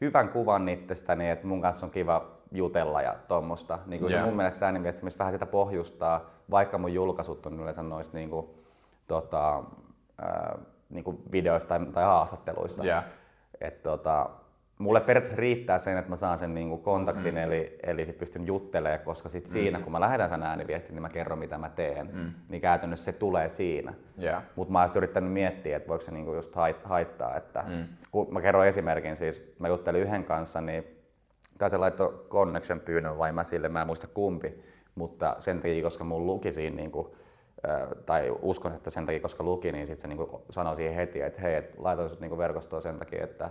hyvän 0.00 0.28
kuvan 0.28 0.68
itsestäni, 0.68 1.30
että 1.30 1.46
mun 1.46 1.62
kanssa 1.62 1.86
on 1.86 1.92
kiva 1.92 2.30
jutella 2.52 3.02
ja 3.02 3.16
tuommoista. 3.28 3.78
Niin 3.86 4.00
kuin 4.00 4.12
yeah. 4.12 4.24
se 4.24 4.26
mun 4.26 4.36
mielestä 4.36 4.60
säännönviestimis 4.60 5.18
vähän 5.18 5.32
sitä 5.32 5.46
pohjustaa, 5.46 6.30
vaikka 6.50 6.78
mun 6.78 6.94
julkaisut 6.94 7.46
on 7.46 7.60
yleensä 7.60 7.82
noista 7.82 8.16
niin 8.16 8.30
kuin, 8.30 8.46
tota, 9.08 9.58
äh, 10.22 10.60
niin 10.90 11.04
kuin 11.04 11.22
videoista 11.32 11.68
tai, 11.68 11.86
tai 11.86 12.04
haastatteluista. 12.04 12.84
Yeah. 12.84 13.04
Et, 13.60 13.82
tota, 13.82 14.30
mulle 14.82 15.00
periaatteessa 15.00 15.40
riittää 15.40 15.78
sen, 15.78 15.98
että 15.98 16.10
mä 16.10 16.16
saan 16.16 16.38
sen 16.38 16.54
niin 16.54 16.68
kuin 16.68 16.82
kontaktin, 16.82 17.34
mm. 17.34 17.40
eli, 17.40 17.78
eli 17.82 18.06
sit 18.06 18.18
pystyn 18.18 18.46
juttelemaan, 18.46 19.00
koska 19.00 19.28
sit 19.28 19.44
mm. 19.44 19.48
siinä, 19.48 19.80
kun 19.80 19.92
mä 19.92 20.00
lähetän 20.00 20.28
sen 20.28 20.42
ääniviestin, 20.42 20.94
niin 20.94 21.02
mä 21.02 21.08
kerron, 21.08 21.38
mitä 21.38 21.58
mä 21.58 21.68
teen. 21.68 22.10
Mm. 22.12 22.32
Niin 22.48 22.62
käytännössä 22.62 23.04
se 23.04 23.12
tulee 23.12 23.48
siinä. 23.48 23.94
Yeah. 24.22 24.42
Mutta 24.56 24.72
mä 24.72 24.80
oon 24.80 24.90
yrittänyt 24.96 25.32
miettiä, 25.32 25.76
että 25.76 25.88
voiko 25.88 26.04
se 26.04 26.10
niinku 26.10 26.34
just 26.34 26.54
haittaa. 26.84 27.36
Että 27.36 27.64
mm. 27.68 27.84
Kun 28.10 28.28
mä 28.30 28.40
kerron 28.40 28.66
esimerkin, 28.66 29.16
siis 29.16 29.54
mä 29.58 29.68
juttelin 29.68 30.02
yhden 30.02 30.24
kanssa, 30.24 30.60
niin 30.60 30.84
tai 31.58 31.70
se 31.70 31.76
laittoi 31.76 32.26
connection 32.28 32.80
pyynnön 32.80 33.18
vai 33.18 33.32
mä 33.32 33.44
sille, 33.44 33.68
mä 33.68 33.80
en 33.80 33.86
muista 33.86 34.06
kumpi, 34.06 34.62
mutta 34.94 35.36
sen 35.38 35.56
takia, 35.56 35.82
koska 35.82 36.04
mun 36.04 36.26
luki 36.26 36.52
siinä 36.52 36.76
niin 36.76 36.90
kuin, 36.90 37.08
tai 38.06 38.36
uskon, 38.42 38.74
että 38.74 38.90
sen 38.90 39.06
takia, 39.06 39.20
koska 39.20 39.44
luki, 39.44 39.72
niin 39.72 39.86
sitten 39.86 40.00
se 40.00 40.08
niin 40.08 40.28
sanoi 40.50 40.76
siihen 40.76 40.94
heti, 40.94 41.20
että 41.20 41.40
hei, 41.40 41.54
et 41.54 41.74
laitoin 41.78 42.08
sut 42.08 42.20
niin 42.20 42.38
verkostoon 42.38 42.82
sen 42.82 42.98
takia, 42.98 43.24
että, 43.24 43.50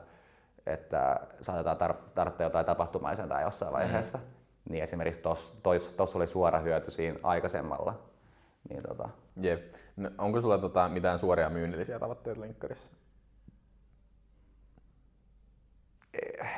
että 0.66 1.20
saatetaan 1.42 1.78
tar- 1.78 2.10
tarvitse 2.16 2.44
jotain 2.44 2.66
tapahtumaisen 2.66 3.30
tai 3.30 3.44
jossain 3.44 3.74
vaiheessa. 3.74 4.18
Mm. 4.18 4.24
Niin 4.70 4.84
esimerkiksi 4.84 5.22
tuossa 5.98 6.18
oli 6.18 6.28
suora 6.28 6.60
hyöty 6.60 6.92
siinä 6.92 7.20
aikaisemmalla. 7.24 8.00
Niin 8.70 8.84
tota. 8.84 9.10
Jep. 9.42 9.74
No, 9.96 10.10
onko 10.18 10.42
sulla 10.42 10.58
tota, 10.58 10.90
mitään 10.90 11.20
suoria 11.20 11.50
myynnillisiä 11.50 12.00
tavoitteita 12.00 12.42
linkkarissa? 12.42 12.92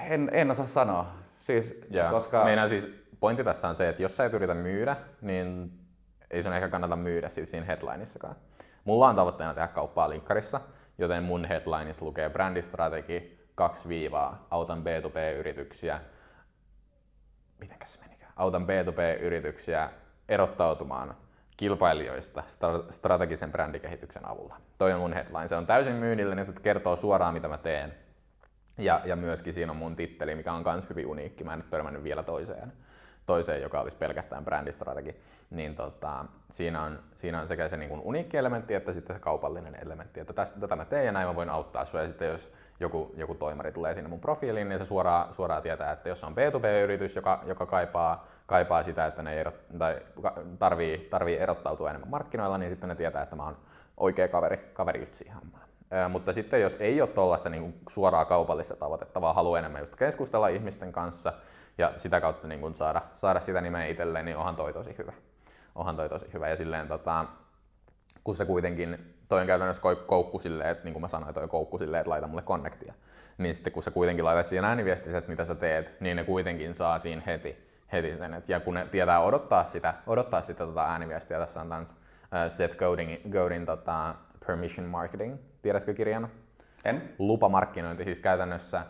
En, 0.09 0.29
en 0.33 0.51
osaa 0.51 0.65
sanoa. 0.65 1.13
Siis, 1.39 1.79
ja, 1.89 2.09
koska... 2.09 2.43
Meidän 2.43 2.69
siis 2.69 3.03
pointti 3.19 3.43
tässä 3.43 3.67
on 3.67 3.75
se, 3.75 3.89
että 3.89 4.03
jos 4.03 4.17
sä 4.17 4.25
et 4.25 4.33
yritä 4.33 4.53
myydä, 4.53 4.97
niin 5.21 5.79
ei 6.31 6.41
sun 6.41 6.53
ehkä 6.53 6.69
kannata 6.69 6.95
myydä 6.95 7.29
siitä 7.29 7.49
siinä 7.49 7.65
headlineissakaan. 7.65 8.35
Mulla 8.83 9.09
on 9.09 9.15
tavoitteena 9.15 9.53
tehdä 9.53 9.67
kauppaa 9.67 10.09
linkkarissa, 10.09 10.61
joten 10.97 11.23
mun 11.23 11.45
headlineissa 11.45 12.05
lukee 12.05 12.29
brändistrategi, 12.29 13.32
kaksi 13.55 13.89
viivaa, 13.89 14.47
autan 14.51 14.83
B2B-yrityksiä, 14.83 15.99
mitenkäs 17.59 17.99
menikään? 18.01 18.33
Autan 18.35 18.63
B2B-yrityksiä 18.63 19.89
erottautumaan 20.29 21.15
kilpailijoista 21.57 22.43
strategisen 22.89 23.51
brändikehityksen 23.51 24.29
avulla. 24.29 24.57
Toi 24.77 24.93
on 24.93 24.99
mun 24.99 25.13
headline. 25.13 25.47
Se 25.47 25.55
on 25.55 25.67
täysin 25.67 25.93
myynnillinen, 25.93 26.45
se 26.45 26.53
kertoo 26.53 26.95
suoraan 26.95 27.33
mitä 27.33 27.47
mä 27.47 27.57
teen. 27.57 27.93
Ja, 28.77 29.01
ja 29.05 29.15
myöskin 29.15 29.53
siinä 29.53 29.71
on 29.71 29.77
mun 29.77 29.95
titteli, 29.95 30.35
mikä 30.35 30.53
on 30.53 30.63
myös 30.63 30.89
hyvin 30.89 31.07
uniikki. 31.07 31.43
Mä 31.43 31.53
en 31.53 31.59
nyt 31.59 31.69
törmännyt 31.69 32.03
vielä 32.03 32.23
toiseen, 32.23 32.73
toiseen 33.25 33.61
joka 33.61 33.81
olisi 33.81 33.97
pelkästään 33.97 34.45
brändistrategi. 34.45 35.15
Niin 35.49 35.75
tota, 35.75 36.25
siinä, 36.49 36.81
on, 36.81 36.99
siinä 37.17 37.41
on 37.41 37.47
sekä 37.47 37.69
se 37.69 37.77
niin 37.77 37.91
uniikki 37.91 38.37
elementti 38.37 38.73
että 38.73 38.91
sitten 38.91 39.15
se 39.15 39.19
kaupallinen 39.19 39.75
elementti. 39.81 40.19
Että 40.19 40.33
tästä, 40.33 40.59
tätä 40.59 40.75
mä 40.75 40.85
teen 40.85 41.05
ja 41.05 41.11
näin 41.11 41.27
mä 41.27 41.35
voin 41.35 41.49
auttaa 41.49 41.85
sua. 41.85 42.01
Ja 42.01 42.07
sitten 42.07 42.27
jos 42.27 42.51
joku, 42.79 43.13
joku 43.17 43.35
toimari 43.35 43.71
tulee 43.71 43.93
sinne 43.93 44.09
mun 44.09 44.19
profiiliin, 44.19 44.69
niin 44.69 44.79
se 44.79 44.85
suoraan, 44.85 45.33
suoraan 45.33 45.61
tietää, 45.61 45.91
että 45.91 46.09
jos 46.09 46.23
on 46.23 46.33
B2B-yritys, 46.33 47.15
joka, 47.15 47.43
joka 47.45 47.65
kaipaa, 47.65 48.27
kaipaa 48.45 48.83
sitä, 48.83 49.05
että 49.05 49.23
ne 49.23 49.39
erot, 49.39 49.55
tai 49.79 50.01
tarvii, 50.59 51.07
tarvii 51.09 51.37
erottautua 51.37 51.89
enemmän 51.89 52.09
markkinoilla, 52.09 52.57
niin 52.57 52.69
sitten 52.69 52.89
ne 52.89 52.95
tietää, 52.95 53.23
että 53.23 53.35
mä 53.35 53.43
oon 53.43 53.57
oikea 53.97 54.27
kaveri, 54.27 54.57
kaveri 54.73 54.99
just 54.99 55.13
siihen 55.13 55.35
hommaan 55.35 55.63
mutta 56.09 56.33
sitten 56.33 56.61
jos 56.61 56.77
ei 56.79 57.01
ole 57.01 57.09
tuollaista 57.09 57.49
niin 57.49 57.73
suoraa 57.89 58.25
kaupallista 58.25 58.75
tavoitetta, 58.75 59.21
vaan 59.21 59.35
haluaa 59.35 59.59
enemmän 59.59 59.81
just 59.81 59.95
keskustella 59.95 60.47
ihmisten 60.47 60.91
kanssa 60.91 61.33
ja 61.77 61.93
sitä 61.97 62.21
kautta 62.21 62.47
niin 62.47 62.61
kuin 62.61 62.75
saada, 62.75 63.01
saada 63.15 63.39
sitä 63.39 63.61
nimeä 63.61 63.85
itselleen, 63.85 64.25
niin 64.25 64.37
onhan 64.37 64.55
toi 64.55 64.73
tosi 64.73 64.95
hyvä. 64.97 65.13
Onhan 65.75 65.95
toi 65.95 66.09
tosi 66.09 66.25
hyvä. 66.33 66.49
Ja 66.49 66.55
silleen, 66.55 66.87
tota, 66.87 67.25
kun 68.23 68.35
se 68.35 68.45
kuitenkin, 68.45 69.15
toi 69.29 69.41
on 69.41 69.47
käytännössä 69.47 69.81
koukku 70.05 70.39
silleen, 70.39 70.69
että 70.69 70.83
niin 70.83 70.93
kuin 70.93 71.01
mä 71.01 71.07
sanoin, 71.07 71.33
toi 71.33 71.47
koukku 71.47 71.77
silleen, 71.77 72.01
että 72.01 72.09
laita 72.09 72.27
mulle 72.27 72.41
connectia. 72.41 72.93
Niin 73.37 73.53
sitten 73.53 73.73
kun 73.73 73.83
sä 73.83 73.91
kuitenkin 73.91 74.25
laitat 74.25 74.47
siihen 74.47 74.65
että 74.89 75.29
mitä 75.29 75.45
sä 75.45 75.55
teet, 75.55 76.01
niin 76.01 76.17
ne 76.17 76.23
kuitenkin 76.23 76.75
saa 76.75 76.99
siinä 76.99 77.21
heti, 77.25 77.69
heti 77.91 78.17
sen. 78.17 78.33
Et, 78.33 78.49
ja 78.49 78.59
kun 78.59 78.73
ne 78.73 78.85
tietää 78.85 79.19
odottaa 79.19 79.65
sitä, 79.65 79.93
odottaa 80.07 80.41
sitä 80.41 80.65
tota 80.65 80.85
ääniviestiä, 80.85 81.39
tässä 81.39 81.61
on 81.61 81.69
tämän 81.69 81.87
Seth 82.49 82.77
Godin, 82.77 83.21
Godin 83.31 83.65
tota, 83.65 84.15
Permission 84.47 84.87
Marketing, 84.87 85.37
Tiedätkö 85.63 85.93
kirjan? 85.93 86.29
En. 86.85 87.13
Lupamarkkinointi, 87.19 88.03
siis 88.03 88.19
käytännössä 88.19 88.77
äh, 88.77 88.85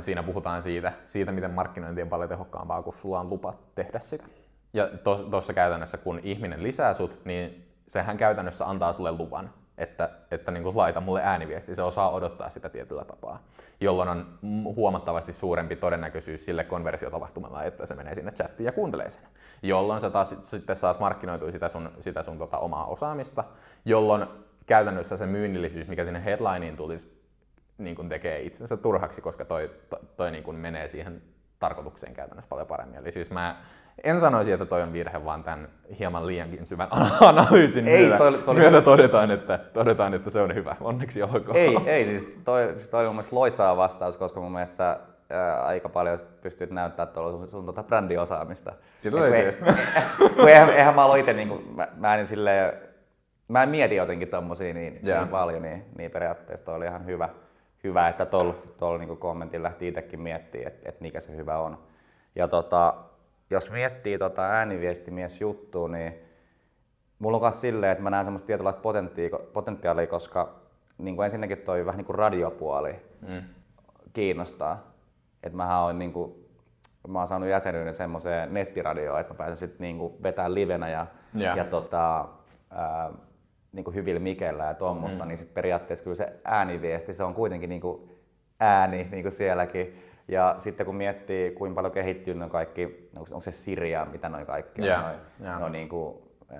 siinä 0.00 0.22
puhutaan 0.22 0.62
siitä, 0.62 0.92
siitä, 1.06 1.32
miten 1.32 1.50
markkinointi 1.50 2.02
on 2.02 2.08
paljon 2.08 2.28
tehokkaampaa, 2.28 2.82
kun 2.82 2.92
sulla 2.92 3.20
on 3.20 3.30
lupa 3.30 3.54
tehdä 3.74 3.98
sitä. 3.98 4.24
Ja 4.72 4.88
tuossa 5.30 5.52
käytännössä, 5.52 5.98
kun 5.98 6.20
ihminen 6.22 6.62
lisää 6.62 6.94
sut, 6.94 7.24
niin 7.24 7.72
sehän 7.88 8.16
käytännössä 8.16 8.66
antaa 8.66 8.92
sulle 8.92 9.12
luvan, 9.12 9.50
että, 9.78 10.10
että 10.30 10.50
niin 10.50 10.62
kuin 10.62 10.76
laita 10.76 11.00
mulle 11.00 11.22
ääniviesti, 11.22 11.74
se 11.74 11.82
osaa 11.82 12.10
odottaa 12.10 12.50
sitä 12.50 12.68
tietyllä 12.68 13.04
tapaa, 13.04 13.42
jolloin 13.80 14.08
on 14.08 14.38
huomattavasti 14.64 15.32
suurempi 15.32 15.76
todennäköisyys 15.76 16.44
sille 16.44 16.64
konversiotapahtumalla, 16.64 17.64
että 17.64 17.86
se 17.86 17.94
menee 17.94 18.14
sinne 18.14 18.30
chattiin 18.30 18.64
ja 18.64 18.72
kuuntelee 18.72 19.10
sen. 19.10 19.22
Jolloin 19.62 20.00
sä 20.00 20.10
taas 20.10 20.36
sitten 20.42 20.76
saat 20.76 21.00
markkinoitua 21.00 21.50
sitä 21.50 21.68
sun, 21.68 21.90
sitä 22.00 22.22
sun 22.22 22.38
tota 22.38 22.58
omaa 22.58 22.86
osaamista, 22.86 23.44
jolloin 23.84 24.26
käytännössä 24.66 25.16
se 25.16 25.26
myynnillisyys, 25.26 25.88
mikä 25.88 26.04
sinne 26.04 26.24
headlineen 26.24 26.76
tulisi, 26.76 27.25
niin 27.78 27.96
kuin 27.96 28.08
tekee 28.08 28.42
itsensä 28.42 28.76
turhaksi, 28.76 29.20
koska 29.20 29.44
toi, 29.44 29.70
toi, 29.90 30.00
toi 30.16 30.30
niin 30.30 30.44
kuin 30.44 30.56
menee 30.56 30.88
siihen 30.88 31.22
tarkoitukseen 31.58 32.14
käytännössä 32.14 32.48
paljon 32.48 32.66
paremmin. 32.66 32.98
Eli 32.98 33.10
siis 33.10 33.30
mä 33.30 33.56
en 34.04 34.20
sanoisi, 34.20 34.52
että 34.52 34.66
toi 34.66 34.82
on 34.82 34.92
virhe, 34.92 35.24
vaan 35.24 35.44
tämän 35.44 35.68
hieman 35.98 36.26
liiankin 36.26 36.66
syvän 36.66 36.88
analyysin 37.20 37.88
ei, 37.88 38.00
myötä, 38.00 38.18
toi, 38.18 38.32
toi, 38.32 38.54
myötä 38.54 38.80
todetaan, 38.80 39.30
että, 39.30 39.58
todetaan, 39.58 40.14
että 40.14 40.30
se 40.30 40.40
on 40.40 40.54
hyvä. 40.54 40.76
Onneksi 40.80 41.22
olkoon. 41.22 41.56
Ei, 41.56 41.76
ei 41.86 42.04
siis 42.04 42.38
toi, 42.44 42.70
siis 42.74 42.90
toi 42.90 43.06
on 43.06 43.14
mun 43.14 43.24
loistava 43.30 43.76
vastaus, 43.76 44.16
koska 44.16 44.40
mun 44.40 44.52
mielestä 44.52 45.00
ää, 45.30 45.62
aika 45.62 45.88
paljon 45.88 46.18
pystyt 46.40 46.70
näyttämään 46.70 47.14
tuolla 47.14 47.30
sun, 47.30 47.48
sun 47.48 47.64
tuota 47.64 47.82
brändiosaamista. 47.82 48.72
Sitä 48.98 49.16
löytyy. 49.16 49.58
eihän, 50.48 50.70
eihän 50.70 50.94
mä 50.94 51.04
aloin 51.04 51.20
itse, 51.20 51.32
niin 51.32 51.48
kuin, 51.48 51.62
mä, 51.74 51.88
mä 51.96 52.16
en 52.16 52.26
silleen, 52.26 52.72
mä 53.48 53.62
en 53.62 53.68
mieti 53.68 53.96
jotenkin 53.96 54.28
tommosia 54.28 54.74
niin, 54.74 55.00
yeah. 55.06 55.20
niin 55.20 55.28
paljon, 55.28 55.62
niin, 55.62 55.84
niin 55.98 56.10
periaatteessa 56.10 56.66
toi 56.66 56.74
oli 56.74 56.84
ihan 56.84 57.06
hyvä, 57.06 57.28
hyvä 57.84 58.08
että 58.08 58.26
tuolla 58.26 58.54
tol, 58.78 58.98
niin 58.98 59.16
kommentin 59.16 59.62
lähti 59.62 59.88
itsekin 59.88 60.20
miettimään, 60.20 60.66
että 60.72 60.88
et 60.88 61.00
mikä 61.00 61.20
se 61.20 61.36
hyvä 61.36 61.58
on. 61.58 61.78
Ja 62.34 62.48
tota, 62.48 62.94
jos 63.50 63.70
miettii 63.70 64.18
tota 64.18 64.42
ääniviestimies 64.42 65.40
juttua, 65.40 65.88
niin 65.88 66.14
mulla 67.18 67.36
on 67.36 67.42
myös 67.42 67.60
silleen, 67.60 67.92
että 67.92 68.04
mä 68.04 68.10
näen 68.10 68.24
semmoista 68.24 68.46
tietynlaista 68.46 68.82
potentiaalia, 69.52 70.06
koska 70.06 70.54
niin 70.98 71.16
kuin 71.16 71.24
ensinnäkin 71.24 71.58
toi 71.58 71.86
vähän 71.86 71.98
niin 71.98 72.06
kuin 72.06 72.16
radiopuoli 72.16 72.96
mm. 73.28 73.42
kiinnostaa. 74.12 74.92
Että 75.42 75.56
mähän 75.56 75.82
on 75.82 75.98
niin 75.98 76.12
kuin, 76.12 76.32
mä 77.08 77.18
oon 77.18 77.26
saanut 77.26 77.48
jäsenyyden 77.48 77.94
semmoiseen 77.94 78.54
nettiradioon, 78.54 79.20
että 79.20 79.34
mä 79.34 79.38
pääsen 79.38 79.56
sitten 79.56 79.80
niin 79.80 80.22
vetämään 80.22 80.54
livenä 80.54 80.88
ja, 80.88 81.06
yeah. 81.40 81.56
ja 81.56 81.64
tota, 81.64 82.28
ää, 82.70 83.10
niin 83.76 83.84
kuin 83.84 83.94
hyvillä 83.94 84.20
mikellä 84.20 84.64
ja 84.64 84.74
tuommoista, 84.74 85.24
mm. 85.24 85.28
niin 85.28 85.38
sit 85.38 85.54
periaatteessa 85.54 86.04
kyllä 86.04 86.16
se 86.16 86.32
ääniviesti, 86.44 87.14
se 87.14 87.24
on 87.24 87.34
kuitenkin 87.34 87.68
niin 87.68 87.80
kuin 87.80 88.10
ääni 88.60 89.08
niin 89.10 89.22
kuin 89.22 89.32
sielläkin. 89.32 90.02
Ja 90.28 90.54
sitten 90.58 90.86
kun 90.86 90.96
miettii, 90.96 91.50
kuinka 91.50 91.74
paljon 91.74 91.92
kehittyy 91.92 92.34
noin 92.34 92.50
kaikki, 92.50 93.10
onko 93.16 93.40
se 93.40 93.50
Siria, 93.50 94.06
mitä 94.12 94.28
noin 94.28 94.46
kaikki 94.46 94.82
yeah. 94.82 95.04
on, 95.04 95.10
noin, 95.10 95.20
yeah. 95.42 95.60
noin 95.60 95.72
niin 95.72 95.88
kuin 95.88 96.16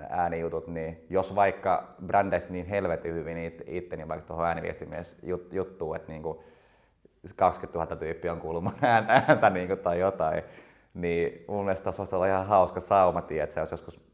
äänijutut, 0.09 0.67
niin 0.67 1.05
jos 1.09 1.35
vaikka 1.35 1.95
brändeissä 2.05 2.49
niin 2.53 2.65
helvetin 2.65 3.13
hyvin 3.13 3.37
itse, 3.67 3.95
niin 3.95 4.07
vaikka 4.07 4.27
tuohon 4.27 4.45
ääniviestimies 4.45 5.17
jut, 5.23 5.53
juttuun, 5.53 5.95
että 5.95 6.11
niin 6.11 6.23
kuin 6.23 6.37
20 7.35 7.79
000 7.79 7.95
tyyppiä 7.95 8.31
on 8.31 8.39
kuullut 8.39 8.63
ääntä, 8.81 9.13
ääntä 9.27 9.49
niin 9.49 9.67
kuin, 9.67 9.79
tai 9.79 9.99
jotain, 9.99 10.43
niin 10.93 11.45
mun 11.47 11.65
mielestä 11.65 11.85
tässä 11.85 12.01
olisi 12.01 12.15
olla 12.15 12.27
ihan 12.27 12.47
hauska 12.47 12.79
sauma, 12.79 13.19
että 13.19 13.59
jos 13.59 13.71
joskus 13.71 14.07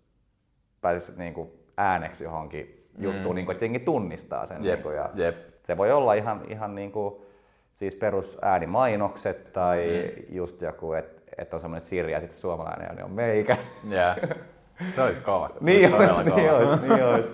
pääsisi 0.82 1.14
niin 1.18 1.34
kuin 1.34 1.52
ääneksi 1.78 2.24
johonkin 2.24 2.83
juttu, 2.98 3.30
mm. 3.30 3.36
niin 3.36 3.46
kuin, 3.46 3.54
että 3.54 3.66
jengi 3.66 3.80
tunnistaa 3.80 4.46
sen. 4.46 4.58
Jep. 4.64 4.76
Niin 4.76 4.84
kuin, 4.84 4.96
ja 4.96 5.10
Jep. 5.16 5.38
Se 5.64 5.78
voi 5.78 5.92
olla 5.92 6.14
ihan, 6.14 6.42
ihan 6.50 6.76
niin 6.76 6.92
kuin, 6.92 7.16
siis 7.74 7.96
perus 7.96 8.38
äänimainokset 8.42 9.54
tai 9.54 10.14
mm. 10.16 10.36
just 10.36 10.62
joku, 10.62 10.94
että 10.94 11.22
et 11.38 11.54
on 11.54 11.60
semmoinen 11.60 11.88
Siri 11.88 12.12
ja 12.12 12.20
sitten 12.20 12.40
suomalainen 12.40 12.96
niin 12.96 13.06
on 13.06 13.12
meikä. 13.12 13.58
Yeah. 13.92 14.18
Se 14.96 15.02
olisi 15.02 15.22
kova. 15.22 15.50
niin 15.62 15.94
olisi, 15.94 16.24
niin 16.36 16.54
olisi, 16.54 16.82
niin 16.82 17.06
olisi. 17.14 17.34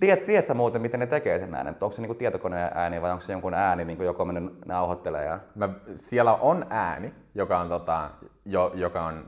Tiedät, 0.00 0.24
tiedätkö 0.24 0.54
muuten, 0.54 0.82
miten 0.82 1.00
ne 1.00 1.06
tekee 1.06 1.38
sen 1.38 1.54
äänen? 1.54 1.74
Onko 1.80 1.92
se 1.92 2.02
niinku 2.02 2.14
tietokoneen 2.14 2.70
ääni 2.74 3.02
vai 3.02 3.10
onko 3.10 3.24
se 3.24 3.32
jonkun 3.32 3.54
ääni, 3.54 3.84
niinku 3.84 4.02
joku 4.02 4.24
mennyt 4.24 4.64
nauhoittelee? 4.66 5.24
Ja... 5.24 5.38
Mä, 5.54 5.68
siellä 5.94 6.34
on 6.34 6.66
ääni, 6.70 7.14
joka 7.34 7.58
on, 7.58 7.68
tota, 7.68 8.10
jo, 8.44 8.72
joka 8.74 9.04
on 9.04 9.26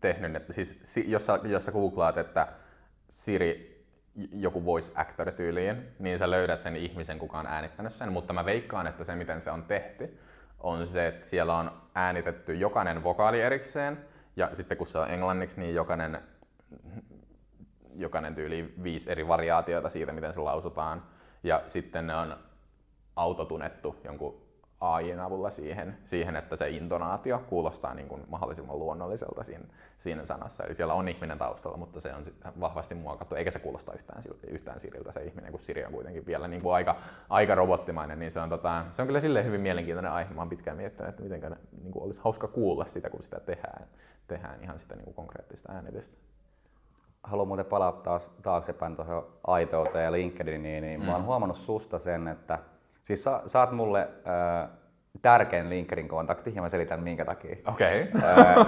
tehnyt, 0.00 0.36
että 0.36 0.52
siis 0.52 0.80
jos 1.06 1.26
sä, 1.26 1.40
jos 1.44 1.64
sä 1.64 1.72
googlaat, 1.72 2.18
että 2.18 2.48
Siri 3.08 3.73
joku 4.32 4.64
voice 4.64 4.92
actor 4.94 5.32
tyyliin, 5.32 5.88
niin 5.98 6.18
sä 6.18 6.30
löydät 6.30 6.60
sen 6.60 6.76
ihmisen, 6.76 7.18
kuka 7.18 7.38
on 7.38 7.46
äänittänyt 7.46 7.92
sen, 7.92 8.12
mutta 8.12 8.32
mä 8.32 8.44
veikkaan, 8.44 8.86
että 8.86 9.04
se 9.04 9.14
miten 9.14 9.40
se 9.40 9.50
on 9.50 9.62
tehty, 9.62 10.18
on 10.60 10.86
se, 10.86 11.06
että 11.06 11.26
siellä 11.26 11.56
on 11.56 11.72
äänitetty 11.94 12.54
jokainen 12.54 13.02
vokaali 13.02 13.40
erikseen, 13.40 14.04
ja 14.36 14.50
sitten 14.52 14.78
kun 14.78 14.86
se 14.86 14.98
on 14.98 15.10
englanniksi, 15.10 15.60
niin 15.60 15.74
jokainen, 15.74 16.18
jokainen 17.96 18.34
tyyli 18.34 18.74
viisi 18.82 19.10
eri 19.10 19.28
variaatiota 19.28 19.90
siitä, 19.90 20.12
miten 20.12 20.34
se 20.34 20.40
lausutaan. 20.40 21.02
Ja 21.42 21.62
sitten 21.66 22.06
ne 22.06 22.16
on 22.16 22.36
autotunettu 23.16 23.96
jonkun 24.04 24.43
AIin 24.84 25.20
avulla 25.20 25.50
siihen, 25.50 25.98
siihen, 26.04 26.36
että 26.36 26.56
se 26.56 26.68
intonaatio 26.68 27.42
kuulostaa 27.48 27.94
niin 27.94 28.08
kuin 28.08 28.24
mahdollisimman 28.28 28.78
luonnolliselta 28.78 29.42
siinä, 29.42 29.64
siinä 29.98 30.26
sanassa. 30.26 30.64
Eli 30.64 30.74
siellä 30.74 30.94
on 30.94 31.08
ihminen 31.08 31.38
taustalla, 31.38 31.76
mutta 31.76 32.00
se 32.00 32.14
on 32.14 32.24
vahvasti 32.60 32.94
muokattu, 32.94 33.34
eikä 33.34 33.50
se 33.50 33.58
kuulosta 33.58 33.92
yhtään, 33.92 34.22
yhtään 34.46 34.80
Siriltä 34.80 35.12
se 35.12 35.24
ihminen, 35.24 35.50
kun 35.50 35.60
Siri 35.60 35.84
on 35.84 35.92
kuitenkin 35.92 36.26
vielä 36.26 36.48
niin 36.48 36.62
kuin 36.62 36.74
aika, 36.74 36.96
aika 37.28 37.54
robottimainen, 37.54 38.18
niin 38.18 38.32
se 38.32 38.40
on, 38.40 38.48
tota, 38.48 38.84
se 38.92 39.02
on 39.02 39.08
kyllä 39.08 39.20
silleen 39.20 39.46
hyvin 39.46 39.60
mielenkiintoinen 39.60 40.12
aihe. 40.12 40.34
Mä 40.34 40.40
oon 40.40 40.48
pitkään 40.48 40.76
miettinyt, 40.76 41.08
että 41.08 41.22
miten 41.22 41.56
niin 41.82 41.92
kuin 41.92 42.02
olisi 42.02 42.20
hauska 42.24 42.48
kuulla 42.48 42.84
sitä, 42.86 43.10
kun 43.10 43.22
sitä 43.22 43.40
tehdään, 43.40 43.86
tehdään 44.26 44.62
ihan 44.62 44.78
sitä 44.78 44.96
niin 44.96 45.04
kuin 45.04 45.14
konkreettista 45.14 45.72
äänitystä 45.72 46.16
haluan 47.24 47.48
muuten 47.48 47.66
palata 47.66 48.00
taas 48.00 48.30
taaksepäin 48.42 48.96
tuohon 48.96 49.26
aitouteen 49.46 50.04
ja 50.04 50.12
LinkedIniin, 50.12 50.82
niin 50.82 51.00
mm. 51.00 51.06
mä 51.06 51.12
oon 51.12 51.20
mm. 51.20 51.26
huomannut 51.26 51.56
susta 51.56 51.98
sen, 51.98 52.28
että 52.28 52.58
Siis 53.04 53.24
sä, 53.24 53.40
sä 53.46 53.60
oot 53.60 53.72
mulle 53.72 54.00
äh, 54.00 54.68
tärkein 55.22 55.70
LinkedIn 55.70 56.08
kontakti 56.08 56.52
ja 56.54 56.62
mä 56.62 56.68
selitän 56.68 57.02
minkä 57.02 57.24
takia. 57.24 57.56
Okei. 57.66 58.02
Okay. 58.02 58.30
Äh, 58.30 58.66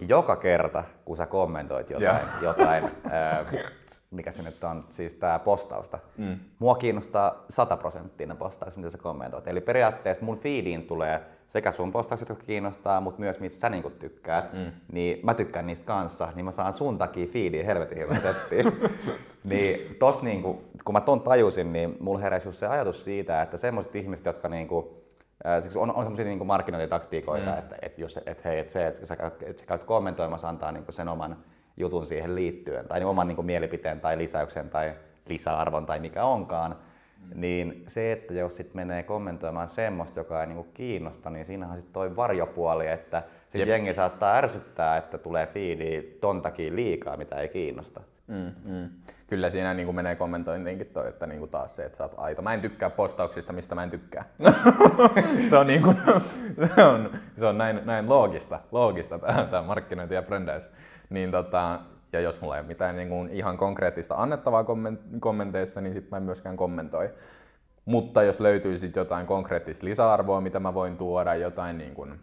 joka 0.00 0.36
kerta, 0.36 0.84
kun 1.04 1.16
sä 1.16 1.26
kommentoit 1.26 1.90
jotain, 1.90 2.16
yeah. 2.16 2.42
jotain 2.42 2.84
äh, 2.84 3.72
mikä 4.10 4.30
se 4.30 4.42
nyt 4.42 4.64
on, 4.64 4.84
siis 4.88 5.14
tää 5.14 5.38
postausta. 5.38 5.98
Mm. 6.16 6.38
Mua 6.58 6.74
kiinnostaa 6.74 7.44
sataprosenttinen 7.50 8.36
postaus, 8.36 8.76
mitä 8.76 8.90
sä 8.90 8.98
kommentoit. 8.98 9.48
Eli 9.48 9.60
periaatteessa 9.60 10.24
mun 10.24 10.38
feediin 10.38 10.86
tulee 10.86 11.20
sekä 11.46 11.70
sun 11.70 11.92
postaukset, 11.92 12.28
jotka 12.28 12.44
kiinnostaa, 12.44 13.00
mutta 13.00 13.20
myös 13.20 13.40
mistä 13.40 13.60
sä 13.60 13.68
niinku 13.68 13.90
tykkäät. 13.90 14.52
Mm. 14.52 14.72
Niin 14.92 15.20
mä 15.22 15.34
tykkään 15.34 15.66
niistä 15.66 15.86
kanssa, 15.86 16.28
niin 16.34 16.44
mä 16.44 16.52
saan 16.52 16.72
sun 16.72 16.98
takia 16.98 17.26
feediin 17.26 17.66
helvetin 17.66 17.98
hyvän 17.98 18.20
settiin. 18.20 18.66
niin 19.44 19.96
tosta 19.98 20.24
niinku, 20.24 20.67
kun 20.88 20.92
mä 20.92 21.00
ton 21.00 21.20
tajusin, 21.20 21.72
niin 21.72 21.96
mulla 22.00 22.18
heräsi 22.18 22.48
just 22.48 22.58
se 22.58 22.66
ajatus 22.66 23.04
siitä, 23.04 23.42
että 23.42 23.56
semmoiset 23.56 23.94
ihmiset, 23.94 24.26
jotka 24.26 24.48
niinku, 24.48 25.04
äh, 25.46 25.62
siis 25.62 25.76
on, 25.76 25.94
on 25.94 26.04
semmoisia 26.04 26.24
niinku 26.24 26.44
markkinointitaktiikoita, 26.44 27.50
mm. 27.50 27.58
että, 27.58 27.76
että, 27.82 28.00
jos, 28.00 28.16
että 28.26 28.48
hei, 28.48 28.58
että 28.58 28.72
se, 28.72 28.86
että 28.86 29.06
sä 29.06 29.16
käyt, 29.16 29.42
että 29.42 29.60
sä 29.60 29.66
käyt 29.66 29.84
kommentoimassa, 29.84 30.48
antaa 30.48 30.72
niinku 30.72 30.92
sen 30.92 31.08
oman 31.08 31.36
jutun 31.76 32.06
siihen 32.06 32.34
liittyen, 32.34 32.88
tai 32.88 33.00
niin 33.00 33.06
oman 33.06 33.28
niin 33.28 33.46
mielipiteen 33.46 34.00
tai 34.00 34.18
lisäyksen 34.18 34.70
tai 34.70 34.94
lisäarvon 35.26 35.86
tai 35.86 36.00
mikä 36.00 36.24
onkaan, 36.24 36.70
mm. 36.70 37.40
niin 37.40 37.84
se, 37.86 38.12
että 38.12 38.34
jos 38.34 38.56
sit 38.56 38.74
menee 38.74 39.02
kommentoimaan 39.02 39.68
semmoista, 39.68 40.20
joka 40.20 40.40
ei 40.40 40.46
niin 40.46 40.70
kiinnosta, 40.74 41.30
niin 41.30 41.44
siinähän 41.44 41.76
sitten 41.76 41.92
toi 41.92 42.16
varjopuoli, 42.16 42.86
että 42.86 43.22
se 43.48 43.58
jengi 43.58 43.94
saattaa 43.94 44.36
ärsyttää, 44.36 44.96
että 44.96 45.18
tulee 45.18 45.46
fiidi 45.46 46.02
ton 46.20 46.42
takia 46.42 46.74
liikaa, 46.74 47.16
mitä 47.16 47.36
ei 47.36 47.48
kiinnosta. 47.48 48.00
Mm, 48.28 48.52
mm. 48.64 48.90
Kyllä 49.26 49.50
siinä 49.50 49.74
niin 49.74 49.86
kuin 49.86 49.96
menee 49.96 50.16
kommentointiinkin 50.16 50.86
toi, 50.86 51.08
että 51.08 51.26
niin 51.26 51.38
kuin 51.38 51.50
taas 51.50 51.76
se, 51.76 51.84
että 51.84 51.98
sä 51.98 52.04
oot 52.04 52.14
aito. 52.16 52.42
Mä 52.42 52.54
en 52.54 52.60
tykkää 52.60 52.90
postauksista, 52.90 53.52
mistä 53.52 53.74
mä 53.74 53.82
en 53.82 53.90
tykkää. 53.90 54.24
se 55.50 55.56
on, 55.56 55.66
niin 55.66 55.82
kuin, 55.82 55.96
se 56.76 56.84
on, 56.84 57.10
se 57.36 57.46
on 57.46 57.58
näin, 57.58 57.80
näin 57.84 58.08
loogista, 58.08 58.60
loogista 58.72 59.18
tämä 59.50 59.62
markkinointi 59.62 60.14
ja 60.14 60.22
brändäys. 60.22 60.70
Niin 61.10 61.30
tota, 61.30 61.80
ja 62.12 62.20
jos 62.20 62.40
mulla 62.40 62.56
ei 62.56 62.60
ole 62.60 62.68
mitään 62.68 62.96
niin 62.96 63.08
kuin 63.08 63.30
ihan 63.30 63.58
konkreettista 63.58 64.14
annettavaa 64.14 64.64
kommenteissa, 65.20 65.80
niin 65.80 65.94
sitten 65.94 66.10
mä 66.10 66.16
en 66.16 66.22
myöskään 66.22 66.56
kommentoi. 66.56 67.10
Mutta 67.84 68.22
jos 68.22 68.40
löytyy 68.40 68.78
sitten 68.78 69.00
jotain 69.00 69.26
konkreettista 69.26 69.86
lisäarvoa, 69.86 70.40
mitä 70.40 70.60
mä 70.60 70.74
voin 70.74 70.96
tuoda, 70.96 71.34
jotain 71.34 71.78
niin 71.78 71.94
kuin 71.94 72.20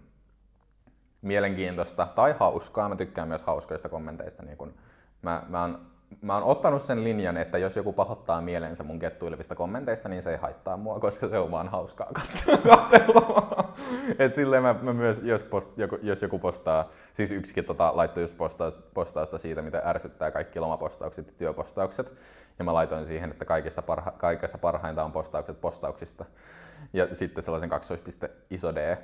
mielenkiintoista 1.21 2.07
tai 2.15 2.35
hauskaa, 2.39 2.89
mä 2.89 2.95
tykkään 2.95 3.27
myös 3.27 3.43
hauskoista 3.43 3.89
kommenteista. 3.89 4.43
Niin 4.43 4.57
kun 4.57 4.73
mä, 5.21 5.43
mä 5.47 5.61
oon 5.61 5.94
mä 6.21 6.33
oon 6.33 6.43
ottanut 6.43 6.81
sen 6.81 7.03
linjan, 7.03 7.37
että 7.37 7.57
jos 7.57 7.75
joku 7.75 7.93
pahoittaa 7.93 8.41
mielensä 8.41 8.83
mun 8.83 8.99
kettuilevista 8.99 9.55
kommenteista, 9.55 10.09
niin 10.09 10.21
se 10.21 10.31
ei 10.31 10.37
haittaa 10.37 10.77
mua, 10.77 10.99
koska 10.99 11.29
se 11.29 11.37
on 11.37 11.51
vaan 11.51 11.67
hauskaa 11.67 12.11
katsella. 12.13 13.73
Et 14.19 14.35
silleen 14.35 14.63
mä, 14.63 14.75
mä 14.81 14.93
myös, 14.93 15.21
jos, 15.23 15.43
post, 15.43 15.77
joku, 15.77 15.97
jos 16.01 16.21
joku 16.21 16.39
postaa, 16.39 16.89
siis 17.13 17.31
yksikin 17.31 17.65
tota, 17.65 17.91
laittoi 17.95 18.23
just 18.23 18.37
postausta, 18.37 18.81
postausta 18.93 19.37
siitä, 19.37 19.61
miten 19.61 19.81
ärsyttää 19.85 20.31
kaikki 20.31 20.59
lomapostaukset 20.59 21.27
ja 21.27 21.33
työpostaukset. 21.37 22.13
Ja 22.59 22.65
mä 22.65 22.73
laitoin 22.73 23.05
siihen, 23.05 23.31
että 23.31 23.45
kaikista, 23.45 23.81
parha, 23.81 24.11
kaikista 24.11 24.57
parhainta 24.57 25.03
on 25.03 25.11
postaukset 25.11 25.61
postauksista. 25.61 26.25
Ja 26.93 27.15
sitten 27.15 27.43
sellaisen 27.43 27.69
kaksoispiste 27.69 28.31
iso 28.49 28.75
D 28.75 28.97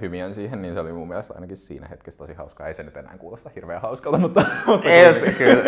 hyviän 0.00 0.34
siihen, 0.34 0.62
niin 0.62 0.74
se 0.74 0.80
oli 0.80 0.92
mun 0.92 1.08
mielestä 1.08 1.34
ainakin 1.34 1.56
siinä 1.56 1.88
hetkessä 1.88 2.18
tosi 2.18 2.34
hauskaa. 2.34 2.66
Ei 2.66 2.74
se 2.74 2.82
nyt 2.82 2.96
enää 2.96 3.18
kuulosta 3.18 3.50
hirveän 3.54 3.82
hauskalta, 3.82 4.18
mutta... 4.18 4.44
Ei 4.84 5.20
se 5.20 5.32
kyllä. 5.32 5.64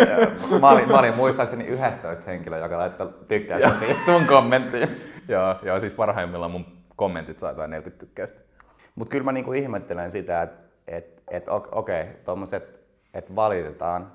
Mä 0.61 0.70
olin, 0.70 0.88
mä 0.88 0.98
olin 0.98 1.16
muistaakseni 1.16 1.64
11 1.64 2.24
henkilö, 2.26 2.59
joka 2.59 2.78
laittoi 2.78 3.14
tykkää 3.28 3.59
sun 4.05 4.26
kommenttiin. 4.26 4.96
joo, 5.28 5.57
joo, 5.62 5.80
siis 5.80 5.94
parhaimmillaan 5.94 6.51
mun 6.51 6.66
kommentit 6.96 7.38
sai 7.38 7.51
jotain 7.51 7.70
40 7.70 8.01
tykkäystä. 8.01 8.40
Mutta 8.94 9.11
kyllä 9.11 9.24
mä 9.24 9.32
niinku 9.32 9.53
ihmettelen 9.53 10.11
sitä, 10.11 10.42
että 10.42 10.70
et, 10.88 11.22
et, 11.30 11.48
okei, 11.48 12.03
okay, 12.03 12.14
tuommoiset, 12.24 12.82
että 13.14 13.36
valitetaan, 13.36 14.12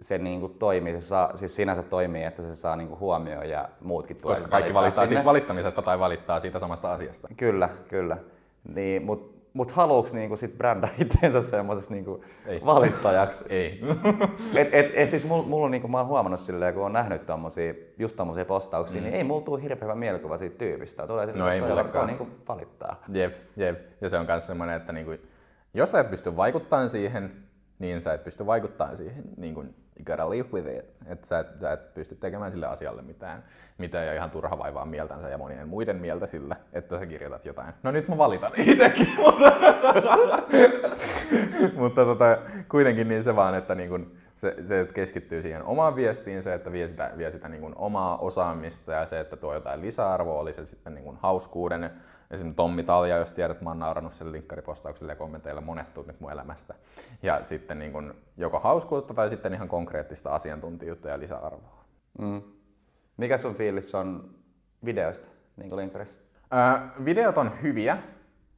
se 0.00 0.18
niinku 0.18 0.48
toimii, 0.48 0.94
se 0.94 1.00
saa, 1.00 1.36
siis 1.36 1.56
sinänsä 1.56 1.82
toimii, 1.82 2.24
että 2.24 2.42
se 2.42 2.56
saa 2.56 2.76
niinku 2.76 2.98
huomioon 2.98 3.48
ja 3.48 3.68
muutkin 3.80 4.16
tulee 4.22 4.36
Koska 4.36 4.50
kaikki 4.50 4.74
valittaa 4.74 5.06
siitä 5.06 5.24
valittamisesta 5.24 5.82
tai 5.82 5.98
valittaa 5.98 6.40
siitä 6.40 6.58
samasta 6.58 6.92
asiasta. 6.92 7.28
Kyllä, 7.36 7.68
kyllä. 7.88 8.16
Niin, 8.74 9.02
mutta 9.02 9.34
mut 9.54 9.70
haluuks 9.70 10.12
niinku 10.12 10.36
sit 10.36 10.58
brändää 10.58 10.90
itseensä 11.04 11.42
semmoisessa 11.42 11.94
niinku 11.94 12.24
valittajaksi? 12.64 13.44
Ei. 13.54 13.80
et, 14.54 14.74
et, 14.74 14.92
et 14.94 15.10
siis 15.10 15.26
mulla 15.26 15.42
mul 15.42 15.62
on 15.62 15.70
niinku, 15.70 15.88
mä 15.88 15.98
oon 15.98 16.06
huomannut 16.06 16.40
silleen, 16.40 16.74
kun 16.74 16.84
on 16.84 16.92
nähnyt 16.92 17.26
tommosia, 17.26 17.74
just 17.98 18.16
tommosia 18.16 18.44
postauksia, 18.44 19.00
mm. 19.00 19.04
niin 19.04 19.14
ei 19.14 19.24
mulla 19.24 19.40
tule 19.40 19.62
hirveän 19.62 19.82
hyvä 19.82 19.94
mielikuva 19.94 20.38
siitä 20.38 20.58
tyypistä. 20.58 21.06
Tulee 21.06 21.26
no 21.26 21.48
ei 21.48 21.60
mullekaan. 21.60 22.06
Niinku 22.06 22.28
valittaa. 22.48 23.02
Jep, 23.08 23.34
jep. 23.56 23.78
Ja 24.00 24.08
se 24.08 24.18
on 24.18 24.26
myös 24.26 24.46
semmoinen, 24.46 24.76
että 24.76 24.92
niinku, 24.92 25.12
jos 25.74 25.90
sä 25.90 26.00
et 26.00 26.10
pysty 26.10 26.36
vaikuttamaan 26.36 26.90
siihen, 26.90 27.32
niin 27.78 28.00
sä 28.00 28.12
et 28.12 28.24
pysty 28.24 28.46
vaikuttamaan 28.46 28.96
siihen 28.96 29.24
niin 29.36 29.54
kuin, 29.54 29.74
you 29.98 30.04
gotta 30.04 30.30
live 30.30 30.48
with 30.52 30.68
it. 30.68 30.84
Että 31.06 31.26
sä, 31.26 31.44
sä 31.60 31.72
et 31.72 31.94
pysty 31.94 32.14
tekemään 32.14 32.52
sille 32.52 32.66
asialle 32.66 33.02
mitään, 33.02 33.44
mitä 33.78 34.04
ei 34.04 34.16
ihan 34.16 34.30
turha 34.30 34.58
vaivaa 34.58 34.84
mieltänsä 34.84 35.28
ja 35.28 35.38
monien 35.38 35.68
muiden 35.68 35.96
mieltä 35.96 36.26
sillä, 36.26 36.56
että 36.72 36.98
sä 36.98 37.06
kirjoitat 37.06 37.44
jotain. 37.44 37.74
No 37.82 37.90
nyt 37.90 38.08
mä 38.08 38.18
valitan 38.18 38.52
itsekin, 38.66 39.08
mutta, 39.16 39.52
mutta 41.80 42.04
tota, 42.04 42.38
kuitenkin 42.68 43.08
niin 43.08 43.22
se 43.22 43.36
vaan, 43.36 43.54
että 43.54 43.74
niin 43.74 43.90
kun 43.90 44.16
se, 44.34 44.56
se 44.64 44.80
että 44.80 44.94
keskittyy 44.94 45.42
siihen 45.42 45.62
omaan 45.62 45.96
viestiin, 45.96 46.42
se, 46.42 46.54
että 46.54 46.72
vie 46.72 46.86
sitä, 46.86 47.12
vie 47.16 47.30
sitä 47.30 47.48
niin 47.48 47.60
kun 47.60 47.72
omaa 47.76 48.16
osaamista 48.18 48.92
ja 48.92 49.06
se, 49.06 49.20
että 49.20 49.36
tuo 49.36 49.54
jotain 49.54 49.80
lisäarvoa, 49.80 50.40
oli 50.40 50.52
se 50.52 50.66
sitten 50.66 50.94
niin 50.94 51.04
kun 51.04 51.18
hauskuuden 51.22 51.90
Esimerkiksi 52.30 52.56
Tommi 52.56 52.82
Talja, 52.82 53.16
jos 53.16 53.32
tiedät, 53.32 53.60
mä 53.60 53.70
oon 53.70 53.78
naurannut 53.78 54.12
sen 54.12 54.32
linkkaripostaukselle 54.32 55.12
ja 55.12 55.16
kommenteilla 55.16 55.60
monet 55.60 55.94
tunnit 55.94 56.20
mun 56.20 56.32
elämästä. 56.32 56.74
Ja 57.22 57.44
sitten 57.44 57.78
niin 57.78 57.92
kun 57.92 58.14
joko 58.36 58.60
hauskuutta 58.60 59.14
tai 59.14 59.28
sitten 59.28 59.54
ihan 59.54 59.68
konkreettista 59.68 60.30
asiantuntijuutta 60.30 61.08
ja 61.08 61.18
lisäarvoa. 61.18 61.84
Mm. 62.18 62.42
Mikä 63.16 63.38
sun 63.38 63.54
fiilis 63.54 63.94
on 63.94 64.34
videoista 64.84 65.28
niin 65.56 65.76
linkkarissa? 65.76 66.18
Öö, 66.54 67.04
videot 67.04 67.38
on 67.38 67.62
hyviä. 67.62 67.98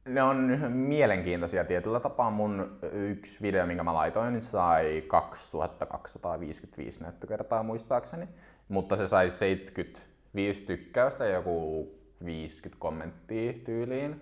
Ne 0.05 0.23
on 0.23 0.37
mielenkiintoisia 0.69 1.65
tietyllä 1.65 1.99
tapaa. 1.99 2.31
Mun 2.31 2.79
yksi 2.91 3.41
video, 3.41 3.65
minkä 3.65 3.83
mä 3.83 3.93
laitoin, 3.93 4.33
niin 4.33 4.41
sai 4.41 5.03
2255 5.07 7.01
näyttökertaa 7.01 7.63
muistaakseni. 7.63 8.27
Mutta 8.67 8.97
se 8.97 9.07
sai 9.07 9.29
75 9.29 10.63
tykkäystä 10.63 11.25
ja 11.25 11.31
joku 11.31 11.87
50 12.25 12.79
kommenttia 12.79 13.53
tyyliin, 13.53 14.21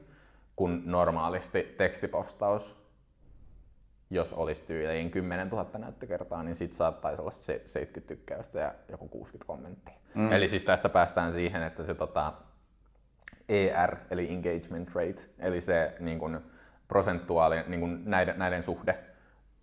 kun 0.56 0.82
normaalisti 0.86 1.76
tekstipostaus, 1.78 2.76
jos 4.10 4.34
olisi 4.34 4.64
tyyliin 4.64 5.12
10 5.12 5.50
000 5.50 5.70
näyttökertaa, 5.78 6.44
niin 6.44 6.56
sit 6.56 6.74
saattaisi 6.74 7.22
olla 7.22 7.32
70 7.32 8.08
tykkäystä 8.08 8.60
ja 8.60 8.74
joku 8.90 9.08
60 9.08 9.48
kommenttia. 9.48 9.96
Mm. 10.16 10.32
Eli 10.32 10.50
siis 10.50 10.66
tästä 10.66 10.90
päästään 10.90 11.34
siihen, 11.34 11.64
että 11.64 11.84
se 11.84 11.94
tota, 11.94 12.34
ER, 13.50 13.98
eli 14.12 14.34
engagement 14.34 14.96
rate, 14.96 15.22
eli 15.40 15.62
se 15.62 15.96
niin 16.00 16.20
kun, 16.20 16.42
prosentuaali, 16.88 17.56
niin 17.68 17.80
kun 17.80 18.02
näiden, 18.06 18.40
näiden 18.40 18.64
suhde 18.64 19.00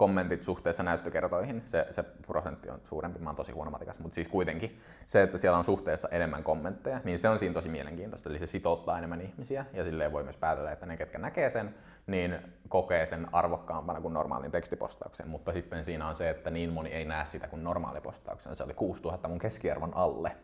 kommentit 0.03 0.43
suhteessa 0.43 0.83
näyttökertoihin, 0.83 1.63
se, 1.65 1.87
se 1.91 2.03
prosentti 2.03 2.71
on 2.71 2.81
suurempi, 2.85 3.19
mä 3.19 3.29
oon 3.29 3.37
tosi 3.37 3.53
huono 3.53 3.71
matikassa, 3.71 4.03
mutta 4.03 4.15
siis 4.15 4.29
kuitenkin 4.29 4.81
se, 5.07 5.23
että 5.23 5.39
siellä 5.39 5.59
on 5.59 5.65
suhteessa 5.65 6.09
enemmän 6.09 6.45
kommentteja, 6.45 7.01
niin 7.05 7.19
se 7.19 7.29
on 7.29 7.39
siinä 7.39 7.53
tosi 7.53 7.69
mielenkiintoista, 7.69 8.29
eli 8.29 8.39
se 8.39 8.47
sitouttaa 8.47 8.99
enemmän 8.99 9.21
ihmisiä 9.21 9.65
ja 9.73 9.85
silleen 9.85 10.13
voi 10.13 10.23
myös 10.23 10.37
päätellä, 10.37 10.73
että 10.73 10.87
ne, 10.87 10.97
ketkä 10.97 11.19
näkee 11.19 11.51
sen, 11.51 11.75
niin 12.07 12.39
kokee 12.69 13.07
sen 13.07 13.29
arvokkaampana 13.33 14.01
kuin 14.01 14.15
normaalin 14.15 14.51
tekstipostauksen, 14.51 15.29
mutta 15.29 15.53
sitten 15.53 15.85
siinä 15.85 16.09
on 16.09 16.15
se, 16.15 16.31
että 16.31 16.51
niin 16.51 16.73
moni 16.73 16.91
ei 16.91 17.05
näe 17.05 17.27
sitä 17.27 17.49
kuin 17.49 17.65
normaali 17.65 18.01
postauksen, 18.01 18.57
se 18.57 18.65
oli 18.65 18.75
6000 18.75 19.29
mun 19.29 19.39
keskiarvon 19.39 19.97
alle 19.97 20.37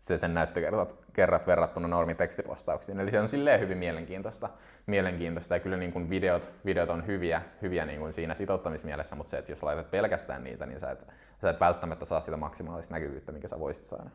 se 0.00 0.18
sen 0.18 0.34
näyttökerrat 0.34 0.96
kerrat 1.12 1.46
verrattuna 1.46 1.88
normitekstipostauksiin. 1.88 3.00
Eli 3.00 3.10
se 3.10 3.20
on 3.20 3.28
silleen 3.28 3.60
hyvin 3.60 3.78
mielenkiintoista, 3.78 4.48
mielenkiintoista 4.86 5.54
ja 5.54 5.60
kyllä 5.60 5.76
niin 5.76 5.92
kuin 5.92 6.10
videot, 6.10 6.50
videot 6.64 6.90
on 6.90 7.06
hyviä, 7.06 7.42
hyviä 7.62 7.86
niin 7.86 8.00
kuin 8.00 8.12
siinä 8.12 8.34
sitouttamismielessä, 8.34 9.16
mutta 9.16 9.30
se, 9.30 9.38
että 9.38 9.52
jos 9.52 9.62
laitat 9.62 9.90
pelkästään 9.90 10.44
niitä, 10.44 10.66
niin 10.66 10.80
sä 10.80 10.90
et, 10.90 11.06
sä 11.42 11.50
et 11.50 11.60
välttämättä 11.60 12.04
saa 12.04 12.20
sitä 12.20 12.36
maksimaalista 12.36 12.94
näkyvyyttä, 12.94 13.32
mikä 13.32 13.48
sä 13.48 13.60
voisit 13.60 13.86
saada. 13.86 14.10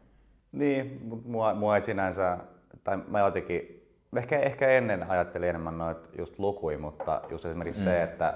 Niin, 0.51 1.01
mutta 1.03 1.29
mua, 1.29 1.53
mua 1.53 1.75
ei 1.75 1.81
sinänsä, 1.81 2.37
tai 2.83 2.97
mä 3.07 3.19
jotenkin, 3.19 3.89
ehkä, 4.17 4.39
ehkä 4.39 4.67
ennen 4.67 5.09
ajattelin 5.09 5.49
enemmän 5.49 5.77
noita 5.77 6.09
just 6.17 6.39
lukuja, 6.39 6.79
mutta 6.79 7.21
just 7.29 7.45
esimerkiksi 7.45 7.81
mm. 7.81 7.83
se, 7.83 8.03
että 8.03 8.33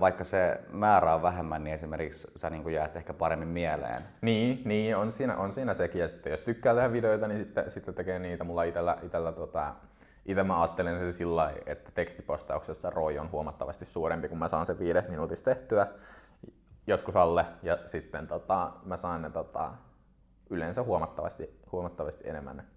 vaikka 0.00 0.24
se 0.24 0.60
määrä 0.70 1.14
on 1.14 1.22
vähemmän, 1.22 1.64
niin 1.64 1.74
esimerkiksi 1.74 2.28
sä 2.36 2.50
niin 2.50 2.72
jäät 2.72 2.96
ehkä 2.96 3.14
paremmin 3.14 3.48
mieleen. 3.48 4.02
Niin, 4.20 4.62
niin 4.64 4.96
on, 4.96 5.12
siinä, 5.12 5.36
on 5.36 5.52
siinä 5.52 5.74
sekin. 5.74 6.00
Ja 6.00 6.08
sitten 6.08 6.30
jos 6.30 6.42
tykkää 6.42 6.74
tehdä 6.74 6.92
videoita, 6.92 7.28
niin 7.28 7.40
sitten, 7.40 7.70
sitten 7.70 7.94
tekee 7.94 8.18
niitä. 8.18 8.44
Mulla 8.44 8.62
itellä, 8.62 8.98
itellä 9.02 9.32
tota, 9.32 9.74
itse 10.26 10.42
mä 10.42 10.60
ajattelen 10.60 10.98
se 10.98 11.12
sillä 11.12 11.52
että 11.66 11.90
tekstipostauksessa 11.94 12.90
ROI 12.90 13.18
on 13.18 13.30
huomattavasti 13.30 13.84
suurempi, 13.84 14.28
kun 14.28 14.38
mä 14.38 14.48
saan 14.48 14.66
sen 14.66 14.78
viides 14.78 15.08
minuutissa 15.08 15.44
tehtyä 15.44 15.86
joskus 16.86 17.16
alle. 17.16 17.46
Ja 17.62 17.78
sitten 17.86 18.26
tota, 18.26 18.72
mä 18.84 18.96
saan 18.96 19.22
ne 19.22 19.30
tota, 19.30 19.72
yleensä 20.50 20.82
huomattavasti, 20.82 21.60
huomattavasti 21.72 22.28
enemmän, 22.28 22.68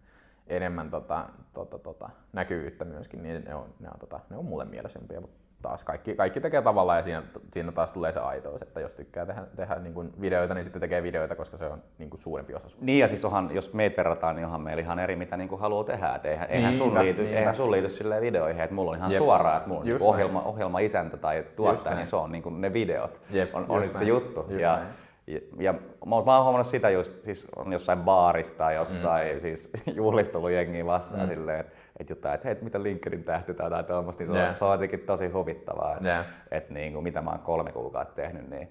enemmän 0.48 0.90
tota, 0.90 1.30
tota, 1.54 1.80
tota, 1.80 2.10
näkyvyyttä 2.34 2.86
myöskin, 2.86 3.24
niin 3.24 3.44
ne 3.46 3.56
on, 3.56 3.74
ne 3.80 3.88
on, 3.94 4.00
tota, 4.00 4.20
ne 4.30 4.38
on 4.38 4.46
mulle 4.46 4.66
mieleisempiä. 4.66 5.22
Mutta 5.22 5.41
taas 5.62 5.84
kaikki, 5.84 6.16
kaikki 6.16 6.42
tekee 6.42 6.62
tavallaan 6.62 7.00
ja 7.00 7.04
siinä, 7.04 7.24
siinä 7.52 7.72
taas 7.72 7.92
tulee 7.92 8.12
se 8.12 8.20
aitous, 8.20 8.62
että 8.62 8.80
jos 8.80 8.96
tykkää 8.96 9.26
tehdä, 9.26 9.42
tehdä 9.56 9.76
niin 9.76 9.94
kuin 9.94 10.14
videoita, 10.22 10.54
niin 10.54 10.64
sitten 10.64 10.82
tekee 10.82 11.04
videoita, 11.04 11.36
koska 11.36 11.58
se 11.58 11.66
on 11.66 11.84
niin 11.98 12.10
kuin 12.10 12.20
suurempi 12.20 12.56
osa 12.56 12.70
sun. 12.70 12.86
Niin 12.86 13.00
ja 13.00 13.08
siis 13.08 13.26
onhan, 13.26 13.50
jos 13.54 13.74
meitä 13.74 13.98
verrataan, 13.98 14.36
niin 14.36 14.46
onhan 14.46 14.62
meillä 14.62 14.82
ihan 14.82 15.00
eri, 15.00 15.16
mitä 15.16 15.38
niin 15.38 15.50
kuin 15.50 15.62
haluaa 15.62 15.84
tehdä. 15.84 16.16
Et 16.16 16.26
eihän, 16.26 16.50
eihän, 16.50 16.74
sun 16.74 17.00
liity, 17.00 17.22
niinpä. 17.22 17.40
eihän 17.40 17.56
sun 17.56 17.72
liity 17.72 17.90
silleen 17.90 18.22
videoihin, 18.22 18.62
että 18.62 18.76
mulla 18.76 18.92
on 18.92 18.98
ihan 18.98 19.12
Jep. 19.12 19.18
suoraan, 19.18 19.58
että 19.58 19.70
mulla 19.70 19.82
on 19.82 19.88
niin 19.88 19.98
ohjelma, 20.02 20.42
ohjelma 20.42 20.80
isäntä 20.80 21.18
tai 21.18 21.46
tuottaja, 21.56 21.96
niin 21.96 22.08
se 22.08 22.16
on 22.16 22.32
niin 22.32 22.44
kuin 22.44 22.62
ne 22.62 22.74
videot. 22.74 23.22
Jep, 23.30 23.56
on, 23.56 23.66
on 23.70 23.88
se 23.88 24.04
juttu. 24.04 24.40
Just 24.40 24.62
ja, 24.62 24.76
näin. 24.76 24.88
Ja, 25.28 25.40
ja 25.60 25.74
mä, 26.06 26.16
oon 26.16 26.26
huomannut 26.26 26.68
sitä 26.68 26.90
just, 26.90 27.22
siis 27.22 27.48
on 27.56 27.74
jossain 27.74 28.00
baarista 28.00 28.58
tai 28.58 28.76
jossain 28.76 29.34
mm. 29.34 29.40
siis 29.40 29.72
juhlistelu 29.96 30.48
jengiä 30.48 30.86
vastaan 30.86 31.22
mm. 31.22 31.28
silleen, 31.28 31.60
että 31.60 31.74
et 32.02 32.10
jotain, 32.10 32.36
että 32.36 32.48
hei, 32.48 32.58
mitä 32.62 32.84
LinkedIn 32.84 33.24
tähti 33.24 33.54
tai 33.54 33.84
tuommoista, 33.84 34.24
niin 34.24 34.32
se, 34.32 34.38
yeah. 34.38 34.48
on, 34.48 34.54
se 34.54 34.66
on 34.66 34.72
jotenkin 34.72 35.00
tosi 35.00 35.28
huvittavaa, 35.28 35.96
että 35.96 36.10
yeah. 36.10 36.26
et, 36.52 36.70
niin 36.70 36.94
kuin, 36.94 37.04
mitä 37.04 37.22
mä 37.22 37.30
oon 37.30 37.40
kolme 37.40 37.72
kuukautta 37.72 38.16
tehnyt, 38.16 38.50
niin, 38.50 38.70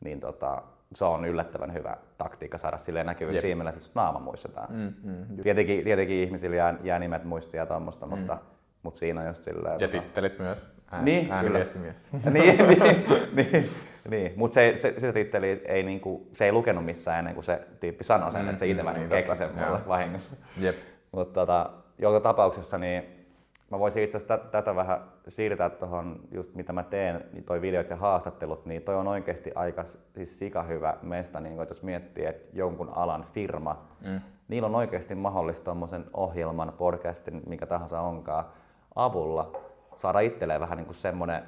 niin 0.00 0.20
tota, 0.20 0.62
se 0.94 1.04
on 1.04 1.24
yllättävän 1.24 1.72
hyvä 1.72 1.96
taktiikka 2.18 2.58
saada 2.58 2.76
silleen 2.76 3.06
näkyvyyttä 3.06 3.40
siinä 3.40 3.56
mielessä, 3.56 3.78
että 3.78 3.90
naama 3.94 4.20
muistetaan. 4.20 4.72
Mm, 4.72 4.94
mm, 5.02 5.42
tietenkin, 5.42 5.84
tietenkin 5.84 6.16
ihmisillä 6.16 6.56
jää, 6.56 6.74
jää 6.82 6.98
nimet 6.98 7.24
muistia 7.24 7.60
ja 7.60 7.66
tuommoista, 7.66 8.06
mm. 8.06 8.10
mutta, 8.10 8.38
mutta 8.82 8.98
siinä 8.98 9.20
on 9.20 9.26
just 9.26 9.42
silleen... 9.44 9.80
Ja 9.80 9.88
tota... 9.88 10.02
tittelit 10.02 10.38
myös. 10.38 10.68
Ään, 10.90 11.04
niin, 11.04 11.32
ääniviestimies. 11.32 12.06
niin, 12.30 12.58
niin, 12.68 13.04
niin, 13.36 13.66
niin. 14.08 14.32
mutta 14.36 14.54
se, 14.54 14.72
se, 14.76 14.94
se 14.98 15.12
titteli 15.12 15.62
ei, 15.68 15.82
niinku, 15.82 16.28
se 16.32 16.44
ei 16.44 16.52
lukenut 16.52 16.84
missään 16.84 17.18
ennen 17.18 17.34
kuin 17.34 17.44
se 17.44 17.60
tyyppi 17.80 18.04
sanoi 18.04 18.32
sen, 18.32 18.42
mm, 18.42 18.48
että 18.48 18.60
se 18.60 18.66
itse 18.66 18.82
mm, 18.82 18.92
niin, 18.92 19.08
keksi 19.08 19.36
sen 19.36 19.50
mulle 19.54 19.80
vahingossa. 19.88 20.36
Jep. 20.60 20.76
Mutta 21.12 21.34
tota, 21.34 21.70
joka 21.98 22.20
tapauksessa 22.20 22.78
niin 22.78 23.24
mä 23.70 23.78
voisin 23.78 24.02
itse 24.02 24.16
asiassa 24.16 24.38
tätä 24.38 24.76
vähän 24.76 25.00
siirtää 25.28 25.70
tuohon 25.70 26.20
just 26.32 26.54
mitä 26.54 26.72
mä 26.72 26.82
teen, 26.82 27.24
niin 27.32 27.44
toi 27.44 27.60
videot 27.60 27.90
ja 27.90 27.96
haastattelut, 27.96 28.66
niin 28.66 28.82
toi 28.82 28.94
on 28.94 29.08
oikeasti 29.08 29.52
aika 29.54 29.84
siis 29.84 30.38
sika 30.38 30.62
hyvä 30.62 30.96
mesta, 31.02 31.40
niin 31.40 31.56
jos 31.56 31.82
miettii, 31.82 32.26
että 32.26 32.56
jonkun 32.56 32.90
alan 32.94 33.24
firma, 33.32 33.86
mm. 34.00 34.20
niillä 34.48 34.66
on 34.66 34.74
oikeasti 34.74 35.14
mahdollista 35.14 35.64
tuommoisen 35.64 36.04
ohjelman, 36.14 36.72
podcastin, 36.78 37.42
mikä 37.46 37.66
tahansa 37.66 38.00
onkaan, 38.00 38.44
avulla 38.94 39.52
saada 39.96 40.20
itselleen 40.20 40.60
vähän 40.60 40.76
niin 40.76 40.86
kuin 40.86 40.96
semmoinen 40.96 41.42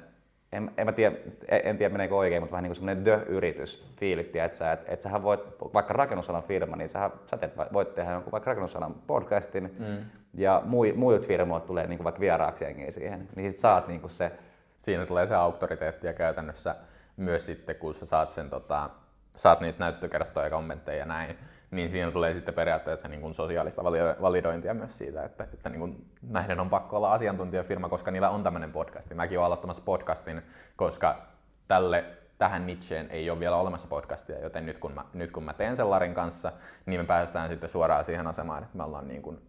en, 0.51 0.71
en, 0.77 0.85
mä 0.85 0.91
tiedä, 0.91 1.15
en 1.49 1.77
tiedä 1.77 1.93
meneekö 1.93 2.15
oikein, 2.15 2.41
mutta 2.41 2.51
vähän 2.51 2.63
niin 2.63 2.69
kuin 2.69 2.75
semmoinen 2.75 3.03
the-yritys 3.03 3.93
fiilis, 3.99 4.27
että 4.27 4.57
sä, 4.57 4.71
et, 4.71 4.79
et 4.87 5.01
sähän 5.01 5.23
voit, 5.23 5.41
vaikka 5.73 5.93
rakennusalan 5.93 6.43
firma, 6.43 6.75
niin 6.75 6.89
sä, 6.89 7.09
sä 7.25 7.37
teet, 7.37 7.53
voit 7.73 7.95
tehdä 7.95 8.11
jonkun 8.11 8.31
vaikka 8.31 8.51
rakennusalan 8.51 8.95
podcastin, 9.07 9.75
mm. 9.79 9.97
Ja 10.37 10.61
muut 10.95 11.27
firmoit 11.27 11.65
tulee 11.65 11.87
niin 11.87 12.03
vaikka 12.03 12.21
vieraaksi 12.21 12.63
jengiä 12.63 12.91
siihen, 12.91 13.29
niin 13.35 13.51
sit 13.51 13.59
saat 13.59 13.87
niin 13.87 14.09
se... 14.09 14.31
Siinä 14.77 15.05
tulee 15.05 15.27
se 15.27 15.35
auktoriteetti 15.35 16.07
ja 16.07 16.13
käytännössä 16.13 16.75
myös 17.17 17.45
sitten, 17.45 17.75
kun 17.75 17.93
sä 17.93 18.05
saat, 18.05 18.29
sen, 18.29 18.49
tota, 18.49 18.89
saat 19.35 19.61
niitä 19.61 19.79
näyttökertoja 19.79 20.45
ja 20.45 20.49
kommentteja 20.49 20.97
ja 20.97 21.05
näin, 21.05 21.37
niin 21.71 21.91
siinä 21.91 22.11
tulee 22.11 22.33
sitten 22.33 22.53
periaatteessa 22.53 23.07
niin 23.07 23.33
sosiaalista 23.33 23.83
validointia 24.21 24.73
myös 24.73 24.97
siitä, 24.97 25.23
että, 25.23 25.43
että 25.43 25.69
niin 25.69 26.05
näiden 26.21 26.59
on 26.59 26.69
pakko 26.69 26.97
olla 26.97 27.13
asiantuntijafirma, 27.13 27.89
koska 27.89 28.11
niillä 28.11 28.29
on 28.29 28.43
tämmöinen 28.43 28.71
podcasti. 28.71 29.15
Mäkin 29.15 29.37
olen 29.37 29.45
aloittamassa 29.45 29.83
podcastin, 29.85 30.41
koska 30.75 31.27
tälle, 31.67 32.05
tähän 32.37 32.67
nicheen 32.67 33.09
ei 33.09 33.29
ole 33.29 33.39
vielä 33.39 33.55
olemassa 33.55 33.87
podcastia, 33.87 34.39
joten 34.39 34.65
nyt 34.65 34.77
kun 34.77 34.91
mä, 34.91 35.05
nyt 35.13 35.31
kun 35.31 35.43
mä 35.43 35.53
teen 35.53 35.75
sen 35.75 35.89
Larin 35.89 36.13
kanssa, 36.13 36.51
niin 36.85 36.99
me 36.99 37.05
päästään 37.05 37.49
sitten 37.49 37.69
suoraan 37.69 38.05
siihen 38.05 38.27
asemaan, 38.27 38.63
että 38.63 38.77
me 38.77 38.83
ollaan 38.83 39.07
niin 39.07 39.21
kuin 39.21 39.46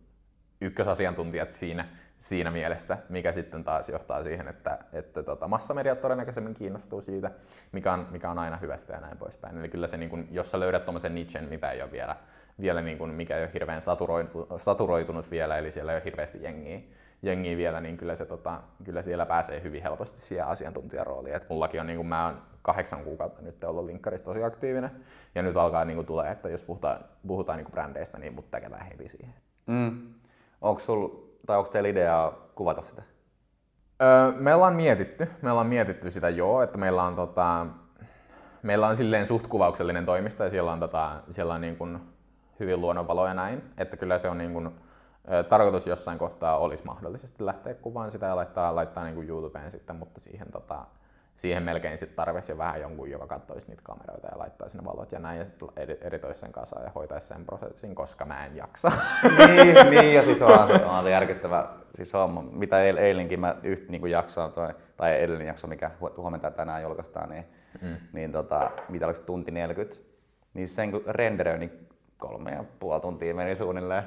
ykkösasiantuntijat 0.60 1.52
siinä, 1.52 1.88
siinä 2.18 2.50
mielessä, 2.50 2.98
mikä 3.08 3.32
sitten 3.32 3.64
taas 3.64 3.88
johtaa 3.88 4.22
siihen, 4.22 4.48
että, 4.48 4.78
että 4.92 5.22
tota, 5.22 5.48
massamediat 5.48 6.00
todennäköisemmin 6.00 6.54
kiinnostuu 6.54 7.00
siitä, 7.00 7.30
mikä 7.72 7.92
on, 7.92 8.06
mikä 8.10 8.30
on 8.30 8.38
aina 8.38 8.56
hyvästä 8.56 8.92
ja 8.92 9.00
näin 9.00 9.18
poispäin. 9.18 9.58
Eli 9.58 9.68
kyllä 9.68 9.86
se, 9.86 9.96
niin 9.96 10.10
kun, 10.10 10.28
jos 10.30 10.50
sä 10.50 10.60
löydät 10.60 10.84
tuommoisen 10.84 11.14
nichen, 11.14 11.48
mitä 11.48 11.70
ei 11.70 11.82
ole 11.82 11.92
vielä, 11.92 12.16
vielä 12.60 12.82
niin 12.82 12.98
kun, 12.98 13.10
mikä 13.10 13.36
ei 13.36 13.42
ole 13.42 13.50
hirveän 13.54 13.82
saturoitunut, 13.82 14.48
saturoitunut 14.56 15.30
vielä, 15.30 15.58
eli 15.58 15.70
siellä 15.70 15.92
ei 15.92 15.96
ole 15.96 16.04
hirveästi 16.04 16.42
jengiä, 16.42 16.80
jengiä 17.22 17.56
vielä, 17.56 17.80
niin 17.80 17.96
kyllä, 17.96 18.14
se, 18.14 18.26
tota, 18.26 18.60
kyllä 18.84 19.02
siellä 19.02 19.26
pääsee 19.26 19.62
hyvin 19.62 19.82
helposti 19.82 20.20
siihen 20.20 20.46
asiantuntijarooliin. 20.46 21.36
Et 21.36 21.48
mullakin 21.48 21.80
on, 21.80 21.86
niin 21.86 21.96
kun 21.96 22.06
mä 22.06 22.26
oon 22.26 22.42
kahdeksan 22.62 23.04
kuukautta 23.04 23.42
nyt 23.42 23.64
ollut 23.64 23.84
linkkarissa 23.84 24.24
tosi 24.24 24.44
aktiivinen, 24.44 24.90
ja 25.34 25.42
nyt 25.42 25.56
alkaa 25.56 25.84
niin 25.84 26.06
tulee, 26.06 26.30
että 26.30 26.48
jos 26.48 26.64
puhutaan, 26.64 27.04
puhutaan 27.26 27.58
niin 27.58 27.70
brändeistä, 27.70 28.18
niin 28.18 28.34
mut 28.34 28.50
teketään 28.50 28.86
heti 28.86 29.08
siihen. 29.08 29.34
Mm. 29.66 30.14
Onko 30.60 30.80
sulla 30.80 31.28
tai 31.46 31.58
onko 31.58 31.70
teillä 31.70 31.88
ideaa 31.88 32.32
kuvata 32.54 32.82
sitä? 32.82 33.02
Öö, 34.02 34.32
me 34.36 34.54
ollaan 34.54 34.74
mietitty, 34.74 35.28
me 35.42 35.50
ollaan 35.50 35.66
mietitty 35.66 36.10
sitä 36.10 36.28
joo, 36.28 36.62
että 36.62 36.78
meillä 36.78 37.02
on, 37.02 37.16
tota, 37.16 37.66
meillä 38.62 38.88
on 38.88 38.96
silleen 38.96 39.26
suht 39.26 39.46
kuvauksellinen 39.46 40.06
toimisto 40.06 40.44
ja 40.44 40.50
siellä 40.50 40.72
on, 40.72 40.80
tota, 40.80 41.22
siellä 41.30 41.54
on 41.54 41.60
niin 41.60 41.76
kuin 41.76 41.98
hyvin 42.60 42.80
luonnonvaloja 42.80 43.34
näin, 43.34 43.62
että 43.78 43.96
kyllä 43.96 44.18
se 44.18 44.28
on 44.28 44.38
niin 44.38 44.52
kuin, 44.52 44.70
tarkoitus 45.48 45.86
jossain 45.86 46.18
kohtaa 46.18 46.58
olisi 46.58 46.84
mahdollisesti 46.84 47.46
lähteä 47.46 47.74
kuvaan 47.74 48.10
sitä 48.10 48.26
ja 48.26 48.36
laittaa, 48.36 48.74
laittaa 48.74 49.04
niin 49.04 49.14
kuin 49.14 49.28
YouTubeen 49.28 49.70
sitten, 49.70 49.96
mutta 49.96 50.20
siihen 50.20 50.52
tota, 50.52 50.84
siihen 51.38 51.62
melkein 51.62 51.98
sitten 51.98 52.16
tarvitsisi 52.16 52.58
vähän 52.58 52.80
jonkun, 52.80 53.10
joka 53.10 53.26
katsoisi 53.26 53.68
niitä 53.68 53.82
kameroita 53.82 54.28
ja 54.28 54.38
laittaa 54.38 54.68
sinne 54.68 54.84
valot 54.84 55.12
ja 55.12 55.18
näin 55.18 55.38
ja 55.38 55.44
sitten 55.44 55.68
editoisi 56.00 56.40
sen 56.40 56.52
kanssa 56.52 56.82
ja 56.82 56.90
hoitaisi 56.94 57.26
sen 57.26 57.44
prosessin, 57.44 57.94
koska 57.94 58.24
mä 58.24 58.46
en 58.46 58.56
jaksa. 58.56 58.92
niin, 59.38 59.90
niin 59.90 60.14
ja 60.14 60.22
siis 60.22 60.42
on, 60.42 60.70
on 60.84 61.02
se 61.02 61.10
järkyttävä 61.10 61.68
siis 61.94 62.14
on, 62.14 62.48
mitä 62.52 62.82
eil, 62.82 62.96
eilenkin 62.96 63.40
mä 63.40 63.56
yhtä 63.62 63.90
niin 63.90 64.10
jaksoin, 64.10 64.52
toi, 64.52 64.74
tai 64.96 65.16
edellinen 65.16 65.46
jakso, 65.46 65.66
mikä 65.66 65.90
huomenta 66.16 66.50
tänään 66.50 66.82
julkaistaan, 66.82 67.28
niin, 67.28 67.44
mm. 67.82 67.96
niin 68.12 68.32
tota, 68.32 68.70
mitä 68.88 69.06
oliko 69.06 69.20
tunti 69.20 69.50
40, 69.50 69.96
niin 70.54 70.68
sen 70.68 70.90
kun 70.90 71.02
renderöi, 71.06 71.58
niin 71.58 71.88
kolme 72.16 72.50
ja 72.50 72.64
puoli 72.78 73.00
tuntia 73.00 73.34
meni 73.34 73.56
suunnilleen. 73.56 74.02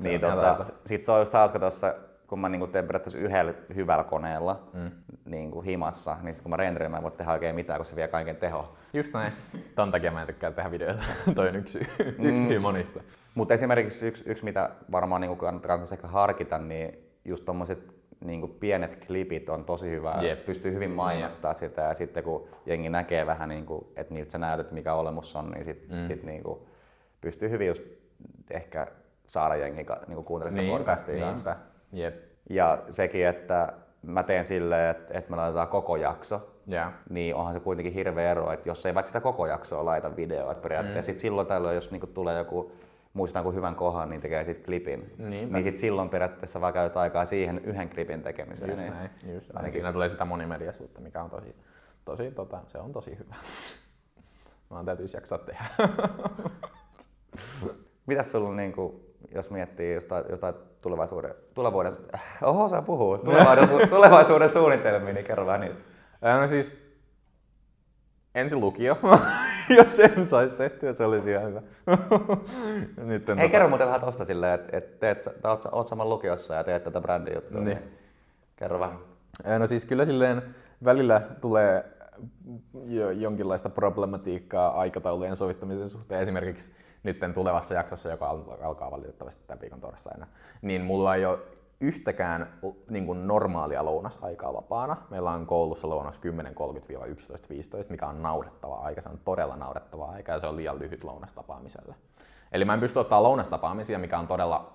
Se 0.00 0.08
niin 0.08 0.20
tota, 0.20 0.64
sit 0.86 1.00
se 1.00 1.12
on 1.12 1.18
just 1.18 1.32
hauska 1.32 1.58
tuossa 1.58 1.94
kun 2.28 2.38
mä 2.38 2.48
niin 2.48 2.70
teen 2.70 2.86
periaatteessa 2.86 3.18
yhdellä 3.18 3.54
hyvällä 3.74 4.04
koneella 4.04 4.68
mm. 4.72 4.90
niin 5.24 5.50
kuin 5.50 5.64
himassa, 5.64 6.16
niin 6.22 6.34
kun 6.42 6.50
mä 6.50 6.56
renderin, 6.56 6.90
mä 6.90 6.96
en 6.96 7.02
voi 7.02 7.10
tehdä 7.10 7.32
oikein 7.32 7.54
mitään, 7.54 7.78
kun 7.78 7.86
se 7.86 7.96
vie 7.96 8.08
kaiken 8.08 8.36
teho. 8.36 8.76
Just 8.92 9.14
näin. 9.14 9.32
Ton 9.74 9.90
takia 9.90 10.10
mä 10.10 10.20
en 10.20 10.26
tykkää 10.26 10.50
tehdä 10.50 10.70
videoita. 10.70 11.02
Toi 11.34 11.48
on 11.48 11.56
yksi, 11.56 11.78
yksi 12.18 12.56
mm. 12.56 12.62
monista. 12.62 13.00
Mutta 13.34 13.54
esimerkiksi 13.54 14.06
yksi, 14.06 14.24
yksi, 14.26 14.44
mitä 14.44 14.70
varmaan 14.92 15.20
niin 15.20 15.36
kannattaisi 15.36 15.94
ehkä 15.94 16.06
harkita, 16.06 16.58
niin 16.58 16.98
just 17.24 17.44
tommoset 17.44 17.94
niin 18.24 18.40
kuin 18.40 18.52
pienet 18.52 19.04
klipit 19.06 19.48
on 19.48 19.64
tosi 19.64 19.90
hyvä, 19.90 20.20
yep. 20.22 20.46
pystyy 20.46 20.72
hyvin 20.72 20.90
mainostamaan 20.90 21.56
yep. 21.62 21.70
sitä 21.70 21.82
ja 21.82 21.94
sitten 21.94 22.24
kun 22.24 22.48
jengi 22.66 22.88
näkee 22.88 23.26
vähän, 23.26 23.48
niin 23.48 23.66
kuin, 23.66 23.86
että 23.96 24.14
niiltä 24.14 24.30
sä 24.30 24.38
näytät 24.38 24.72
mikä 24.72 24.94
olemus 24.94 25.36
on, 25.36 25.50
niin 25.50 25.64
sitten 25.64 25.98
mm. 25.98 26.06
sit, 26.06 26.22
niin 26.22 26.42
kuin, 26.42 26.58
pystyy 27.20 27.50
hyvin 27.50 27.68
just 27.68 27.82
ehkä 28.50 28.86
saada 29.26 29.56
jengi 29.56 29.86
niin 30.08 30.24
kuuntelemaan 30.24 30.52
sitä 30.52 30.62
niinpä, 30.62 30.78
podcastia 30.78 31.32
niinpä. 31.32 31.56
Yep. 31.96 32.14
Ja 32.50 32.82
sekin, 32.90 33.26
että 33.26 33.72
mä 34.02 34.22
teen 34.22 34.44
silleen, 34.44 34.90
että, 34.90 35.18
että 35.18 35.30
me 35.30 35.36
laitetaan 35.36 35.68
koko 35.68 35.96
jakso 35.96 36.54
Yeah. 36.72 36.92
niin 37.10 37.34
onhan 37.34 37.54
se 37.54 37.60
kuitenkin 37.60 37.92
hirveä 37.92 38.30
ero, 38.30 38.52
että 38.52 38.68
jos 38.68 38.86
ei 38.86 38.94
vaikka 38.94 39.06
sitä 39.06 39.20
koko 39.20 39.46
jaksoa 39.46 39.84
laita 39.84 40.16
videoa, 40.16 40.52
että 40.52 40.62
periaatteessa 40.62 41.12
mm. 41.12 41.14
sit 41.14 41.20
silloin 41.20 41.46
tällöin, 41.46 41.74
jos 41.74 41.90
niinku 41.90 42.06
tulee 42.06 42.38
joku 42.38 42.72
muistan 43.12 43.42
kuin 43.42 43.56
hyvän 43.56 43.74
kohan, 43.74 44.10
niin 44.10 44.20
tekee 44.20 44.44
sitten 44.44 44.64
klipin. 44.64 45.14
Niinpä. 45.18 45.54
Niin 45.56 45.64
sitten 45.64 45.80
silloin 45.80 46.08
periaatteessa 46.08 46.60
vaan 46.60 46.72
käytetään 46.72 47.02
aikaa 47.02 47.24
siihen 47.24 47.58
yhden 47.64 47.88
klipin 47.88 48.22
tekemiseen. 48.22 48.70
Just 48.70 48.82
niin 48.82 48.92
näin, 48.92 49.10
just 49.34 49.52
näin. 49.52 49.72
Siinä 49.72 49.92
tulee 49.92 50.08
sitä 50.08 50.24
monimediasuutta, 50.24 51.00
mikä 51.00 51.22
on 51.22 51.30
tosi, 51.30 51.56
tosi 52.04 52.30
tota, 52.30 52.60
se 52.66 52.78
on 52.78 52.92
tosi 52.92 53.18
hyvä. 53.18 53.34
Mä 54.70 54.84
täytyisi 54.84 55.16
jaksaa 55.16 55.38
tehdä. 55.38 55.64
Mitäs 58.06 58.30
sulla, 58.30 58.54
niin 58.54 58.72
kuin, 58.72 59.00
jos 59.34 59.50
miettii 59.50 59.94
jostain, 59.94 60.24
jostain 60.30 60.54
tulevaisuuden, 60.80 61.34
tulevaisuuden, 61.54 62.04
oho 62.42 62.68
sä 62.68 62.82
puhuu, 62.82 63.18
tulevaisuuden, 63.18 63.88
tulevaisuuden 63.88 64.50
suunnitelmia, 64.50 65.12
niin 65.12 65.26
kerro 65.26 65.46
vähän 65.46 65.60
niistä. 65.60 65.82
No 66.40 66.48
siis, 66.48 66.88
ensin 68.34 68.60
lukio. 68.60 68.98
jos 69.78 69.96
sen 69.96 70.26
saisi 70.26 70.54
tehtyä, 70.54 70.92
se 70.92 71.04
olisi 71.04 71.30
ihan 71.30 71.44
hyvä. 71.46 71.62
Nyt 72.96 73.28
Hei, 73.28 73.36
tota... 73.36 73.48
kerro 73.48 73.68
muuten 73.68 73.86
vähän 73.86 74.00
tosta 74.00 74.24
silleen, 74.24 74.54
että 74.54 74.76
et 74.76 75.00
teet, 75.00 75.28
oot, 75.44 75.62
oot 75.72 75.86
saman 75.86 76.08
lukiossa 76.08 76.54
ja 76.54 76.64
teet 76.64 76.84
tätä 76.84 77.00
brändijuttua. 77.00 77.60
Niin. 77.60 77.78
niin. 77.78 77.98
Kerro 78.56 78.80
vähän. 78.80 78.98
No 79.58 79.66
siis 79.66 79.84
kyllä 79.84 80.04
silleen 80.04 80.42
välillä 80.84 81.20
tulee 81.40 81.84
jo, 82.84 83.10
jonkinlaista 83.10 83.68
problematiikkaa 83.68 84.80
aikataulujen 84.80 85.36
sovittamisen 85.36 85.90
suhteen. 85.90 86.20
Esimerkiksi 86.20 86.72
nyt 87.02 87.18
tulevassa 87.34 87.74
jaksossa, 87.74 88.08
joka 88.08 88.28
alkaa 88.62 88.90
valitettavasti 88.90 89.42
tämän 89.46 89.60
viikon 89.60 89.80
torstaina, 89.80 90.26
niin 90.62 90.84
mulla 90.84 91.14
ei 91.14 91.26
ole 91.26 91.38
yhtäkään 91.80 92.58
niin 92.90 93.06
kuin 93.06 93.26
normaalia 93.26 93.84
lounasaikaa 93.84 94.54
vapaana. 94.54 94.96
Meillä 95.10 95.30
on 95.30 95.46
koulussa 95.46 95.88
lounas 95.88 96.20
10.30-11.15, 96.20 97.90
mikä 97.90 98.06
on 98.06 98.22
naurettava 98.22 98.74
aika. 98.74 99.00
Se 99.00 99.08
on 99.08 99.18
todella 99.24 99.56
naurettava 99.56 100.04
aika 100.04 100.32
ja 100.32 100.40
se 100.40 100.46
on 100.46 100.56
liian 100.56 100.78
lyhyt 100.78 101.04
lounastapaamiselle. 101.04 101.94
Eli 102.52 102.64
mä 102.64 102.74
en 102.74 102.80
pysty 102.80 102.98
ottaa 102.98 103.22
lounastapaamisia, 103.22 103.98
mikä 103.98 104.18
on 104.18 104.26
todella 104.26 104.72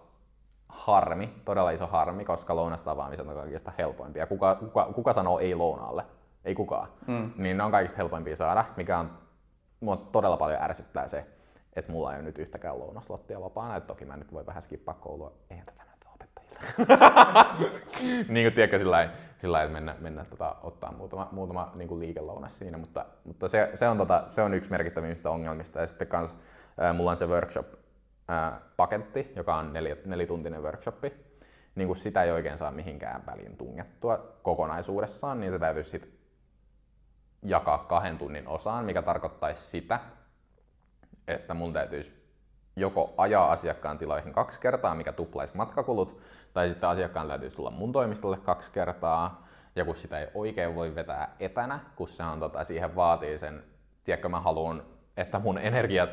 harmi, 0.69 1.33
todella 1.45 1.71
iso 1.71 1.87
harmi, 1.87 2.25
koska 2.25 2.55
lounastapaamiset 2.55 3.27
on 3.27 3.35
kaikista 3.35 3.71
helpoimpia. 3.77 4.27
Kuka, 4.27 4.55
kuka, 4.55 4.85
kuka 4.95 5.13
sanoo 5.13 5.39
ei 5.39 5.55
lounaalle? 5.55 6.05
Ei 6.45 6.55
kukaan. 6.55 6.87
Mm. 7.07 7.31
Niin 7.37 7.57
ne 7.57 7.63
on 7.63 7.71
kaikista 7.71 7.97
helpoimpia 7.97 8.35
saada, 8.35 8.65
mikä 8.77 8.99
on 8.99 9.11
mua 9.79 9.97
todella 9.97 10.37
paljon 10.37 10.61
ärsyttää 10.61 11.07
se, 11.07 11.25
että 11.75 11.91
mulla 11.91 12.13
ei 12.13 12.17
ole 12.17 12.25
nyt 12.25 12.37
yhtäkään 12.37 12.79
lounaslottia 12.79 13.41
vapaana. 13.41 13.75
Et 13.75 13.87
toki 13.87 14.05
mä 14.05 14.17
nyt 14.17 14.33
voi 14.33 14.45
vähän 14.45 14.61
skippaa 14.61 14.93
koulua. 14.93 15.33
Eihän 15.49 15.65
tätä 15.65 15.83
niin 18.29 18.45
kuin 18.45 18.53
tiedätkö, 18.53 18.79
sillä 18.79 18.91
lailla, 18.91 19.63
että 19.63 19.73
mennä, 19.73 19.95
mennä 19.99 20.25
tota, 20.25 20.55
ottaa 20.63 20.91
muutama, 20.91 21.29
muutama 21.31 21.71
niin 21.75 21.87
kuin 21.87 21.99
liikelounas 21.99 22.59
siinä, 22.59 22.77
mutta, 22.77 23.05
mutta 23.23 23.47
se, 23.47 23.71
se, 23.73 23.87
on, 23.87 23.97
tota, 23.97 24.23
se 24.27 24.41
on 24.41 24.53
yksi 24.53 24.71
merkittävimmistä 24.71 25.29
ongelmista. 25.29 25.79
Ja 25.79 25.85
sitten 25.85 26.07
kans, 26.07 26.35
mulla 26.93 27.11
on 27.11 27.17
se 27.17 27.25
workshop-paketti, 27.25 29.33
joka 29.35 29.55
on 29.55 29.73
nel, 29.73 29.95
nelituntinen 30.05 30.63
workshoppi. 30.63 31.13
Niin 31.75 31.87
kuin 31.87 31.97
sitä 31.97 32.23
ei 32.23 32.31
oikein 32.31 32.57
saa 32.57 32.71
mihinkään 32.71 33.25
väliin 33.25 33.57
tungettua 33.57 34.17
kokonaisuudessaan, 34.43 35.39
niin 35.39 35.51
se 35.51 35.59
täytyy 35.59 35.83
sitten 35.83 36.11
jakaa 37.43 37.77
kahden 37.77 38.17
tunnin 38.17 38.47
osaan, 38.47 38.85
mikä 38.85 39.01
tarkoittaisi 39.01 39.61
sitä, 39.61 39.99
että 41.27 41.53
mun 41.53 41.73
täytyisi 41.73 42.23
joko 42.75 43.13
ajaa 43.17 43.51
asiakkaan 43.51 43.97
tiloihin 43.97 44.33
kaksi 44.33 44.59
kertaa, 44.59 44.95
mikä 44.95 45.11
tuplaisi 45.11 45.57
matkakulut, 45.57 46.21
tai 46.53 46.69
sitten 46.69 46.89
asiakkaan 46.89 47.27
täytyisi 47.27 47.55
tulla 47.55 47.71
mun 47.71 47.91
toimistolle 47.91 48.37
kaksi 48.37 48.71
kertaa, 48.71 49.47
ja 49.75 49.85
kun 49.85 49.95
sitä 49.95 50.19
ei 50.19 50.27
oikein 50.33 50.75
voi 50.75 50.95
vetää 50.95 51.35
etänä, 51.39 51.79
kun 51.95 52.07
se 52.07 52.23
on, 52.23 52.39
tota, 52.39 52.63
siihen 52.63 52.95
vaatii 52.95 53.37
sen, 53.37 53.63
tiedätkö, 54.03 54.29
mä 54.29 54.39
haluan, 54.39 54.83
että 55.17 55.39
mun 55.39 55.57
energia 55.57 56.07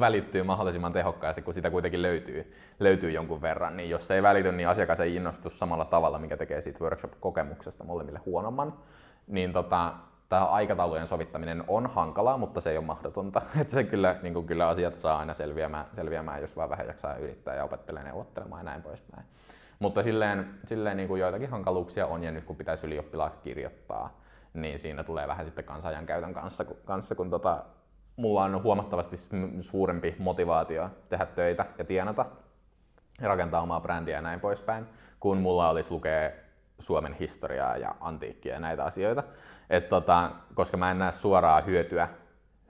välittyy 0.00 0.42
mahdollisimman 0.42 0.92
tehokkaasti, 0.92 1.42
kun 1.42 1.54
sitä 1.54 1.70
kuitenkin 1.70 2.02
löytyy, 2.02 2.54
löytyy 2.80 3.10
jonkun 3.10 3.42
verran, 3.42 3.76
niin 3.76 3.90
jos 3.90 4.06
se 4.06 4.14
ei 4.14 4.22
välity, 4.22 4.52
niin 4.52 4.68
asiakas 4.68 5.00
ei 5.00 5.16
innostu 5.16 5.50
samalla 5.50 5.84
tavalla, 5.84 6.18
mikä 6.18 6.36
tekee 6.36 6.60
siitä 6.60 6.84
workshop-kokemuksesta 6.84 7.84
molemmille 7.84 8.20
huonomman, 8.26 8.74
niin 9.26 9.52
tota, 9.52 9.94
tämä 10.32 10.44
aikataulujen 10.44 11.06
sovittaminen 11.06 11.64
on 11.68 11.86
hankalaa, 11.86 12.38
mutta 12.38 12.60
se 12.60 12.70
ei 12.70 12.76
ole 12.76 12.84
mahdotonta. 12.84 13.42
Että 13.60 13.72
se 13.72 13.84
kyllä, 13.84 14.16
niin 14.22 14.34
kuin 14.34 14.46
kyllä 14.46 14.68
asiat 14.68 14.94
saa 14.94 15.18
aina 15.18 15.34
selviämään, 15.34 15.86
selviämään, 15.92 16.40
jos 16.40 16.56
vaan 16.56 16.70
vähän 16.70 16.86
jaksaa 16.86 17.16
yrittää 17.16 17.54
ja 17.54 17.64
opettelee 17.64 18.02
neuvottelemaan 18.02 18.60
ja 18.60 18.64
näin 18.64 18.82
poispäin. 18.82 19.24
Mutta 19.78 20.02
silleen, 20.02 20.54
silleen 20.66 20.96
niin 20.96 21.08
kuin 21.08 21.20
joitakin 21.20 21.50
hankaluuksia 21.50 22.06
on, 22.06 22.24
ja 22.24 22.30
nyt 22.30 22.44
kun 22.44 22.56
pitäisi 22.56 22.86
ylioppilaat 22.86 23.36
kirjoittaa, 23.36 24.20
niin 24.54 24.78
siinä 24.78 25.04
tulee 25.04 25.28
vähän 25.28 25.44
sitten 25.44 25.64
kansajan 25.64 26.06
käytön 26.06 26.34
kanssa, 26.34 26.64
kun, 26.64 26.76
kanssa, 26.84 27.14
kun 27.14 27.30
tota, 27.30 27.64
mulla 28.16 28.44
on 28.44 28.62
huomattavasti 28.62 29.16
suurempi 29.60 30.16
motivaatio 30.18 30.90
tehdä 31.08 31.26
töitä 31.26 31.66
ja 31.78 31.84
tienata, 31.84 32.26
ja 33.20 33.28
rakentaa 33.28 33.62
omaa 33.62 33.80
brändiä 33.80 34.16
ja 34.16 34.22
näin 34.22 34.40
poispäin, 34.40 34.86
kun 35.20 35.38
mulla 35.38 35.68
olisi 35.68 35.90
lukea 35.90 36.30
Suomen 36.78 37.12
historiaa 37.12 37.76
ja 37.76 37.94
antiikkia 38.00 38.54
ja 38.54 38.60
näitä 38.60 38.84
asioita. 38.84 39.22
Et 39.72 39.88
tota, 39.88 40.30
koska 40.54 40.76
mä 40.76 40.90
en 40.90 40.98
näe 40.98 41.12
suoraa 41.12 41.60
hyötyä, 41.60 42.08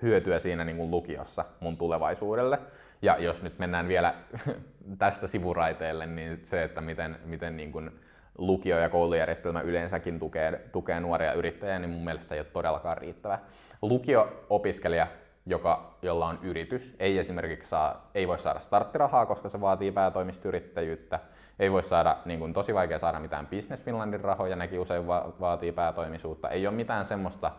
hyötyä 0.03 0.39
siinä 0.39 0.65
niin 0.65 0.91
lukiossa 0.91 1.45
mun 1.61 1.77
tulevaisuudelle. 1.77 2.59
Ja 3.03 3.19
jos 3.19 3.43
nyt 3.43 3.59
mennään 3.59 3.89
vielä 3.89 4.15
tästä 4.99 5.27
sivuraiteelle, 5.27 6.07
niin 6.07 6.41
se, 6.43 6.63
että 6.63 6.81
miten, 6.81 7.19
miten 7.25 7.57
niin 7.57 7.73
kuin 7.73 7.91
lukio- 8.39 8.79
ja 8.79 8.89
koulujärjestelmä 8.89 9.61
yleensäkin 9.61 10.19
tukee, 10.19 10.69
tukee 10.73 11.01
nuoria 11.01 11.33
yrittäjiä, 11.33 11.79
niin 11.79 11.91
mun 11.91 12.05
mielestä 12.05 12.35
ei 12.35 12.41
ole 12.41 12.47
todellakaan 12.53 12.99
riittävä. 12.99 13.39
Lukio-opiskelija, 13.83 15.07
joka, 15.47 15.99
jolla 16.03 16.27
on 16.27 16.39
yritys, 16.43 16.97
ei 16.99 17.19
esimerkiksi 17.19 17.71
saa, 17.71 18.11
ei 18.15 18.29
voi 18.29 18.39
saada 18.39 18.61
starttirahaa, 18.61 19.27
koska 19.27 19.49
se 19.49 19.61
vaatii 19.61 19.93
päätoimistuyrittäjyyttä 19.93 21.21
ei 21.59 21.73
voi 21.73 21.83
saada, 21.83 22.17
niin 22.25 22.39
kuin, 22.39 22.53
tosi 22.53 22.75
vaikea 22.75 22.99
saada 22.99 23.21
mitään 23.21 23.47
Business 23.47 23.85
Finlandin 23.85 24.21
rahoja, 24.21 24.57
nekin 24.57 24.81
usein 24.81 25.07
va- 25.07 25.33
vaatii 25.41 25.73
päätoimisuutta. 25.73 26.49
Ei 26.49 26.67
ole 26.67 26.75
mitään 26.75 27.05
semmoista 27.05 27.51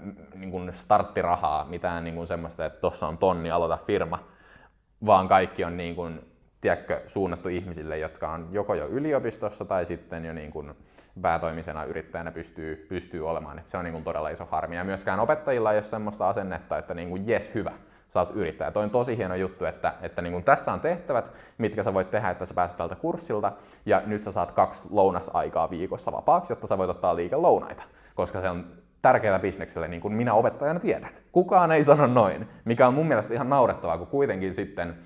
mm, 0.00 0.14
niin 0.34 0.50
kuin 0.50 0.72
starttirahaa, 0.72 1.64
mitään 1.64 2.04
niin 2.04 2.14
kuin 2.14 2.26
semmoista, 2.26 2.64
että 2.64 2.80
tuossa 2.80 3.06
on 3.06 3.18
tonni, 3.18 3.50
aloita 3.50 3.78
firma, 3.86 4.18
vaan 5.06 5.28
kaikki 5.28 5.64
on 5.64 5.76
niin 5.76 5.94
kuin, 5.94 6.32
tiedätkö, 6.60 7.02
suunnattu 7.06 7.48
ihmisille, 7.48 7.98
jotka 7.98 8.32
on 8.32 8.48
joko 8.50 8.74
jo 8.74 8.86
yliopistossa 8.86 9.64
tai 9.64 9.84
sitten 9.84 10.24
jo 10.24 10.32
niin 10.32 10.50
kuin 10.50 10.74
päätoimisena 11.22 11.84
yrittäjänä 11.84 12.32
pystyy, 12.32 12.86
pystyy 12.88 13.28
olemaan. 13.28 13.58
Et 13.58 13.66
se 13.66 13.76
on 13.76 13.84
niin 13.84 13.92
kuin 13.92 14.04
todella 14.04 14.28
iso 14.28 14.44
harmi. 14.50 14.76
Ja 14.76 14.84
myöskään 14.84 15.20
opettajilla 15.20 15.72
ei 15.72 15.78
ole 15.78 15.84
semmoista 15.84 16.28
asennetta, 16.28 16.78
että 16.78 16.94
niin 16.94 17.08
kuin, 17.08 17.28
jes, 17.28 17.54
hyvä, 17.54 17.72
sä 18.08 18.20
oot 18.20 18.30
yrittäjä. 18.34 18.70
Toi 18.70 18.84
on 18.84 18.90
tosi 18.90 19.16
hieno 19.16 19.34
juttu, 19.34 19.64
että, 19.64 19.94
että 20.02 20.22
niin 20.22 20.32
kun 20.32 20.44
tässä 20.44 20.72
on 20.72 20.80
tehtävät, 20.80 21.32
mitkä 21.58 21.82
sä 21.82 21.94
voit 21.94 22.10
tehdä, 22.10 22.30
että 22.30 22.44
sä 22.44 22.54
pääset 22.54 22.76
tältä 22.76 22.94
kurssilta, 22.94 23.52
ja 23.86 24.02
nyt 24.06 24.22
sä 24.22 24.32
saat 24.32 24.52
kaksi 24.52 24.88
lounasaikaa 24.90 25.70
viikossa 25.70 26.12
vapaaksi, 26.12 26.52
jotta 26.52 26.66
sä 26.66 26.78
voit 26.78 26.90
ottaa 26.90 27.16
liike 27.16 27.36
lounaita, 27.36 27.82
koska 28.14 28.40
se 28.40 28.50
on 28.50 28.66
tärkeää 29.02 29.38
bisnekselle, 29.38 29.88
niin 29.88 30.00
kuin 30.00 30.14
minä 30.14 30.34
opettajana 30.34 30.80
tiedän. 30.80 31.10
Kukaan 31.32 31.72
ei 31.72 31.84
sano 31.84 32.06
noin, 32.06 32.48
mikä 32.64 32.86
on 32.86 32.94
mun 32.94 33.06
mielestä 33.06 33.34
ihan 33.34 33.48
naurettavaa, 33.48 33.98
kun 33.98 34.06
kuitenkin 34.06 34.54
sitten 34.54 34.98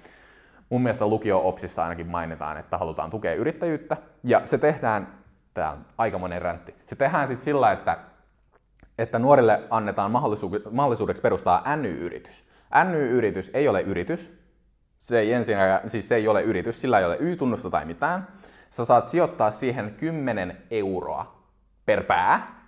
mun 0.71 0.83
mielestä 0.83 1.07
lukio-opsissa 1.07 1.83
ainakin 1.83 2.07
mainitaan, 2.07 2.57
että 2.57 2.79
halutaan 2.79 3.11
tukea 3.11 3.35
yrittäjyyttä, 3.35 3.97
ja 4.25 4.41
se 4.45 4.59
tehdään, 4.59 5.19
tämä 5.55 5.71
on 5.71 5.79
aikamoinen 5.99 6.43
räntti, 6.43 6.75
se 6.87 6.97
tehdään 6.97 7.29
sitten 7.29 7.45
sillä, 7.45 7.73
että 7.73 7.99
että 8.99 9.19
nuorille 9.19 9.63
annetaan 9.71 10.11
mahdollisuudeksi 10.71 11.23
perustaa 11.23 11.77
NY-yritys. 11.77 12.48
NY-yritys 12.85 13.51
ei 13.55 13.69
ole 13.69 13.81
yritys. 13.81 14.39
Se 14.99 15.19
ei, 15.19 15.33
ensinnäkään, 15.33 15.91
siis 15.91 16.09
se 16.09 16.15
ei 16.15 16.29
ole 16.29 16.43
yritys, 16.43 16.81
sillä 16.81 16.99
ei 16.99 17.05
ole 17.05 17.17
Y-tunnusta 17.21 17.71
tai 17.71 17.85
mitään. 17.85 18.29
Sä 18.71 18.85
saat 18.85 19.07
sijoittaa 19.07 19.51
siihen 19.51 19.95
10 19.97 20.57
euroa 20.71 21.45
per 21.87 22.05
pää. 22.05 22.59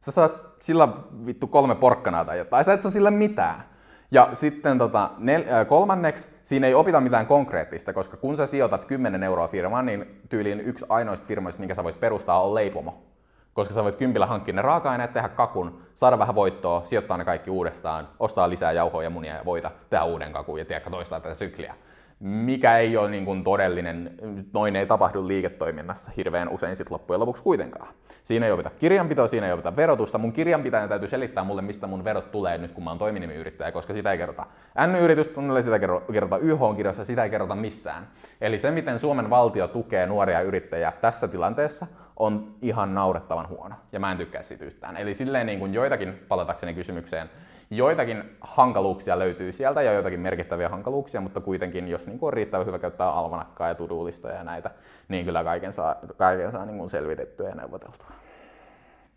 Sä 0.00 0.10
saat 0.10 0.46
sillä 0.60 0.88
vittu 1.26 1.46
kolme 1.46 1.74
porkkanaa 1.74 2.24
tai 2.24 2.38
jotain. 2.38 2.64
Sä 2.64 2.72
et 2.72 2.82
saa 2.82 2.90
sillä 2.90 3.10
mitään. 3.10 3.64
Ja 4.10 4.28
sitten 4.32 4.78
tota, 4.78 5.10
nel, 5.18 5.44
äh, 5.52 5.66
kolmanneksi, 5.66 6.28
siinä 6.44 6.66
ei 6.66 6.74
opita 6.74 7.00
mitään 7.00 7.26
konkreettista, 7.26 7.92
koska 7.92 8.16
kun 8.16 8.36
sä 8.36 8.46
sijoitat 8.46 8.84
10 8.84 9.22
euroa 9.22 9.48
firmaan, 9.48 9.86
niin 9.86 10.20
tyyliin 10.28 10.60
yksi 10.60 10.84
ainoista 10.88 11.26
firmoista, 11.26 11.60
minkä 11.60 11.74
sä 11.74 11.84
voit 11.84 12.00
perustaa, 12.00 12.42
on 12.42 12.54
leipomo 12.54 13.11
koska 13.54 13.74
sä 13.74 13.84
voit 13.84 13.96
kympillä 13.96 14.26
hankkia 14.26 14.54
ne 14.54 14.62
raaka-aineet, 14.62 15.12
tehdä 15.12 15.28
kakun, 15.28 15.82
saada 15.94 16.18
vähän 16.18 16.34
voittoa, 16.34 16.84
sijoittaa 16.84 17.16
ne 17.16 17.24
kaikki 17.24 17.50
uudestaan, 17.50 18.08
ostaa 18.18 18.50
lisää 18.50 18.72
jauhoja, 18.72 19.10
munia 19.10 19.34
ja 19.34 19.44
voita, 19.44 19.70
tehdä 19.90 20.04
uuden 20.04 20.32
kakun 20.32 20.58
ja 20.58 20.64
tiedä, 20.64 20.90
toistaa 20.90 21.20
tätä 21.20 21.34
sykliä. 21.34 21.74
Mikä 22.20 22.78
ei 22.78 22.96
ole 22.96 23.10
niin 23.10 23.24
kuin 23.24 23.44
todellinen, 23.44 24.14
noin 24.52 24.76
ei 24.76 24.86
tapahdu 24.86 25.28
liiketoiminnassa 25.28 26.10
hirveän 26.16 26.48
usein 26.48 26.76
sit 26.76 26.90
loppujen 26.90 27.20
lopuksi 27.20 27.42
kuitenkaan. 27.42 27.88
Siinä 28.22 28.46
ei 28.46 28.52
opita 28.52 28.70
kirjanpitoa, 28.70 29.26
siinä 29.26 29.46
ei 29.46 29.52
opita 29.52 29.76
verotusta. 29.76 30.18
Mun 30.18 30.32
kirjanpitäjän 30.32 30.88
täytyy 30.88 31.08
selittää 31.08 31.44
mulle, 31.44 31.62
mistä 31.62 31.86
mun 31.86 32.04
verot 32.04 32.30
tulee 32.30 32.58
nyt, 32.58 32.72
kun 32.72 32.84
mä 32.84 32.90
oon 32.90 32.98
toiminimiyrittäjä, 32.98 33.72
koska 33.72 33.92
sitä 33.92 34.12
ei 34.12 34.18
kerrota 34.18 34.46
N-yritystunnille, 34.86 35.62
sitä 35.62 35.76
ei 35.76 35.80
kerrota 36.12 36.38
YH-kirjassa, 36.38 37.04
sitä 37.04 37.24
ei 37.24 37.30
kerrota 37.30 37.54
missään. 37.54 38.08
Eli 38.40 38.58
se, 38.58 38.70
miten 38.70 38.98
Suomen 38.98 39.30
valtio 39.30 39.68
tukee 39.68 40.06
nuoria 40.06 40.40
yrittäjiä 40.40 40.92
tässä 41.00 41.28
tilanteessa, 41.28 41.86
on 42.16 42.54
ihan 42.62 42.94
naurettavan 42.94 43.48
huono. 43.48 43.74
Ja 43.92 44.00
mä 44.00 44.12
en 44.12 44.18
tykkää 44.18 44.42
siitä 44.42 44.64
yhtään. 44.64 44.96
Eli 44.96 45.14
silleen 45.14 45.46
niin 45.46 45.58
kuin 45.58 45.74
joitakin, 45.74 46.24
palatakseni 46.28 46.74
kysymykseen, 46.74 47.30
joitakin 47.70 48.36
hankaluuksia 48.40 49.18
löytyy 49.18 49.52
sieltä 49.52 49.82
ja 49.82 49.92
joitakin 49.92 50.20
merkittäviä 50.20 50.68
hankaluuksia, 50.68 51.20
mutta 51.20 51.40
kuitenkin, 51.40 51.88
jos 51.88 52.06
niin 52.06 52.18
kuin 52.18 52.28
on 52.28 52.32
riittävän 52.32 52.66
hyvä 52.66 52.78
käyttää 52.78 53.12
almanakkaa 53.12 53.68
ja 53.68 53.74
tudulista 53.74 54.28
ja 54.28 54.44
näitä, 54.44 54.70
niin 55.08 55.24
kyllä 55.24 55.44
kaiken 55.44 55.72
saa, 55.72 55.96
kaiken 56.16 56.52
saa 56.52 56.66
niin 56.66 56.78
kuin 56.78 56.90
selvitettyä 56.90 57.48
ja 57.48 57.54
neuvoteltua. 57.54 58.08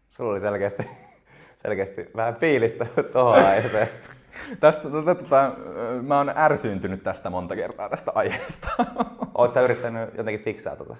Sulla 0.09 0.31
oli 0.31 0.39
selkeästi, 0.39 0.89
selkeästi 1.63 2.09
vähän 2.15 2.35
fiilistä 2.35 2.85
tuohon 3.13 3.45
aiheeseen. 3.45 3.87
tästä, 4.59 4.89
tota, 4.89 5.15
tota, 5.15 5.51
mä 6.01 6.17
oon 6.17 6.31
ärsyyntynyt 6.35 7.03
tästä 7.03 7.29
monta 7.29 7.55
kertaa 7.55 7.89
tästä 7.89 8.11
aiheesta. 8.15 8.67
Oot 9.35 9.51
sä 9.51 9.61
yrittänyt 9.61 10.09
jotenkin 10.17 10.43
fiksaa 10.43 10.75
tota? 10.75 10.95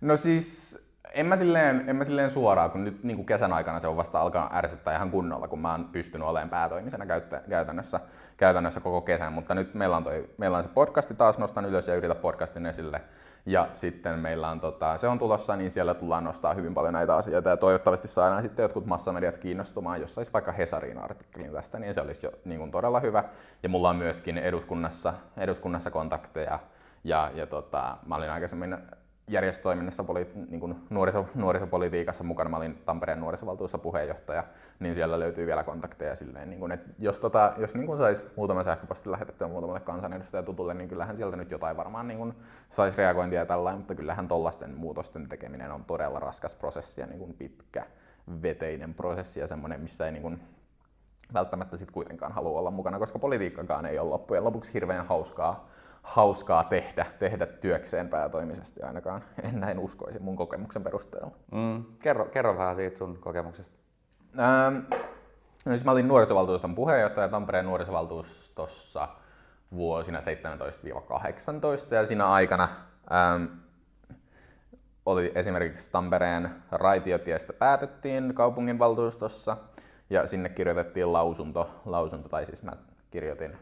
No 0.00 0.16
siis 0.16 0.78
en 1.14 1.26
mä 1.26 1.36
silleen, 1.36 1.84
en 1.86 1.96
mä 1.96 2.04
silleen 2.04 2.30
suoraan, 2.30 2.70
kun 2.70 2.84
nyt 2.84 3.04
niin 3.04 3.16
kuin 3.16 3.26
kesän 3.26 3.52
aikana 3.52 3.80
se 3.80 3.88
on 3.88 3.96
vasta 3.96 4.20
alkanut 4.20 4.54
ärsyttää 4.54 4.96
ihan 4.96 5.10
kunnolla, 5.10 5.48
kun 5.48 5.58
mä 5.58 5.72
oon 5.72 5.84
pystynyt 5.84 6.28
olemaan 6.28 6.50
päätoimisena 6.50 7.06
käytännössä, 7.48 8.00
käytännössä 8.36 8.80
koko 8.80 9.00
kesän. 9.00 9.32
Mutta 9.32 9.54
nyt 9.54 9.74
meillä 9.74 9.96
on, 9.96 10.04
toi, 10.04 10.28
meillä 10.38 10.58
on 10.58 10.64
se 10.64 10.70
podcasti 10.74 11.14
taas, 11.14 11.38
nostan 11.38 11.64
ylös 11.64 11.88
ja 11.88 11.94
yritä 11.94 12.14
podcastin 12.14 12.66
esille. 12.66 13.00
Ja 13.46 13.68
sitten 13.72 14.18
meillä 14.18 14.50
on, 14.50 14.60
tota, 14.60 14.98
se 14.98 15.08
on 15.08 15.18
tulossa, 15.18 15.56
niin 15.56 15.70
siellä 15.70 15.94
tullaan 15.94 16.24
nostaa 16.24 16.54
hyvin 16.54 16.74
paljon 16.74 16.92
näitä 16.92 17.16
asioita. 17.16 17.48
Ja 17.48 17.56
toivottavasti 17.56 18.08
saadaan 18.08 18.42
sitten 18.42 18.62
jotkut 18.62 18.86
massamediat 18.86 19.38
kiinnostumaan, 19.38 20.00
jos 20.00 20.14
saisi 20.14 20.32
vaikka 20.32 20.52
Hesarin 20.52 20.98
artikkelin 20.98 21.52
tästä, 21.52 21.78
niin 21.78 21.94
se 21.94 22.00
olisi 22.00 22.26
jo 22.26 22.32
niin 22.44 22.58
kuin 22.58 22.70
todella 22.70 23.00
hyvä. 23.00 23.24
Ja 23.62 23.68
mulla 23.68 23.90
on 23.90 23.96
myöskin 23.96 24.38
eduskunnassa, 24.38 25.14
eduskunnassa 25.36 25.90
kontakteja. 25.90 26.58
Ja, 27.04 27.30
ja 27.34 27.46
tota, 27.46 27.96
mä 28.06 28.16
olin 28.16 28.30
aikaisemmin 28.30 28.78
järjestötoiminnassa 29.28 30.04
niin 30.48 30.60
kuin 30.60 30.76
nuoriso, 30.90 31.26
nuorisopolitiikassa 31.34 32.24
mukana. 32.24 32.50
Mä 32.50 32.56
olin 32.56 32.82
Tampereen 32.84 33.20
nuorisovaltuussa 33.20 33.78
puheenjohtaja, 33.78 34.44
niin 34.80 34.94
siellä 34.94 35.20
löytyy 35.20 35.46
vielä 35.46 35.62
kontakteja 35.62 36.14
silleen, 36.14 36.50
niin 36.50 36.60
kuin, 36.60 36.72
että 36.72 36.90
jos, 36.98 37.18
tota, 37.18 37.52
jos 37.56 37.74
niin 37.74 37.86
kuin 37.86 37.98
saisi 37.98 38.22
muutama 38.36 38.62
sähköposti 38.62 39.10
lähetettyä 39.10 39.48
muutamalle 39.48 39.80
kansanedustajan 39.80 40.44
tutulle, 40.44 40.74
niin 40.74 40.88
kyllähän 40.88 41.16
sieltä 41.16 41.36
nyt 41.36 41.50
jotain 41.50 41.76
varmaan 41.76 42.08
niin 42.08 42.18
kuin 42.18 42.34
saisi 42.70 42.98
reagointia 42.98 43.38
ja 43.38 43.46
tällainen, 43.46 43.78
mutta 43.78 43.94
kyllähän 43.94 44.28
tollaisten 44.28 44.74
muutosten 44.74 45.28
tekeminen 45.28 45.72
on 45.72 45.84
todella 45.84 46.20
raskas 46.20 46.54
prosessi 46.54 47.00
ja 47.00 47.06
niin 47.06 47.18
kuin 47.18 47.34
pitkä 47.34 47.86
veteinen 48.42 48.94
prosessi 48.94 49.40
ja 49.40 49.46
semmoinen, 49.46 49.80
missä 49.80 50.06
ei 50.06 50.12
niin 50.12 50.22
kuin 50.22 50.40
välttämättä 51.34 51.76
sit 51.76 51.90
kuitenkaan 51.90 52.32
halua 52.32 52.58
olla 52.58 52.70
mukana, 52.70 52.98
koska 52.98 53.18
politiikkakaan 53.18 53.86
ei 53.86 53.98
ole 53.98 54.08
loppujen 54.08 54.44
lopuksi 54.44 54.74
hirveän 54.74 55.06
hauskaa 55.06 55.68
hauskaa 56.04 56.64
tehdä, 56.64 57.06
tehdä 57.18 57.46
työkseen 57.46 58.08
päätoimisesti 58.08 58.82
ainakaan. 58.82 59.20
En 59.42 59.60
näin 59.60 59.78
uskoisi 59.78 60.18
mun 60.18 60.36
kokemuksen 60.36 60.84
perusteella. 60.84 61.30
Mm. 61.52 61.84
Kerro, 61.98 62.24
kerro 62.24 62.58
vähän 62.58 62.76
siitä 62.76 62.98
sun 62.98 63.18
kokemuksesta. 63.18 63.78
Ähm, 64.38 64.76
no 65.64 65.72
siis 65.72 65.84
mä 65.84 65.90
olin 65.90 66.08
nuorisovaltuuston 66.08 66.74
puheenjohtaja 66.74 67.28
Tampereen 67.28 67.66
nuorisovaltuustossa 67.66 69.08
vuosina 69.74 70.20
17-18 70.20 70.22
ja 71.94 72.06
siinä 72.06 72.26
aikana 72.26 72.68
ähm, 73.12 73.44
oli 75.06 75.32
esimerkiksi 75.34 75.92
Tampereen 75.92 76.50
raitiotiestä 76.70 77.52
päätettiin 77.52 78.34
kaupunginvaltuustossa 78.34 79.56
ja 80.10 80.26
sinne 80.26 80.48
kirjoitettiin 80.48 81.12
lausunto, 81.12 81.70
lausunto 81.84 82.28
tai 82.28 82.46
siis 82.46 82.62
mä 82.62 82.72
kirjoitin 83.10 83.56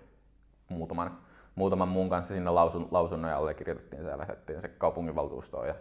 muutaman 0.68 1.18
muutaman 1.54 1.88
muun 1.88 2.08
kanssa 2.08 2.34
sinne 2.34 2.50
lausun, 2.50 2.88
lausunnon 2.90 3.30
ja 3.30 3.36
allekirjoitettiin 3.36 4.02
se 4.02 4.08
ja 4.08 4.18
lähdettiin 4.18 4.60
se 4.60 4.68
kaupunginvaltuustoon 4.68 5.68
ja, 5.68 5.74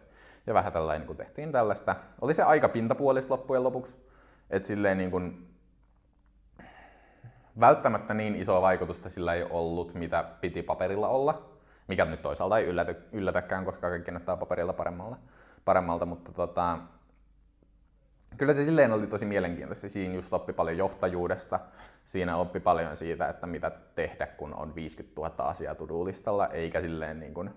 ja 0.48 0.54
vähän 0.54 0.74
tällainen 0.74 1.08
niin 1.08 1.18
tehtiin 1.18 1.52
tällaista. 1.52 1.96
Oli 2.22 2.34
se 2.34 2.44
aika 2.44 2.70
pintapuolis 2.70 3.30
loppujen 3.30 3.64
lopuksi, 3.64 3.96
että 4.50 4.68
silleen 4.68 4.98
niin 4.98 5.12
kuin, 5.12 5.48
välttämättä 7.60 8.14
niin 8.14 8.36
isoa 8.36 8.62
vaikutusta 8.62 9.10
sillä 9.10 9.34
ei 9.34 9.44
ollut, 9.50 9.94
mitä 9.94 10.24
piti 10.42 10.64
paperilla 10.64 11.08
olla, 11.08 11.42
mikä 11.88 12.06
nyt 12.06 12.22
toisaalta 12.22 12.58
ei 12.58 12.66
yllätä, 12.66 12.96
yllätäkään, 13.12 13.66
koska 13.66 13.90
kaikki 13.90 14.12
näyttää 14.12 14.38
paperilla 14.38 14.74
paremmalta, 14.74 15.18
paremmalta 15.66 16.06
mutta 16.06 16.32
tota, 16.32 16.78
Kyllä 18.38 18.54
se 18.54 18.66
silleen 18.66 18.94
oli 18.94 19.08
tosi 19.08 19.26
mielenkiintoista. 19.26 19.90
Siinä 19.90 20.16
just 20.16 20.34
oppi 20.34 20.54
paljon 20.54 20.78
johtajuudesta. 20.78 21.60
Siinä 22.06 22.38
oppi 22.38 22.60
paljon 22.60 22.98
siitä, 22.98 23.30
että 23.30 23.48
mitä 23.48 23.72
tehdä, 23.96 24.28
kun 24.28 24.54
on 24.54 24.76
50 24.76 25.22
000 25.22 25.34
asiaa 25.38 25.76
to-do-listalla, 25.76 26.48
eikä 26.48 26.82
silleen 26.82 27.20
niin 27.20 27.34
kuin, 27.34 27.50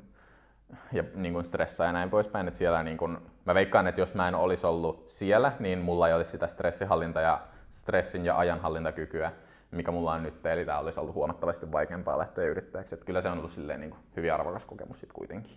ja 0.92 1.04
niin 1.14 1.32
kuin 1.32 1.44
stressaa 1.44 1.86
ja 1.86 1.92
näin 1.92 2.10
poispäin. 2.10 2.48
Että 2.48 2.58
siellä 2.58 2.82
niin 2.82 2.96
kuin, 2.96 3.18
mä 3.44 3.54
veikkaan, 3.54 3.86
että 3.86 4.00
jos 4.00 4.14
mä 4.14 4.28
en 4.28 4.34
olisi 4.34 4.66
ollut 4.66 5.04
siellä, 5.08 5.52
niin 5.58 5.78
mulla 5.78 6.08
ei 6.08 6.14
olisi 6.14 6.30
sitä 6.30 6.46
stressihallinta 6.46 7.20
ja 7.20 7.40
stressin 7.70 8.24
ja 8.24 8.38
ajanhallintakykyä, 8.38 9.32
mikä 9.70 9.90
mulla 9.90 10.12
on 10.12 10.22
nyt, 10.22 10.46
eli 10.46 10.64
tämä 10.64 10.78
olisi 10.78 11.00
ollut 11.00 11.14
huomattavasti 11.14 11.72
vaikeampaa 11.72 12.18
lähteä 12.18 12.44
yrittäjäksi. 12.44 12.94
Että 12.94 13.06
kyllä 13.06 13.20
se 13.20 13.28
on 13.28 13.38
ollut 13.38 13.50
silleen 13.50 13.80
niin 13.80 13.90
kuin 13.90 14.00
hyvin 14.16 14.34
arvokas 14.34 14.64
kokemus 14.64 15.00
sitten 15.00 15.14
kuitenkin. 15.14 15.52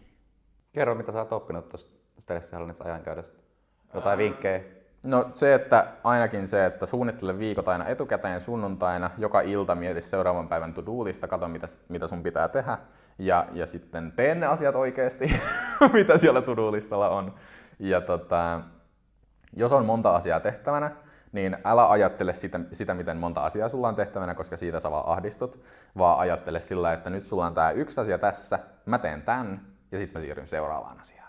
Kerro, 0.74 0.96
mitä 0.96 1.12
sä 1.12 1.20
oot 1.20 1.32
oppinut 1.32 1.70
tuosta 1.70 1.92
stressihallinnasta 2.20 2.84
ajankäytöstä. 2.84 3.40
Jotain 3.94 4.18
vinkkejä? 4.18 4.77
No 5.08 5.30
se, 5.34 5.54
että 5.54 5.88
ainakin 6.04 6.48
se, 6.48 6.66
että 6.66 6.86
suunnittele 6.86 7.40
viikot 7.40 7.68
aina 7.68 7.86
etukäteen 7.86 8.42
sunnuntaina, 8.42 9.12
joka 9.18 9.42
ilta 9.42 9.76
mieti 9.76 10.02
seuraavan 10.02 10.48
päivän 10.48 10.74
to-do-lista, 10.74 11.28
katso 11.28 11.48
mitä, 11.48 11.68
mitä 11.90 12.08
sun 12.08 12.24
pitää 12.24 12.48
tehdä 12.48 12.78
ja, 13.20 13.48
ja 13.54 13.68
sitten 13.68 14.12
tee 14.12 14.36
ne 14.36 14.46
asiat 14.46 14.76
oikeasti, 14.76 15.40
mitä 15.94 16.18
siellä 16.18 16.42
to-do-listalla 16.42 17.10
on. 17.10 17.36
Ja 17.80 18.02
tota, 18.02 18.62
jos 19.54 19.74
on 19.74 19.86
monta 19.86 20.16
asiaa 20.16 20.40
tehtävänä, 20.40 20.92
niin 21.32 21.58
älä 21.66 21.90
ajattele 21.90 22.34
sitä, 22.34 22.60
sitä, 22.72 22.94
miten 22.94 23.18
monta 23.18 23.42
asiaa 23.42 23.70
sulla 23.70 23.88
on 23.88 23.96
tehtävänä, 23.96 24.36
koska 24.36 24.58
siitä 24.58 24.80
sä 24.80 24.92
vaan 24.92 25.08
ahdistut, 25.08 25.64
vaan 25.98 26.20
ajattele 26.20 26.62
sillä, 26.62 26.94
että 26.94 27.10
nyt 27.10 27.24
sulla 27.24 27.46
on 27.46 27.54
tämä 27.54 27.72
yksi 27.72 28.02
asia 28.02 28.18
tässä, 28.18 28.60
mä 28.86 28.98
teen 29.00 29.22
tämän 29.22 29.62
ja 29.92 29.98
sitten 29.98 30.22
mä 30.22 30.26
siirryn 30.26 30.48
seuraavaan 30.48 31.00
asiaan. 31.00 31.27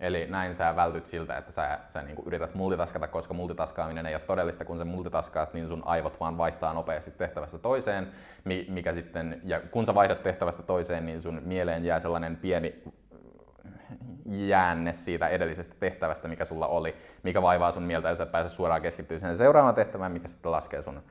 Eli 0.00 0.26
näin 0.26 0.54
sä 0.54 0.76
vältyt 0.76 1.06
siltä, 1.06 1.36
että 1.36 1.52
sä, 1.52 1.78
sä 1.88 2.02
niinku 2.02 2.22
yrität 2.26 2.54
multitaskata, 2.54 3.08
koska 3.08 3.34
multitaskaaminen 3.34 4.06
ei 4.06 4.14
ole 4.14 4.22
todellista, 4.22 4.64
kun 4.64 4.78
sä 4.78 4.84
multitaskaat, 4.84 5.54
niin 5.54 5.68
sun 5.68 5.82
aivot 5.84 6.20
vaan 6.20 6.38
vaihtaa 6.38 6.74
nopeasti 6.74 7.10
tehtävästä 7.10 7.58
toiseen, 7.58 8.12
mikä 8.68 8.92
sitten, 8.92 9.40
ja 9.44 9.60
kun 9.60 9.86
sä 9.86 9.94
vaihdat 9.94 10.22
tehtävästä 10.22 10.62
toiseen, 10.62 11.06
niin 11.06 11.22
sun 11.22 11.42
mieleen 11.44 11.84
jää 11.84 12.00
sellainen 12.00 12.36
pieni 12.36 12.82
jäänne 14.24 14.92
siitä 14.92 15.28
edellisestä 15.28 15.76
tehtävästä, 15.80 16.28
mikä 16.28 16.44
sulla 16.44 16.66
oli, 16.66 16.96
mikä 17.22 17.42
vaivaa 17.42 17.70
sun 17.70 17.82
mieltä 17.82 18.08
ja 18.08 18.14
sä 18.14 18.26
pääset 18.26 18.52
suoraan 18.52 18.82
keskittyä 18.82 19.18
sen 19.18 19.36
seuraavaan 19.36 19.74
tehtävään, 19.74 20.12
mikä 20.12 20.28
sitten 20.28 20.52
laskee 20.52 20.82
sun 20.82 21.02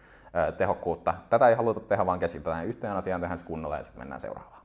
ö, 0.47 0.51
tehokkuutta. 0.51 1.13
Tätä 1.29 1.49
ei 1.49 1.55
haluta 1.55 1.79
tehdä, 1.79 2.05
vaan 2.05 2.19
keskitytään 2.19 2.67
yhteen 2.67 2.93
asiaan, 2.93 3.21
tehdään 3.21 3.37
se 3.37 3.45
kunnolla 3.45 3.77
ja 3.77 3.83
sitten 3.83 4.01
mennään 4.01 4.21
seuraavaan. 4.21 4.61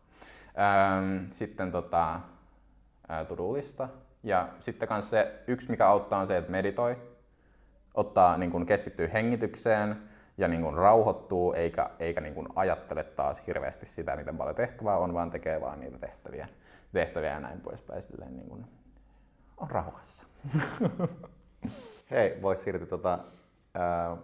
Öm, 0.99 1.27
sitten 1.31 1.73
tota, 1.73 2.21
to-do-lista. 3.29 3.89
Ja 4.23 4.49
sitten 4.61 4.89
myös 4.91 5.11
se 5.11 5.43
yksi, 5.47 5.71
mikä 5.71 5.89
auttaa, 5.89 6.21
on 6.21 6.27
se, 6.27 6.37
että 6.37 6.51
meditoi, 6.51 6.97
ottaa, 7.95 8.37
niin 8.37 8.51
kuin 8.51 8.67
keskittyy 8.67 9.11
hengitykseen 9.13 10.03
ja 10.39 10.49
niin 10.49 10.63
kuin 10.63 10.75
rauhoittuu, 10.75 11.53
eikä, 11.53 11.91
eikä 11.99 12.21
niin 12.21 12.35
kuin 12.35 12.49
ajattele 12.57 13.05
taas 13.05 13.43
hirveästi 13.47 13.87
sitä, 13.87 14.17
miten 14.17 14.37
paljon 14.37 14.57
tehtävää 14.57 14.97
on, 14.97 15.15
vaan 15.15 15.31
tekee 15.31 15.61
vaan 15.61 15.81
niitä 15.81 15.99
tehtäviä, 15.99 16.49
tehtäviä 16.93 17.31
ja 17.31 17.41
näin 17.41 17.61
poispäin. 17.61 18.03
Silleen 18.03 18.37
niin 18.37 18.49
kuin 18.49 18.67
on 19.57 19.71
rauhassa. 19.71 20.27
Hei, 22.11 22.43
voisi 22.43 22.63
siirtyä 22.63 22.87
tuota, 22.87 23.19
äh, 23.77 24.19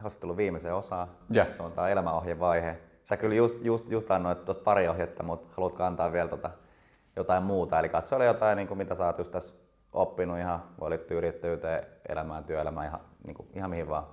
haastattelun 0.00 0.36
viimeiseen 0.36 0.74
osaan. 0.74 1.08
Yeah. 1.34 1.50
Se 1.50 1.62
on 1.62 1.72
tämä 1.72 1.88
elämäohjevaihe. 1.88 2.78
Sä 3.02 3.16
kyllä 3.16 3.34
just, 3.34 3.56
just, 3.62 3.90
just 3.90 4.10
annoit 4.10 4.44
tuosta 4.44 4.64
pari 4.64 4.88
ohjetta, 4.88 5.22
mutta 5.22 5.54
haluatko 5.56 5.84
antaa 5.84 6.12
vielä 6.12 6.28
tota 6.28 6.50
jotain 7.16 7.42
muuta. 7.42 7.78
Eli 7.78 7.88
katsoa 7.88 8.24
jotain, 8.24 8.56
niin 8.56 8.68
kuin 8.68 8.78
mitä 8.78 8.94
sä 8.94 9.06
oot 9.06 9.18
just 9.18 9.32
tässä 9.32 9.54
oppinut 9.92 10.38
ihan, 10.38 10.62
voi 10.80 10.90
liittyä 10.90 11.18
yrittäjyyteen, 11.18 11.84
elämään, 12.08 12.44
työelämään, 12.44 12.86
ihan, 12.86 13.00
niin 13.26 13.34
kuin, 13.34 13.48
ihan 13.54 13.70
mihin 13.70 13.88
vaan. 13.88 14.06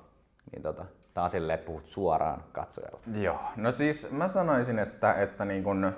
Niin 0.52 0.62
tota, 0.62 0.86
taas 1.14 1.32
silleen 1.32 1.60
puhut 1.60 1.86
suoraan 1.86 2.44
katsojalle. 2.52 3.00
Joo, 3.22 3.40
no 3.56 3.72
siis 3.72 4.12
mä 4.12 4.28
sanoisin, 4.28 4.80
että, 4.80 5.14
että 5.14 5.46
niin 5.46 5.64
kun, 5.64 5.94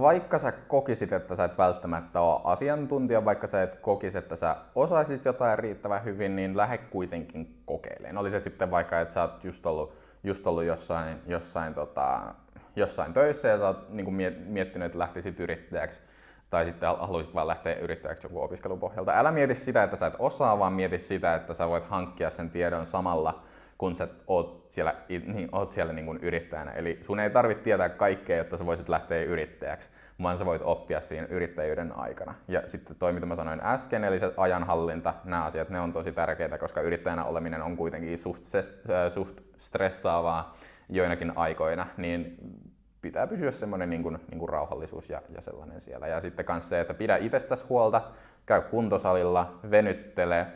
vaikka 0.00 0.38
sä 0.38 0.52
kokisit, 0.52 1.12
että 1.12 1.36
sä 1.36 1.44
et 1.44 1.58
välttämättä 1.58 2.20
ole 2.20 2.40
asiantuntija, 2.44 3.24
vaikka 3.24 3.46
sä 3.46 3.62
et 3.62 3.76
kokisi, 3.76 4.18
että 4.18 4.36
sä 4.36 4.56
osaisit 4.74 5.24
jotain 5.24 5.58
riittävän 5.58 6.04
hyvin, 6.04 6.36
niin 6.36 6.56
lähde 6.56 6.78
kuitenkin 6.78 7.62
kokeilemaan. 7.66 8.18
Oli 8.18 8.30
se 8.30 8.40
sitten 8.40 8.70
vaikka, 8.70 9.00
että 9.00 9.14
sä 9.14 9.22
oot 9.22 9.44
just 9.44 9.66
ollut, 9.66 9.94
just 10.24 10.46
ollut 10.46 10.64
jossain, 10.64 11.18
jossain 11.26 11.74
tota, 11.74 12.34
jossain 12.76 13.12
töissä 13.12 13.48
ja 13.48 13.58
sä 13.58 13.66
oot 13.66 13.90
niin 13.90 14.14
miettinyt, 14.46 14.86
että 14.86 14.98
lähtisit 14.98 15.40
yrittäjäksi 15.40 16.00
tai 16.50 16.64
sitten 16.64 16.88
haluaisit 16.88 17.34
vaan 17.34 17.46
lähteä 17.46 17.74
yrittäjäksi 17.74 18.26
joku 18.26 18.42
opiskelun 18.42 18.80
pohjalta. 18.80 19.12
Älä 19.18 19.32
mieti 19.32 19.54
sitä, 19.54 19.82
että 19.82 19.96
sä 19.96 20.06
et 20.06 20.14
osaa, 20.18 20.58
vaan 20.58 20.72
mieti 20.72 20.98
sitä, 20.98 21.34
että 21.34 21.54
sä 21.54 21.68
voit 21.68 21.84
hankkia 21.84 22.30
sen 22.30 22.50
tiedon 22.50 22.86
samalla, 22.86 23.42
kun 23.78 23.96
sä 23.96 24.08
oot 24.26 24.66
siellä, 24.68 24.94
niin, 25.08 25.48
oot 25.52 25.70
siellä 25.70 25.92
niin 25.92 26.06
kuin 26.06 26.18
yrittäjänä. 26.22 26.70
Eli 26.70 26.98
sun 27.02 27.20
ei 27.20 27.30
tarvitse 27.30 27.64
tietää 27.64 27.88
kaikkea, 27.88 28.36
jotta 28.36 28.56
sä 28.56 28.66
voisit 28.66 28.88
lähteä 28.88 29.22
yrittäjäksi, 29.22 29.88
vaan 30.22 30.38
sä 30.38 30.46
voit 30.46 30.62
oppia 30.64 31.00
siinä 31.00 31.26
yrittäjyyden 31.30 31.92
aikana. 31.98 32.34
Ja 32.48 32.62
sitten 32.66 32.96
toi, 32.96 33.12
mitä 33.12 33.26
mä 33.26 33.34
sanoin 33.34 33.60
äsken, 33.64 34.04
eli 34.04 34.18
se 34.18 34.32
ajanhallinta, 34.36 35.14
nämä 35.24 35.44
asiat, 35.44 35.68
ne 35.68 35.80
on 35.80 35.92
tosi 35.92 36.12
tärkeitä, 36.12 36.58
koska 36.58 36.80
yrittäjänä 36.80 37.24
oleminen 37.24 37.62
on 37.62 37.76
kuitenkin 37.76 38.18
suht, 38.18 38.42
suht 39.08 39.40
stressaavaa 39.58 40.56
joinakin 40.96 41.32
aikoina, 41.36 41.86
niin 41.96 42.36
pitää 43.00 43.26
pysyä 43.26 43.50
semmoinen 43.50 43.90
niin 43.90 44.02
kuin, 44.02 44.18
niin 44.30 44.38
kuin 44.38 44.48
rauhallisuus 44.48 45.10
ja, 45.10 45.22
ja 45.34 45.40
sellainen 45.40 45.80
siellä. 45.80 46.06
Ja 46.06 46.20
sitten 46.20 46.44
myös 46.48 46.68
se, 46.68 46.80
että 46.80 46.94
pidä 46.94 47.16
itsestäsi 47.16 47.64
huolta, 47.68 48.02
käy 48.46 48.62
kuntosalilla, 48.62 49.58
venyttele, 49.70 50.46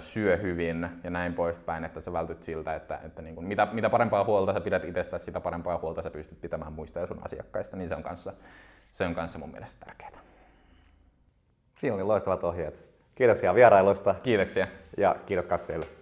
syö 0.00 0.36
hyvin 0.36 0.88
ja 1.04 1.10
näin 1.10 1.34
poispäin, 1.34 1.84
että 1.84 2.00
sä 2.00 2.12
vältyt 2.12 2.42
siltä, 2.42 2.74
että, 2.74 3.00
että 3.04 3.22
niin 3.22 3.34
kuin, 3.34 3.46
mitä, 3.46 3.68
mitä 3.72 3.90
parempaa 3.90 4.24
huolta 4.24 4.52
sä 4.52 4.60
pidät 4.60 4.84
itsestäsi, 4.84 5.24
sitä 5.24 5.40
parempaa 5.40 5.78
huolta 5.78 6.02
sä 6.02 6.10
pystyt 6.10 6.40
pitämään 6.40 6.72
muista 6.72 6.98
ja 6.98 7.06
sun 7.06 7.20
asiakkaista, 7.24 7.76
niin 7.76 7.88
se 7.88 7.94
on 7.94 8.02
kanssa, 8.02 8.32
se 8.92 9.04
on 9.04 9.14
kanssa 9.14 9.38
mun 9.38 9.50
mielestä 9.50 9.86
tärkeää. 9.86 10.20
Siinä 11.78 11.94
oli 11.94 12.02
loistavat 12.02 12.44
ohjeet. 12.44 12.84
Kiitoksia 13.14 13.54
vierailusta. 13.54 14.14
Kiitoksia. 14.22 14.66
Ja 14.96 15.16
kiitos 15.26 15.46
katsojille. 15.46 16.01